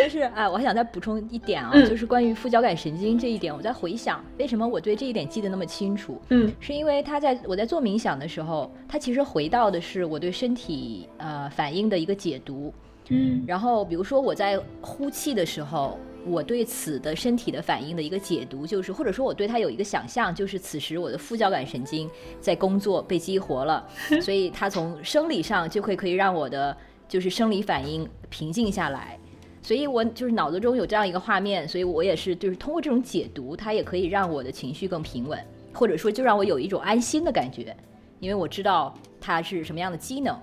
[0.00, 12.72] 但是啊，我还想再补充一点啊，嗯就是关于副交感神经这一点，我在回想为什么我对这一点记得那么清楚，嗯是因为他在我在做冥想的时候，他其实回到的是我对身体呃反应的一个解读。
[13.08, 22.08] 嗯然后比如说我在呼气的时候，我对此的身体的反应的一个解读，就是或者说我对它有一个想象，就是此时我的副交感神经
[22.40, 23.86] 在工作被激活了，
[24.20, 26.76] 所以它从生理上就会可以让我的
[27.08, 29.18] 就是生理反应平静下来。
[29.62, 35.38] 所以我就是脑子中有这样一个画面，所以我也是就是通过这种解读，它也可以让我的情绪更平稳，
[35.74, 37.76] 或者说就让我有一种安心的感觉，
[38.20, 40.34] 因为我知道它是什么样的机能。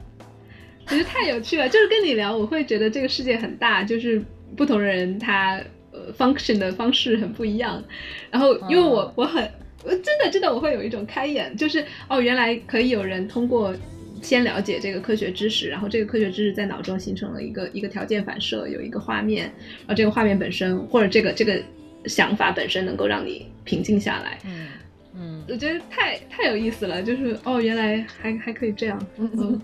[0.85, 1.67] 我觉得太有趣了。
[1.67, 4.23] 就是跟你聊，我会觉得这个世界很大，就是
[4.55, 5.59] 不同人他
[5.91, 7.83] 呃 function 的方式很不一样。
[8.31, 9.51] 然后因为我、嗯我很
[9.83, 13.75] 我真的真的我会有一种开眼，就是哦，原来可以有人通过。
[14.19, 19.43] 先了解这个科学知识，然后这个科学知识在脑中形成了一个一个条件反射，有一个画面，
[19.81, 21.61] 然后这个画面本身或者这个这个
[22.05, 24.39] 想法本身能够让你平静下来。
[24.43, 24.67] 嗯
[25.13, 28.99] 嗯我觉得太太有意思了，就是哦，原来还还可以这样。
[29.17, 29.61] 嗯，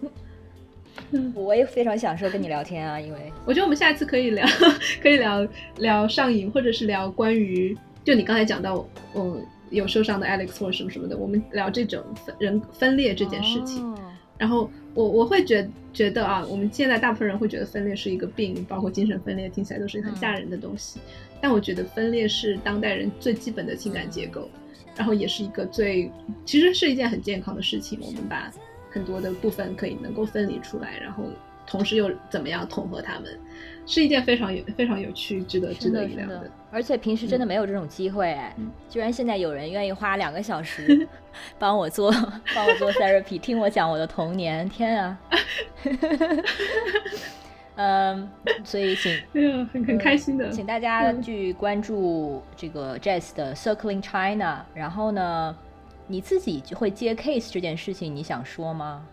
[1.34, 4.46] 我也非常享受跟你聊天啊，因为我觉得我们下一次可以聊，
[5.02, 5.48] 可以聊
[5.78, 13.84] 聊上瘾，或者是聊关于就你刚才讲到，嗯，有受伤的 Alex 或者什么什么的，我们聊这种分人分裂这件事情。
[13.84, 13.98] 哦
[14.36, 21.00] 然后我我会觉觉得啊，我们现在大部分人会觉得分裂是一个病，包括精神分裂，听起来都是很吓人的东西。
[21.40, 24.50] 但我觉得分裂是当代人最基本的情感结构，
[24.98, 26.12] 然后也是一个最
[26.46, 27.98] 其实是一件很健康的事情。
[28.02, 28.52] 我们把
[28.94, 31.24] 很多的部分可以能够分离出来，然后
[31.66, 33.40] 同时又怎么样统合它们，
[33.88, 36.50] 是一件非常有非常有趣、值得值得一聊的。
[36.72, 38.56] 而且平时真的没有这种机会，哎，
[38.90, 41.08] 居然现在有人愿意花两个小时
[41.60, 42.12] 帮我做
[42.56, 45.20] 帮我做 therapy，听我讲我的童年，天啊！
[47.76, 48.30] 嗯，
[48.64, 49.12] 所以请
[49.74, 54.64] 很很开心的，请大家去关注这个 Jazz 的 Circling China。
[54.76, 55.56] 然后呢，
[56.14, 59.04] 你自己就会接 case 这件事情，你想说吗？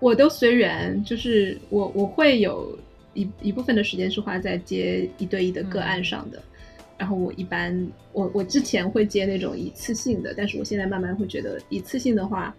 [0.00, 2.78] 我都随缘，就是我我会有
[3.14, 6.42] 一一部分的时间是花在接一对一的个案上的。
[6.98, 7.74] 然后我一般
[8.12, 12.54] 我我之前会接那种一次性的，但是我现在慢慢会觉得一次性的话。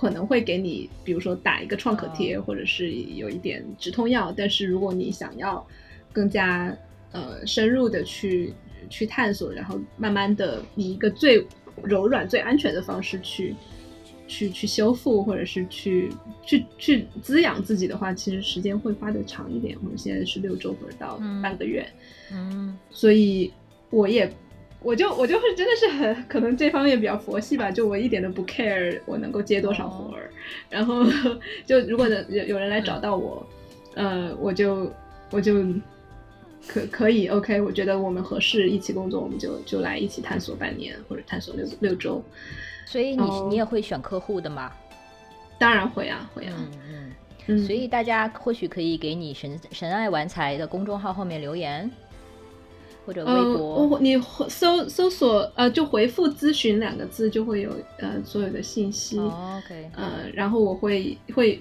[0.00, 4.32] 可能会给你，比如说打一个创可贴，或者是有一点止痛药。
[4.36, 5.66] 但是如果你想要
[6.12, 6.72] 更加
[7.10, 8.54] 呃深入的去
[8.88, 11.44] 去探索，然后慢慢的以一个最
[11.84, 13.54] 柔软、最安全的方式去
[14.26, 16.10] 去去修复，或者是去
[16.42, 19.76] 去去滋养自己的话，其实时间会花的长一点。
[19.82, 21.86] 我们现在是六周或者到半个月，
[22.32, 23.52] 嗯，所以
[23.90, 24.30] 我也。
[24.80, 30.30] 我就我就会真的是很可能这方面比较佛系吧，就我一点都不 care 我能够接多少活儿，
[30.70, 31.04] 然后
[31.66, 33.44] 就如果有有人来找到我，
[33.96, 34.88] 呃，我就
[35.32, 35.64] 我就
[36.68, 42.22] 可可以 OK，我觉得我们合适一起工作，我们就就来一起探索半年或者探索六六周。
[42.86, 44.70] 所以你你也会选客户的吗？
[45.58, 46.54] 当然会啊，会啊。
[46.88, 47.12] 嗯
[47.46, 47.66] 嗯。
[47.66, 51.90] 所以大家或许可以给你神神爱玩财的公众号后面留言。
[53.06, 54.18] 或者微博，你
[54.50, 57.70] 搜搜索呃，就回复“咨询”两个字，就会有
[58.00, 59.18] 呃所有的信息。
[59.18, 61.58] OK，呃，然后我会会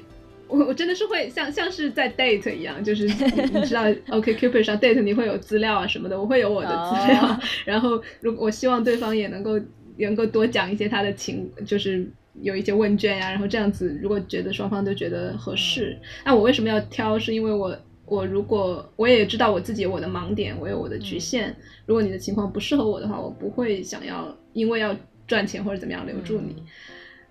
[0.47, 7.39] 我我真的是会像像是在 date 一样，就是你知道 OK Cupid 上 date 你会有资料啊什么的，我会有我的资料。
[7.65, 9.59] 然后如果我希望对方也能够
[9.97, 12.09] 能够多讲一些他的情，就是
[12.41, 17.17] 有一些问卷呀，然后这样子，如果觉得双方都觉得合适，那我为什么要挑？
[17.19, 17.77] 是因为我。
[18.09, 21.53] 我如果我也知道我自己有我的盲点，我有我的局限。
[21.85, 24.95] 如果你的情况不适合我的话，我不会想要因为要
[25.27, 26.55] 赚钱或者怎么样留住你。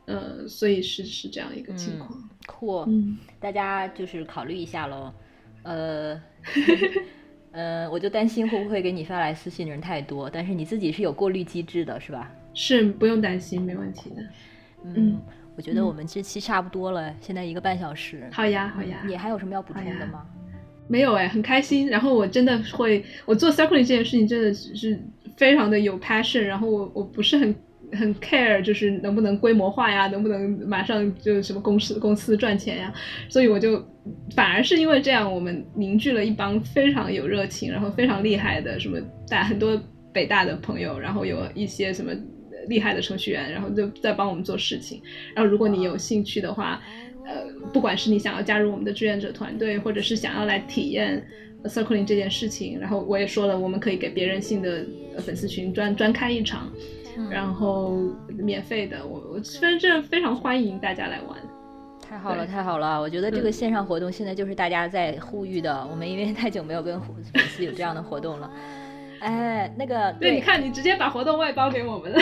[0.04, 2.25] 呃，所以是是这样一个情况。
[2.46, 2.86] 酷，
[3.38, 5.12] 大家就是考虑一下喽。
[5.64, 6.22] 呃，
[7.50, 12.30] 呃，我就担心会不会给你发来私信的人太多，但是你自己是有过滤机制的，是吧？
[12.54, 14.22] 是，不用担心，没问题的。
[14.84, 15.20] 嗯，
[15.56, 18.28] 我觉得我们这期差不多了，现在一个半小时。
[18.32, 19.02] 好呀，好呀。
[19.06, 20.24] 你还有什么要补充的吗？
[20.86, 21.88] 没有哎，很开心。
[21.88, 24.96] 然后我真的会，我做 circling 这件事情真的是
[25.36, 26.42] 非常的有 passion。
[26.42, 27.52] 然后我我不是很
[27.92, 32.92] 很 care，就是能不能规模化呀，能不能马上就什么公司公司赚钱呀。
[33.28, 33.84] 所以我就
[34.34, 38.98] 反而是因为这样，我们凝聚了一帮非常有热情，然后非常厉害的什么
[39.28, 39.80] 大很多
[40.12, 42.12] 北大的朋友，然后有一些什么
[42.68, 45.00] 厉害的程序员，然后就在帮我们做事情。
[45.34, 46.82] 然后如果你有兴趣的话。
[47.28, 47.42] 呃，
[47.72, 51.20] 不管是你想要加入我们的志愿者团队，或者是想要来体验
[51.64, 54.86] circling 这件事情，然后我也说了，我们可以给别人性的
[55.18, 56.72] 粉丝群专专开一场，
[57.30, 57.96] 然后
[58.28, 61.38] 免费的，我我反正非常欢迎大家来玩。
[62.08, 63.00] 太好了，太好了！
[63.00, 68.50] 我觉得这个线上活动现在就是大家在呼吁的，我们因为太久没有跟粉丝有这样的活动了。
[69.18, 72.20] 哎，那个，对，你看，你直接把活动外包给我们了。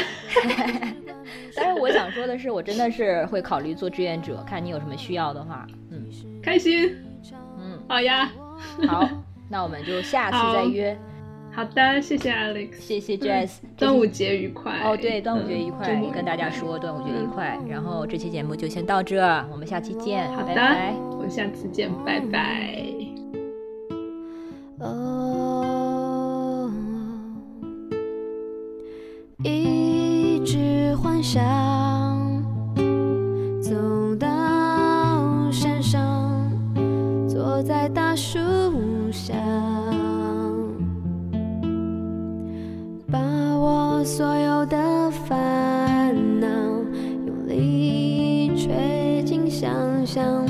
[1.54, 6.06] 但是我想说的是，我真的是会考虑做志愿者，看你有什么需要的话，嗯，
[6.42, 6.96] 开心，
[7.58, 8.30] 嗯，好呀，
[8.86, 9.06] 好，
[9.50, 10.96] 那我们就下次再约。
[11.54, 14.80] 好的，谢谢 Alex，谢谢 Jess，端午节愉快。
[14.82, 17.56] 哦，对，端午节愉快，跟大家说端午节愉快。
[17.68, 19.22] 然后这期节目就先到这，
[19.52, 20.28] 我们下期见。
[20.32, 20.52] 好的，
[21.12, 22.84] 我们下次见，拜拜。
[29.44, 32.42] 一直幻想
[33.62, 34.26] 走到
[35.52, 36.50] 山上，
[37.28, 38.38] 坐在大树
[39.12, 39.34] 下，
[43.14, 50.44] 把我所有的烦恼用力吹进想象